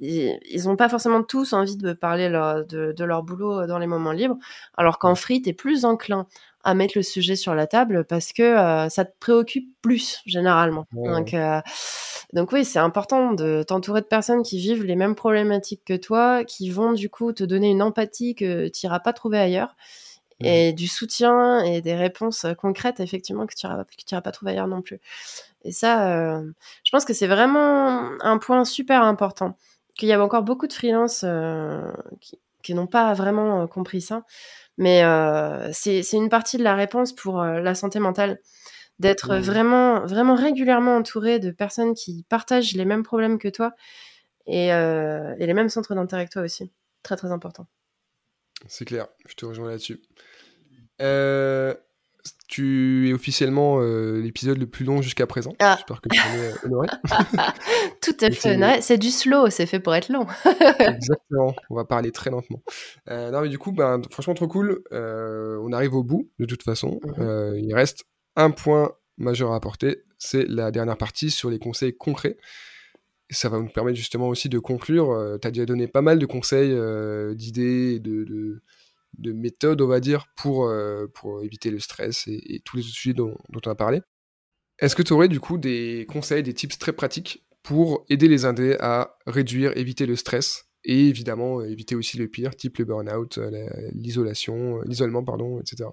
ils 0.00 0.64
n'ont 0.64 0.76
pas 0.76 0.88
forcément 0.88 1.22
tous 1.22 1.52
envie 1.52 1.76
de 1.76 1.92
parler 1.92 2.28
de, 2.28 2.92
de, 2.92 3.04
leur 3.04 3.22
boulot 3.22 3.66
dans 3.66 3.78
les 3.78 3.86
moments 3.86 4.12
libres, 4.12 4.36
alors 4.76 4.98
qu'en 4.98 5.14
free, 5.14 5.42
t'es 5.42 5.52
plus 5.52 5.84
enclin 5.84 6.26
à 6.64 6.74
mettre 6.74 6.94
le 6.96 7.02
sujet 7.02 7.36
sur 7.36 7.54
la 7.54 7.66
table 7.66 8.04
parce 8.04 8.32
que 8.32 8.42
euh, 8.42 8.88
ça 8.88 9.04
te 9.04 9.12
préoccupe 9.18 9.68
plus 9.82 10.20
généralement. 10.26 10.86
Donc, 10.92 11.34
euh, 11.34 11.60
donc 12.32 12.52
oui, 12.52 12.64
c'est 12.64 12.78
important 12.78 13.32
de 13.32 13.64
t'entourer 13.66 14.00
de 14.00 14.06
personnes 14.06 14.42
qui 14.42 14.58
vivent 14.58 14.84
les 14.84 14.96
mêmes 14.96 15.14
problématiques 15.14 15.82
que 15.84 15.96
toi, 15.96 16.44
qui 16.44 16.70
vont 16.70 16.92
du 16.92 17.10
coup 17.10 17.32
te 17.32 17.44
donner 17.44 17.70
une 17.70 17.82
empathie 17.82 18.34
que 18.34 18.68
tu 18.68 18.86
n'iras 18.86 19.00
pas 19.00 19.12
trouver 19.12 19.38
ailleurs. 19.38 19.76
Mmh. 20.40 20.46
Et 20.46 20.72
du 20.72 20.86
soutien 20.86 21.62
et 21.64 21.80
des 21.80 21.94
réponses 21.94 22.46
concrètes, 22.58 23.00
effectivement, 23.00 23.46
que 23.46 23.54
tu 23.54 23.66
n'iras 23.66 24.22
pas 24.22 24.32
trouver 24.32 24.52
ailleurs 24.52 24.68
non 24.68 24.82
plus. 24.82 25.00
Et 25.64 25.72
ça, 25.72 26.10
euh, 26.10 26.42
je 26.84 26.90
pense 26.90 27.04
que 27.04 27.12
c'est 27.12 27.26
vraiment 27.26 28.10
un 28.20 28.38
point 28.38 28.64
super 28.64 29.02
important. 29.02 29.56
Qu'il 29.94 30.08
y 30.08 30.12
a 30.12 30.22
encore 30.22 30.42
beaucoup 30.42 30.66
de 30.66 30.72
freelances 30.72 31.24
qui, 32.20 32.38
qui 32.62 32.74
n'ont 32.74 32.86
pas 32.86 33.12
vraiment 33.12 33.66
compris 33.66 34.00
ça. 34.00 34.24
Mais 34.78 35.04
euh, 35.04 35.70
c'est 35.72 36.02
une 36.12 36.28
partie 36.28 36.56
de 36.56 36.62
la 36.62 36.74
réponse 36.74 37.14
pour 37.14 37.40
euh, 37.40 37.60
la 37.60 37.74
santé 37.74 37.98
mentale 37.98 38.38
d'être 38.98 39.34
mmh. 39.34 39.40
vraiment, 39.40 40.06
vraiment 40.06 40.34
régulièrement 40.34 40.96
entouré 40.96 41.38
de 41.38 41.50
personnes 41.50 41.94
qui 41.94 42.24
partagent 42.28 42.74
les 42.74 42.84
mêmes 42.84 43.02
problèmes 43.02 43.38
que 43.38 43.48
toi 43.48 43.72
et, 44.46 44.68
et 44.68 45.46
les 45.46 45.54
mêmes 45.54 45.68
centres 45.68 45.94
d'intérêt 45.94 46.26
que 46.26 46.32
toi 46.32 46.42
aussi. 46.42 46.72
Très 47.02 47.16
très 47.16 47.32
important. 47.32 47.66
C'est 48.68 48.84
clair, 48.84 49.08
je 49.26 49.34
te 49.34 49.46
rejoins 49.46 49.70
là-dessus. 49.70 50.00
Euh, 52.22 52.30
tu 52.48 53.08
es 53.08 53.12
officiellement 53.14 53.80
euh, 53.80 54.20
l'épisode 54.20 54.58
le 54.58 54.66
plus 54.66 54.84
long 54.84 55.00
jusqu'à 55.00 55.26
présent. 55.26 55.54
Ah. 55.58 55.76
J'espère 55.76 56.02
que 56.02 56.10
tu 56.10 56.18
es 56.18 56.38
euh, 56.38 56.54
honoré. 56.64 56.88
Tout 58.02 58.16
à 58.20 58.30
fait 58.30 58.82
C'est 58.82 58.98
du 58.98 59.10
slow, 59.10 59.48
c'est 59.48 59.64
fait 59.64 59.80
pour 59.80 59.94
être 59.94 60.10
long. 60.10 60.26
Exactement, 60.78 61.54
on 61.70 61.76
va 61.76 61.84
parler 61.84 62.12
très 62.12 62.30
lentement. 62.30 62.62
non, 63.08 63.40
mais 63.40 63.48
du 63.48 63.58
coup, 63.58 63.72
ben, 63.72 64.02
franchement, 64.10 64.34
trop 64.34 64.48
cool. 64.48 64.82
on 64.90 65.72
arrive 65.72 65.94
au 65.94 66.04
bout, 66.04 66.30
de 66.38 66.44
toute 66.44 66.62
façon. 66.62 67.00
Mhm. 67.16 67.54
il 67.58 67.74
reste 67.74 68.04
un 68.36 68.50
point 68.50 68.92
majeur 69.16 69.52
à 69.52 69.56
apporter, 69.56 70.02
c'est 70.18 70.46
la 70.46 70.70
dernière 70.70 70.96
partie 70.96 71.30
sur 71.30 71.48
les 71.48 71.58
conseils 71.58 71.96
concrets. 71.96 72.36
ça 73.30 73.48
va 73.48 73.58
nous 73.58 73.68
permettre 73.68 73.96
justement 73.96 74.28
aussi 74.28 74.50
de 74.50 74.58
conclure. 74.58 75.38
tu 75.40 75.48
as 75.48 75.50
déjà 75.50 75.64
donné 75.64 75.86
pas 75.86 76.02
mal 76.02 76.18
de 76.18 76.26
conseils, 76.26 76.76
d'idées, 77.34 77.98
de 77.98 78.24
de 78.24 78.62
méthode, 79.18 79.80
on 79.80 79.86
va 79.86 80.00
dire, 80.00 80.26
pour, 80.36 80.66
euh, 80.66 81.06
pour 81.14 81.42
éviter 81.42 81.70
le 81.70 81.78
stress 81.78 82.26
et, 82.26 82.60
tous 82.64 82.76
les 82.76 82.82
autres 82.82 82.94
sujets 82.94 83.14
dont, 83.14 83.36
on 83.52 83.70
a 83.70 83.74
parlé. 83.74 84.00
Est-ce 84.78 84.96
que 84.96 85.02
tu 85.02 85.12
aurais 85.12 85.28
du 85.28 85.40
coup 85.40 85.58
des 85.58 86.06
conseils, 86.08 86.42
des 86.42 86.54
tips 86.54 86.78
très 86.78 86.92
pratiques 86.92 87.44
pour 87.62 88.04
aider 88.08 88.26
les 88.28 88.44
indés 88.44 88.76
à 88.80 89.16
réduire, 89.26 89.76
éviter 89.76 90.06
le 90.06 90.16
stress 90.16 90.71
et 90.84 91.08
évidemment 91.08 91.60
euh, 91.60 91.70
éviter 91.70 91.94
aussi 91.94 92.18
le 92.18 92.28
pire, 92.28 92.54
type 92.56 92.78
le 92.78 92.84
burn-out, 92.84 93.38
euh, 93.38 93.68
l'isolation, 93.92 94.80
l'isolement, 94.82 95.22
pardon, 95.24 95.60
etc. 95.60 95.90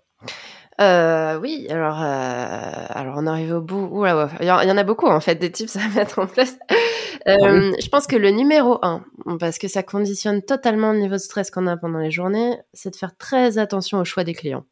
oui, 1.42 1.68
alors, 1.70 1.98
alors 2.00 3.16
on 3.18 3.28
arrive 3.28 3.54
au 3.54 3.62
bout. 3.62 4.06
il 4.40 4.46
y, 4.46 4.52
en 4.52 4.78
a 4.78 4.84
beaucoup 4.84 5.08
en 5.08 5.20
fait 5.20 5.36
des 5.36 5.52
tips 5.52 5.76
à 5.76 5.88
mettre 5.96 6.20
en 6.20 6.28
place. 6.28 6.58
Ah 7.26 7.32
euh, 7.32 7.74
je 7.80 7.90
pense 7.90 8.08
que 8.08 8.16
le 8.16 8.32
numéro 8.32 8.80
un, 8.82 9.04
parce 9.40 9.58
que 9.58 9.68
ça 9.68 9.84
conditionne 9.84 10.42
totalement 10.42 10.94
le 10.94 11.00
niveau 11.00 11.16
de 11.16 11.20
stress 11.20 11.52
qu'on 11.52 11.68
a 11.68 11.78
pendant 11.78 12.00
les 12.00 12.12
journées, 12.12 12.58
c'est 12.74 12.92
de 12.92 12.96
faire 12.96 13.16
très 13.18 13.58
attention 13.58 14.00
au 14.00 14.06
choix 14.06 14.24
des 14.24 14.34
clients. 14.34 14.66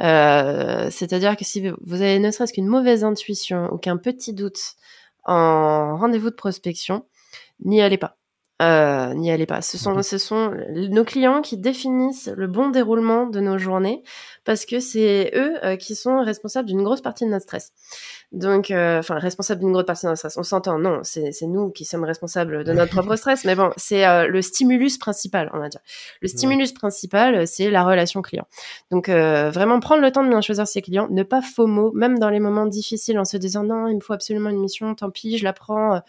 Euh, 0.00 0.88
c'est-à-dire 0.90 1.36
que 1.36 1.44
si 1.44 1.68
vous 1.68 2.02
avez 2.02 2.18
ne 2.18 2.30
serait-ce 2.30 2.52
qu'une 2.52 2.66
mauvaise 2.66 3.04
intuition 3.04 3.72
ou 3.72 3.78
qu'un 3.78 3.96
petit 3.96 4.34
doute 4.34 4.76
en 5.24 5.96
rendez-vous 5.96 6.30
de 6.30 6.34
prospection, 6.34 7.06
n'y 7.64 7.80
allez 7.80 7.98
pas. 7.98 8.16
Euh, 8.62 9.12
n'y 9.12 9.30
allez 9.30 9.44
pas. 9.44 9.60
Ce 9.60 9.76
sont, 9.76 10.02
ce 10.02 10.16
sont 10.16 10.50
nos 10.70 11.04
clients 11.04 11.42
qui 11.42 11.58
définissent 11.58 12.30
le 12.34 12.46
bon 12.46 12.70
déroulement 12.70 13.26
de 13.26 13.38
nos 13.40 13.58
journées 13.58 14.02
parce 14.44 14.64
que 14.64 14.80
c'est 14.80 15.30
eux 15.34 15.62
euh, 15.62 15.76
qui 15.76 15.94
sont 15.94 16.22
responsables 16.22 16.66
d'une 16.66 16.82
grosse 16.82 17.02
partie 17.02 17.26
de 17.26 17.30
notre 17.30 17.42
stress. 17.42 17.72
Donc, 18.32 18.70
euh, 18.70 19.00
enfin, 19.00 19.18
responsables 19.18 19.60
d'une 19.60 19.72
grosse 19.72 19.84
partie 19.84 20.06
de 20.06 20.10
notre 20.10 20.20
stress. 20.20 20.38
On 20.38 20.42
s'entend, 20.42 20.78
non, 20.78 21.00
c'est 21.02 21.34
nous 21.42 21.70
qui 21.70 21.84
sommes 21.84 22.04
responsables 22.04 22.64
de 22.64 22.72
notre 22.72 22.92
propre 22.92 23.16
stress, 23.16 23.44
mais 23.44 23.54
bon, 23.54 23.72
c'est 23.76 24.06
euh, 24.06 24.26
le 24.26 24.40
stimulus 24.40 24.96
principal, 24.96 25.50
on 25.52 25.58
va 25.58 25.68
dire. 25.68 25.80
Le 26.22 26.28
stimulus 26.28 26.72
principal, 26.72 27.46
c'est 27.46 27.70
la 27.70 27.84
relation 27.84 28.22
client. 28.22 28.46
Donc, 28.90 29.08
vraiment 29.08 29.80
prendre 29.80 30.00
le 30.00 30.10
temps 30.10 30.24
de 30.24 30.30
bien 30.30 30.40
choisir 30.40 30.66
ses 30.66 30.80
clients, 30.80 31.08
ne 31.10 31.22
pas 31.22 31.42
FOMO, 31.42 31.92
même 31.92 32.18
dans 32.18 32.30
les 32.30 32.40
moments 32.40 32.66
difficiles, 32.66 33.18
en 33.18 33.24
se 33.24 33.36
disant 33.36 33.64
non, 33.64 33.86
il 33.88 33.96
me 33.96 34.00
faut 34.00 34.14
absolument 34.14 34.48
une 34.48 34.60
mission, 34.60 34.94
tant 34.94 35.10
pis, 35.10 35.36
je 35.36 35.44
la 35.44 35.52
prends. 35.52 36.00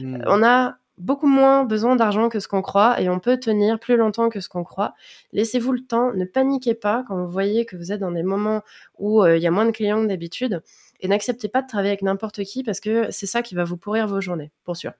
Mmh. 0.00 0.24
On 0.26 0.42
a 0.42 0.76
beaucoup 0.98 1.26
moins 1.26 1.64
besoin 1.64 1.96
d'argent 1.96 2.28
que 2.28 2.40
ce 2.40 2.48
qu'on 2.48 2.62
croit 2.62 3.00
et 3.00 3.08
on 3.08 3.18
peut 3.18 3.38
tenir 3.38 3.78
plus 3.78 3.96
longtemps 3.96 4.28
que 4.28 4.40
ce 4.40 4.48
qu'on 4.48 4.64
croit. 4.64 4.94
Laissez-vous 5.32 5.72
le 5.72 5.80
temps, 5.80 6.12
ne 6.12 6.24
paniquez 6.24 6.74
pas 6.74 7.04
quand 7.08 7.16
vous 7.16 7.30
voyez 7.30 7.64
que 7.64 7.76
vous 7.76 7.92
êtes 7.92 8.00
dans 8.00 8.12
des 8.12 8.22
moments 8.22 8.62
où 8.98 9.22
euh, 9.22 9.36
il 9.36 9.42
y 9.42 9.46
a 9.46 9.50
moins 9.50 9.66
de 9.66 9.70
clients 9.70 10.02
que 10.02 10.08
d'habitude 10.08 10.62
et 11.00 11.08
n'acceptez 11.08 11.48
pas 11.48 11.62
de 11.62 11.66
travailler 11.66 11.90
avec 11.90 12.02
n'importe 12.02 12.44
qui 12.44 12.62
parce 12.62 12.80
que 12.80 13.10
c'est 13.10 13.26
ça 13.26 13.42
qui 13.42 13.54
va 13.54 13.64
vous 13.64 13.76
pourrir 13.76 14.06
vos 14.06 14.20
journées, 14.20 14.52
pour 14.64 14.76
sûr. 14.76 14.92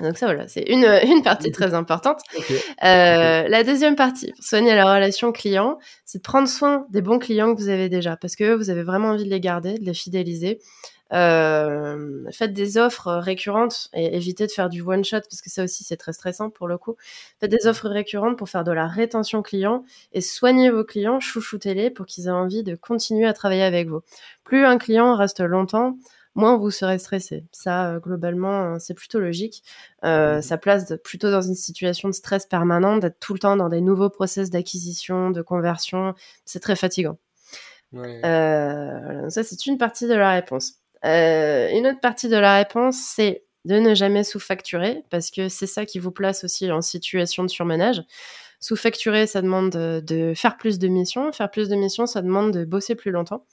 Donc 0.00 0.18
ça 0.18 0.26
voilà, 0.26 0.48
c'est 0.48 0.64
une, 0.68 0.84
une 1.04 1.22
partie 1.22 1.52
très 1.52 1.74
importante. 1.74 2.20
Euh, 2.82 3.48
la 3.48 3.62
deuxième 3.62 3.96
partie, 3.96 4.32
pour 4.32 4.44
soigner 4.44 4.74
la 4.74 4.92
relation 4.92 5.32
client, 5.32 5.78
c'est 6.04 6.18
de 6.18 6.22
prendre 6.22 6.48
soin 6.48 6.86
des 6.90 7.00
bons 7.00 7.18
clients 7.18 7.54
que 7.54 7.60
vous 7.60 7.68
avez 7.68 7.88
déjà, 7.88 8.16
parce 8.16 8.34
que 8.36 8.54
vous 8.54 8.70
avez 8.70 8.82
vraiment 8.82 9.10
envie 9.10 9.24
de 9.24 9.30
les 9.30 9.40
garder, 9.40 9.78
de 9.78 9.84
les 9.84 9.94
fidéliser. 9.94 10.58
Euh, 11.14 12.24
faites 12.32 12.52
des 12.52 12.76
offres 12.76 13.12
récurrentes 13.12 13.88
et 13.94 14.16
évitez 14.16 14.46
de 14.46 14.52
faire 14.52 14.68
du 14.68 14.82
one 14.82 15.04
shot 15.04 15.20
parce 15.20 15.40
que 15.40 15.50
ça 15.50 15.62
aussi 15.62 15.84
c'est 15.84 15.96
très 15.96 16.12
stressant 16.12 16.50
pour 16.50 16.66
le 16.66 16.76
coup. 16.76 16.96
Faites 17.40 17.50
des 17.50 17.66
offres 17.66 17.88
récurrentes 17.88 18.36
pour 18.36 18.48
faire 18.48 18.64
de 18.64 18.72
la 18.72 18.88
rétention 18.88 19.42
client 19.42 19.84
et 20.12 20.20
soignez 20.20 20.70
vos 20.70 20.84
clients, 20.84 21.20
chouchoutez-les 21.20 21.90
pour 21.90 22.06
qu'ils 22.06 22.26
aient 22.26 22.30
envie 22.30 22.64
de 22.64 22.74
continuer 22.74 23.26
à 23.26 23.32
travailler 23.32 23.62
avec 23.62 23.88
vous. 23.88 24.00
Plus 24.42 24.64
un 24.64 24.76
client 24.76 25.14
reste 25.14 25.40
longtemps, 25.40 25.96
moins 26.34 26.56
vous 26.56 26.70
serez 26.70 26.98
stressé. 26.98 27.44
Ça, 27.52 27.92
euh, 27.92 28.00
globalement, 28.00 28.78
c'est 28.80 28.94
plutôt 28.94 29.20
logique. 29.20 29.62
Euh, 30.04 30.40
ça 30.40 30.58
place 30.58 30.92
plutôt 31.04 31.30
dans 31.30 31.42
une 31.42 31.54
situation 31.54 32.08
de 32.08 32.14
stress 32.14 32.46
permanent, 32.46 32.96
d'être 32.96 33.20
tout 33.20 33.34
le 33.34 33.38
temps 33.38 33.56
dans 33.56 33.68
des 33.68 33.80
nouveaux 33.80 34.10
process 34.10 34.50
d'acquisition, 34.50 35.30
de 35.30 35.42
conversion. 35.42 36.14
C'est 36.44 36.60
très 36.60 36.76
fatigant. 36.76 37.18
Euh, 37.94 39.28
ça, 39.28 39.44
c'est 39.44 39.66
une 39.66 39.78
partie 39.78 40.08
de 40.08 40.14
la 40.14 40.32
réponse. 40.32 40.83
Euh, 41.04 41.68
une 41.70 41.86
autre 41.86 42.00
partie 42.00 42.28
de 42.28 42.36
la 42.36 42.56
réponse, 42.56 42.96
c'est 42.96 43.44
de 43.64 43.76
ne 43.76 43.94
jamais 43.94 44.24
sous-facturer, 44.24 45.04
parce 45.10 45.30
que 45.30 45.48
c'est 45.48 45.66
ça 45.66 45.86
qui 45.86 45.98
vous 45.98 46.10
place 46.10 46.44
aussi 46.44 46.70
en 46.70 46.82
situation 46.82 47.44
de 47.44 47.48
surmenage. 47.48 48.02
Sous-facturer, 48.60 49.26
ça 49.26 49.42
demande 49.42 49.70
de, 49.70 50.32
faire 50.34 50.56
plus 50.56 50.78
de 50.78 50.88
missions. 50.88 51.32
Faire 51.32 51.50
plus 51.50 51.68
de 51.68 51.76
missions, 51.76 52.06
ça 52.06 52.22
demande 52.22 52.52
de 52.52 52.64
bosser 52.64 52.94
plus 52.94 53.10
longtemps. 53.10 53.44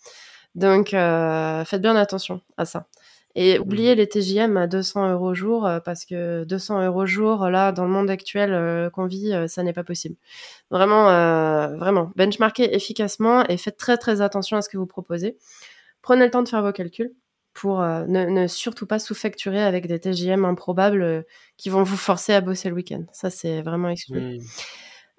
Donc, 0.55 0.93
euh, 0.93 1.65
faites 1.65 1.81
bien 1.81 1.95
attention 1.95 2.41
à 2.57 2.65
ça. 2.65 2.87
Et 3.35 3.57
mmh. 3.57 3.61
oubliez 3.61 3.95
les 3.95 4.07
TJM 4.07 4.57
à 4.57 4.67
200 4.67 5.11
euros 5.11 5.33
jour, 5.33 5.65
euh, 5.65 5.79
parce 5.79 6.05
que 6.05 6.43
200 6.43 6.85
euros 6.85 7.05
jour, 7.05 7.49
là, 7.49 7.71
dans 7.71 7.85
le 7.85 7.91
monde 7.91 8.09
actuel 8.09 8.89
qu'on 8.91 9.05
vit, 9.05 9.33
ça 9.47 9.63
n'est 9.63 9.73
pas 9.73 9.83
possible. 9.85 10.15
Vraiment, 10.69 11.05
vraiment, 11.77 12.11
benchmarkez 12.15 12.75
efficacement 12.75 13.45
et 13.47 13.57
faites 13.57 13.77
très 13.77 13.97
très 13.97 14.21
attention 14.21 14.57
à 14.57 14.61
ce 14.61 14.69
que 14.69 14.77
vous 14.77 14.87
proposez. 14.87 15.37
Prenez 16.01 16.25
le 16.25 16.31
temps 16.31 16.43
de 16.43 16.49
faire 16.49 16.63
vos 16.63 16.71
calculs 16.71 17.13
pour 17.53 17.81
euh, 17.81 18.05
ne, 18.07 18.47
surtout 18.47 18.85
pas 18.85 18.99
sous-facturer 18.99 19.61
avec 19.61 19.87
des 19.87 19.99
TGM 19.99 20.45
improbables 20.45 21.03
euh, 21.03 21.21
qui 21.57 21.69
vont 21.69 21.83
vous 21.83 21.97
forcer 21.97 22.33
à 22.33 22.41
bosser 22.41 22.69
le 22.69 22.75
week-end. 22.75 23.03
Ça, 23.11 23.29
c'est 23.29 23.61
vraiment 23.61 23.89
exclu. 23.89 24.39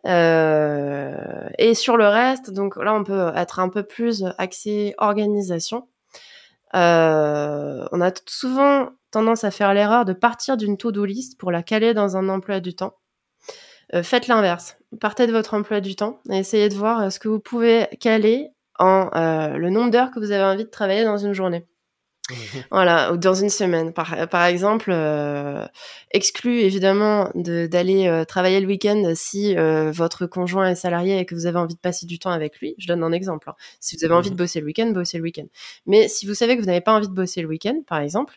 Euh, 0.06 1.48
et 1.58 1.74
sur 1.74 1.96
le 1.96 2.08
reste, 2.08 2.50
donc 2.50 2.76
là, 2.76 2.94
on 2.94 3.04
peut 3.04 3.32
être 3.36 3.60
un 3.60 3.68
peu 3.68 3.82
plus 3.82 4.24
axé 4.38 4.94
organisation. 4.98 5.88
on 6.72 6.78
a 8.00 8.12
souvent 8.26 8.90
tendance 9.10 9.44
à 9.44 9.50
faire 9.50 9.74
l'erreur 9.74 10.04
de 10.04 10.14
partir 10.14 10.56
d'une 10.56 10.76
to-do 10.76 11.04
list 11.04 11.38
pour 11.38 11.50
la 11.50 11.62
caler 11.62 11.94
dans 11.94 12.16
un 12.16 12.28
emploi 12.28 12.60
du 12.60 12.74
temps. 12.74 12.94
faites 14.02 14.26
l'inverse. 14.26 14.78
Partez 15.00 15.26
de 15.26 15.32
votre 15.32 15.54
emploi 15.54 15.80
du 15.80 15.94
temps 15.94 16.20
et 16.30 16.38
essayez 16.38 16.68
de 16.68 16.74
voir 16.74 17.12
ce 17.12 17.20
que 17.20 17.28
vous 17.28 17.40
pouvez 17.40 17.88
caler 18.00 18.48
en 18.78 19.10
le 19.14 19.70
nombre 19.70 19.90
d'heures 19.90 20.10
que 20.10 20.18
vous 20.18 20.32
avez 20.32 20.42
envie 20.42 20.64
de 20.64 20.70
travailler 20.70 21.04
dans 21.04 21.18
une 21.18 21.34
journée. 21.34 21.64
voilà, 22.70 23.12
ou 23.12 23.16
dans 23.16 23.34
une 23.34 23.50
semaine. 23.50 23.92
Par, 23.92 24.28
par 24.28 24.44
exemple, 24.44 24.90
euh, 24.92 25.66
exclu 26.12 26.60
évidemment 26.60 27.30
d'aller 27.34 28.06
euh, 28.06 28.24
travailler 28.24 28.60
le 28.60 28.66
week-end 28.66 29.12
si 29.14 29.56
euh, 29.56 29.90
votre 29.90 30.26
conjoint 30.26 30.70
est 30.70 30.76
salarié 30.76 31.18
et 31.18 31.26
que 31.26 31.34
vous 31.34 31.46
avez 31.46 31.58
envie 31.58 31.74
de 31.74 31.80
passer 31.80 32.06
du 32.06 32.18
temps 32.18 32.30
avec 32.30 32.60
lui. 32.60 32.74
Je 32.78 32.86
donne 32.86 33.02
un 33.02 33.12
exemple. 33.12 33.50
Hein. 33.50 33.54
Si 33.80 33.96
vous 33.96 34.04
avez 34.04 34.14
envie 34.14 34.30
de 34.30 34.34
mhm. 34.34 34.38
bosser 34.38 34.60
le 34.60 34.66
week-end, 34.66 34.86
bossez 34.90 35.18
le 35.18 35.24
week-end. 35.24 35.46
Mais 35.86 36.08
si 36.08 36.26
vous 36.26 36.34
savez 36.34 36.56
que 36.56 36.60
vous 36.60 36.66
n'avez 36.66 36.80
pas 36.80 36.94
envie 36.94 37.08
de 37.08 37.14
bosser 37.14 37.42
le 37.42 37.48
week-end, 37.48 37.82
par 37.86 37.98
exemple, 37.98 38.36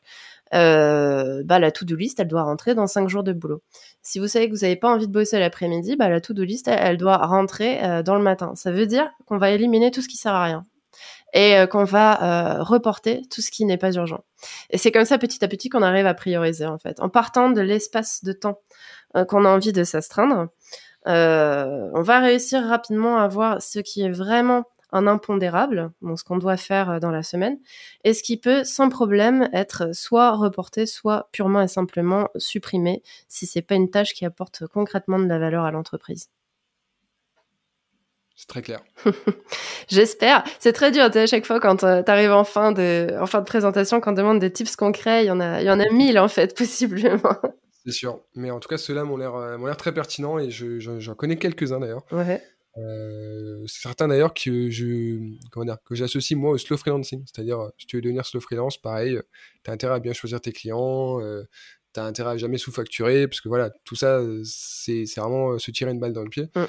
bah, 0.52 1.60
la 1.60 1.72
to-do 1.72 1.96
list, 1.96 2.20
elle 2.20 2.28
doit 2.28 2.44
rentrer 2.44 2.76
dans 2.76 2.88
5 2.88 3.10
jours 3.10 3.24
de 3.24 3.34
boulot. 3.34 3.62
Si 4.02 4.20
vous 4.20 4.28
savez 4.28 4.50
que 4.50 4.56
vous 4.56 4.62
n'avez 4.62 4.78
pas 4.78 4.90
envie 4.90 5.08
de 5.08 5.12
bosser 5.12 5.38
l'après-midi, 5.38 5.96
bah, 5.96 6.10
la 6.10 6.22
to-do 6.22 6.44
list, 6.44 6.68
elle, 6.68 6.80
elle 6.82 6.98
doit 6.98 7.18
rentrer 7.18 8.02
dans 8.04 8.16
le 8.16 8.24
matin. 8.24 8.54
Ça 8.56 8.72
veut 8.72 8.88
dire 8.88 9.10
qu'on 9.26 9.38
va 9.38 9.52
éliminer 9.52 9.92
tout 9.92 10.02
ce 10.02 10.08
qui 10.08 10.18
sert 10.18 10.34
à 10.34 10.46
rien 10.46 10.66
et 11.36 11.58
euh, 11.58 11.68
qu'on 11.68 11.84
va 11.84 12.58
euh, 12.58 12.64
reporter 12.64 13.22
tout 13.30 13.42
ce 13.42 13.52
qui 13.52 13.66
n'est 13.66 13.78
pas 13.78 13.92
urgent. 13.92 14.24
Et 14.72 14.80
c'est 14.80 14.92
comme 14.92 15.06
ça 15.06 15.20
petit 15.20 15.44
à 15.44 15.48
petit 15.48 15.70
qu'on 15.70 15.84
arrive 15.84 16.08
à 16.08 16.16
prioriser 16.16 16.66
en 16.66 16.80
fait. 16.80 17.00
En 17.00 17.10
partant 17.10 17.52
de 17.52 17.62
l'espace 17.62 18.24
de 18.24 18.32
temps 18.32 18.62
euh, 19.16 19.26
qu'on 19.26 19.46
a 19.46 19.50
envie 19.50 19.74
de 19.74 19.84
s'astreindre, 19.84 20.48
on 21.08 22.02
va 22.02 22.20
réussir 22.20 22.64
rapidement 22.64 23.20
à 23.20 23.28
voir 23.28 23.62
ce 23.62 23.78
qui 23.78 24.02
est 24.02 24.10
vraiment 24.10 24.64
un 24.92 25.08
impondérable, 25.08 25.92
donc 26.02 26.18
ce 26.18 26.24
qu'on 26.24 26.38
doit 26.38 26.58
faire 26.58 27.00
dans 27.00 27.12
la 27.12 27.22
semaine, 27.22 27.60
et 28.04 28.14
ce 28.14 28.24
qui 28.24 28.38
peut 28.38 28.64
sans 28.64 28.90
problème 28.90 29.50
être 29.54 29.94
soit 29.94 30.32
reporté, 30.32 30.88
soit 30.88 31.30
purement 31.32 31.62
et 31.62 31.68
simplement 31.68 32.30
supprimé 32.38 33.04
si 33.28 33.46
c'est 33.46 33.62
pas 33.62 33.76
une 33.76 33.92
tâche 33.92 34.14
qui 34.14 34.26
apporte 34.26 34.66
concrètement 34.68 35.20
de 35.20 35.28
la 35.28 35.38
valeur 35.38 35.66
à 35.66 35.72
l'entreprise. 35.72 36.30
C'est 38.36 38.48
très 38.48 38.62
clair. 38.62 38.84
J'espère. 39.88 40.44
C'est 40.60 40.74
très 40.74 40.92
dur. 40.92 41.04
À 41.04 41.26
chaque 41.26 41.46
fois, 41.46 41.62
quand 41.62 41.84
euh, 41.84 42.04
tu 42.04 42.12
arrives 42.12 42.32
en 42.32 42.44
fin, 42.44 42.74
de, 42.74 43.16
en 43.20 43.26
fin 43.26 43.40
de 43.40 43.46
présentation, 43.46 44.02
quand 44.02 44.12
on 44.12 44.16
demande 44.16 44.40
des 44.40 44.52
tips 44.52 44.76
concrets, 44.76 45.24
il 45.24 45.28
y 45.28 45.32
en 45.32 45.40
a, 45.40 45.62
il 45.62 45.66
y 45.66 45.70
en 45.70 45.80
a 45.80 45.90
mille, 45.90 46.20
en 46.20 46.28
fait, 46.28 46.56
possiblement. 46.58 47.38
C'est 47.86 47.94
sûr. 47.94 48.20
Mais 48.36 48.52
en 48.52 48.60
tout 48.60 48.68
cas, 48.68 48.78
ceux-là 48.78 49.06
m'ont 49.06 49.16
l'air, 49.16 49.36
euh, 49.36 49.58
l'air 49.58 49.78
très 49.78 49.94
pertinents 49.94 50.38
et 50.38 50.52
je, 50.52 50.80
j'en 50.80 51.16
connais 51.16 51.38
quelques-uns 51.38 51.80
d'ailleurs. 51.80 52.04
Ouais. 52.12 52.42
Euh, 52.78 53.64
certains 53.68 54.10
d'ailleurs 54.10 54.34
que 54.34 54.70
je 54.70 55.18
comment 55.50 55.66
dire, 55.66 55.78
que 55.86 55.96
j'associe 55.96 56.38
moi 56.38 56.52
au 56.52 56.58
slow 56.58 56.76
freelancing 56.76 57.24
c'est-à-dire 57.26 57.70
si 57.78 57.88
tu 57.88 57.96
veux 57.96 58.02
devenir 58.02 58.26
slow 58.26 58.42
freelance 58.42 58.78
pareil 58.78 59.18
tu 59.64 59.72
as 59.72 59.74
intérêt 59.74 59.94
à 59.94 60.00
bien 60.00 60.12
choisir 60.12 60.42
tes 60.42 60.52
clients 60.52 61.22
t'as 61.96 62.04
intérêt 62.04 62.32
à 62.32 62.38
jamais 62.38 62.58
sous-facturer, 62.58 63.28
parce 63.28 63.42
que 63.42 63.48
voilà, 63.48 63.72
tout 63.86 63.96
ça, 63.96 64.22
c'est 64.44 65.06
vraiment 65.16 65.58
se 65.58 65.72
tirer 65.72 65.92
une 65.92 66.00
balle 66.00 66.14
dans 66.14 66.24
le 66.24 66.30
pied. 66.30 66.50
Mm. 66.56 66.66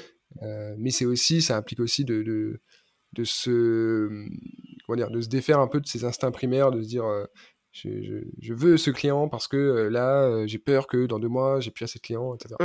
Mais 0.77 0.91
c'est 0.91 1.05
aussi, 1.05 1.41
ça 1.41 1.57
implique 1.57 1.79
aussi 1.79 2.05
de, 2.05 2.23
de, 2.23 2.61
de, 3.13 3.23
se, 3.23 4.07
comment 4.85 4.97
dire, 4.97 5.09
de 5.09 5.21
se 5.21 5.27
défaire 5.27 5.59
un 5.59 5.67
peu 5.67 5.79
de 5.79 5.87
ses 5.87 6.05
instincts 6.05 6.31
primaires, 6.31 6.71
de 6.71 6.81
se 6.81 6.87
dire 6.87 7.05
je, 7.71 8.23
je, 8.39 8.53
veux 8.53 8.77
ce 8.77 8.91
client 8.91 9.29
parce 9.29 9.47
que 9.47 9.87
là, 9.91 10.45
j'ai 10.47 10.59
peur 10.59 10.87
que 10.87 11.05
dans 11.05 11.19
deux 11.19 11.27
mois, 11.27 11.59
j'ai 11.59 11.71
plus 11.71 11.83
assez 11.83 11.99
de 11.99 12.03
clients, 12.03 12.35
etc. 12.35 12.55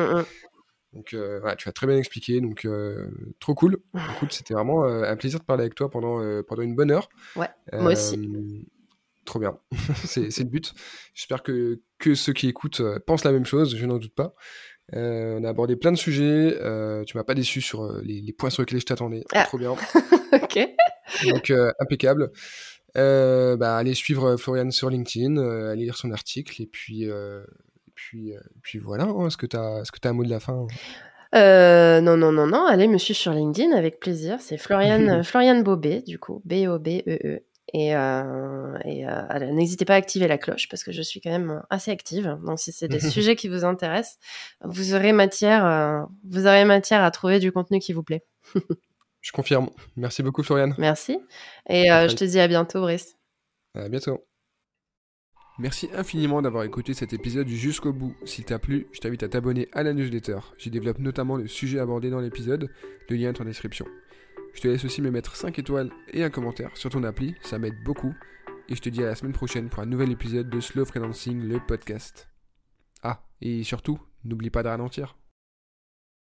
Donc 0.92 1.14
euh, 1.14 1.40
tu 1.56 1.68
as 1.68 1.72
très 1.72 1.86
bien 1.86 1.96
expliqué, 1.96 2.40
donc 2.40 2.64
euh, 2.64 3.08
trop 3.40 3.54
cool. 3.54 3.78
C'était 4.30 4.54
vraiment 4.54 4.84
euh, 4.84 5.04
un 5.04 5.16
plaisir 5.16 5.40
de 5.40 5.44
parler 5.44 5.62
avec 5.62 5.74
toi 5.74 5.90
pendant, 5.90 6.20
pendant 6.44 6.62
une 6.62 6.74
bonne 6.74 6.90
heure. 6.90 7.08
Ouais, 7.36 7.48
moi 7.72 7.92
aussi. 7.92 8.66
Trop 9.24 9.38
bien, 9.38 9.56
c'est 10.04 10.36
le 10.36 10.48
but. 10.48 10.74
J'espère 11.14 11.44
que, 11.44 11.80
que 11.98 12.16
ceux 12.16 12.32
qui 12.32 12.48
écoutent 12.48 12.82
pensent 13.06 13.22
la 13.22 13.30
même 13.30 13.46
chose, 13.46 13.76
je 13.76 13.86
n'en 13.86 13.98
doute 13.98 14.14
pas. 14.14 14.34
On 14.94 15.44
a 15.44 15.48
abordé 15.48 15.76
plein 15.76 15.92
de 15.92 15.96
sujets. 15.96 16.56
tu 17.06 17.16
m'as 17.16 17.24
pas 17.24 17.34
déçu 17.34 17.60
sur 17.60 18.00
les, 18.02 18.20
les, 18.20 18.32
points 18.32 18.50
sur 18.50 18.62
lesquels 18.62 18.80
je 18.80 18.86
t'attendais. 18.86 19.24
Ah. 19.32 19.44
Trop 19.44 19.58
bien. 19.58 19.72
ok. 20.32 20.58
Donc 21.24 21.52
impeccable. 21.80 22.30
bah, 22.94 23.76
allez 23.76 23.94
suivre 23.94 24.36
Florian 24.36 24.70
sur 24.70 24.90
LinkedIn, 24.90 25.36
allez 25.70 25.84
lire 25.84 25.96
son 25.96 26.10
article 26.10 26.62
et 26.62 26.66
puis 26.66 27.08
puis, 27.94 28.34
euh, 28.34 28.40
puis 28.62 28.78
voilà, 28.78 29.04
hein. 29.04 29.26
est-ce 29.26 29.36
que 29.36 29.46
tu 29.46 29.56
as, 29.56 29.82
est 29.82 30.06
as, 30.06 30.08
un 30.08 30.12
mot 30.12 30.24
de 30.24 30.30
la 30.30 30.40
fin 30.40 30.66
euh, 31.34 32.02
non, 32.02 32.18
non, 32.18 32.30
non, 32.30 32.46
non. 32.46 32.66
Allez 32.66 32.88
me 32.88 32.98
suivre 32.98 33.18
sur 33.18 33.32
LinkedIn 33.32 33.74
avec 33.74 34.00
plaisir. 34.00 34.36
C'est 34.40 34.58
Florian, 34.58 35.22
Florian 35.24 35.60
Bobé, 35.62 36.02
du 36.02 36.18
coup. 36.18 36.42
B-O-B-E-E. 36.44 37.40
Et, 37.72 37.94
euh, 37.96 38.78
et 38.84 39.04
n'hésitez 39.52 39.84
pas 39.84 39.94
à 39.94 39.96
activer 39.96 40.28
la 40.28 40.36
cloche 40.38 40.68
parce 40.68 40.84
que 40.84 40.92
je 40.92 41.00
suis 41.02 41.20
quand 41.20 41.30
même 41.30 41.62
assez 41.70 41.90
active. 41.90 42.38
Donc, 42.44 42.58
si 42.58 42.72
c'est 42.72 42.88
des 42.88 43.00
sujets 43.10 43.36
qui 43.36 43.48
vous 43.48 43.64
intéressent, 43.64 44.18
vous 44.62 44.94
aurez 44.94 45.12
matière, 45.12 46.06
vous 46.24 46.46
aurez 46.46 46.64
matière 46.64 47.02
à 47.02 47.10
trouver 47.10 47.38
du 47.38 47.52
contenu 47.52 47.78
qui 47.78 47.92
vous 47.92 48.02
plaît. 48.02 48.24
je 49.20 49.32
confirme. 49.32 49.70
Merci 49.96 50.22
beaucoup, 50.22 50.42
Florian. 50.42 50.72
Merci. 50.78 51.18
Et 51.68 51.86
je 51.86 52.14
te 52.14 52.24
dis 52.24 52.40
à 52.40 52.48
bientôt, 52.48 52.80
Brice. 52.80 53.16
À 53.74 53.88
bientôt. 53.88 54.22
Merci 55.58 55.90
infiniment 55.94 56.40
d'avoir 56.40 56.64
écouté 56.64 56.94
cet 56.94 57.12
épisode 57.12 57.46
jusqu'au 57.46 57.92
bout. 57.92 58.14
S'il 58.24 58.44
t'a 58.44 58.58
plu, 58.58 58.86
je 58.92 59.00
t'invite 59.00 59.22
à 59.22 59.28
t'abonner 59.28 59.68
à 59.72 59.82
la 59.82 59.92
newsletter. 59.92 60.38
J'y 60.58 60.70
développe 60.70 60.98
notamment 60.98 61.36
le 61.36 61.46
sujet 61.46 61.78
abordé 61.78 62.10
dans 62.10 62.20
l'épisode, 62.20 62.70
le 63.08 63.16
lien 63.16 63.28
est 63.28 63.40
en 63.40 63.44
description. 63.44 63.86
Je 64.52 64.60
te 64.60 64.68
laisse 64.68 64.84
aussi 64.84 65.02
me 65.02 65.10
mettre 65.10 65.34
5 65.34 65.58
étoiles 65.58 65.90
et 66.12 66.24
un 66.24 66.30
commentaire 66.30 66.76
sur 66.76 66.90
ton 66.90 67.04
appli, 67.04 67.34
ça 67.42 67.58
m'aide 67.58 67.82
beaucoup. 67.84 68.14
Et 68.68 68.76
je 68.76 68.80
te 68.82 68.88
dis 68.88 69.02
à 69.02 69.06
la 69.06 69.14
semaine 69.14 69.32
prochaine 69.32 69.68
pour 69.68 69.82
un 69.82 69.86
nouvel 69.86 70.10
épisode 70.12 70.48
de 70.48 70.60
Slow 70.60 70.84
Freelancing, 70.84 71.42
le 71.42 71.58
podcast. 71.58 72.28
Ah, 73.02 73.24
et 73.40 73.64
surtout, 73.64 73.98
n'oublie 74.24 74.50
pas 74.50 74.62
de 74.62 74.68
ralentir. 74.68 75.16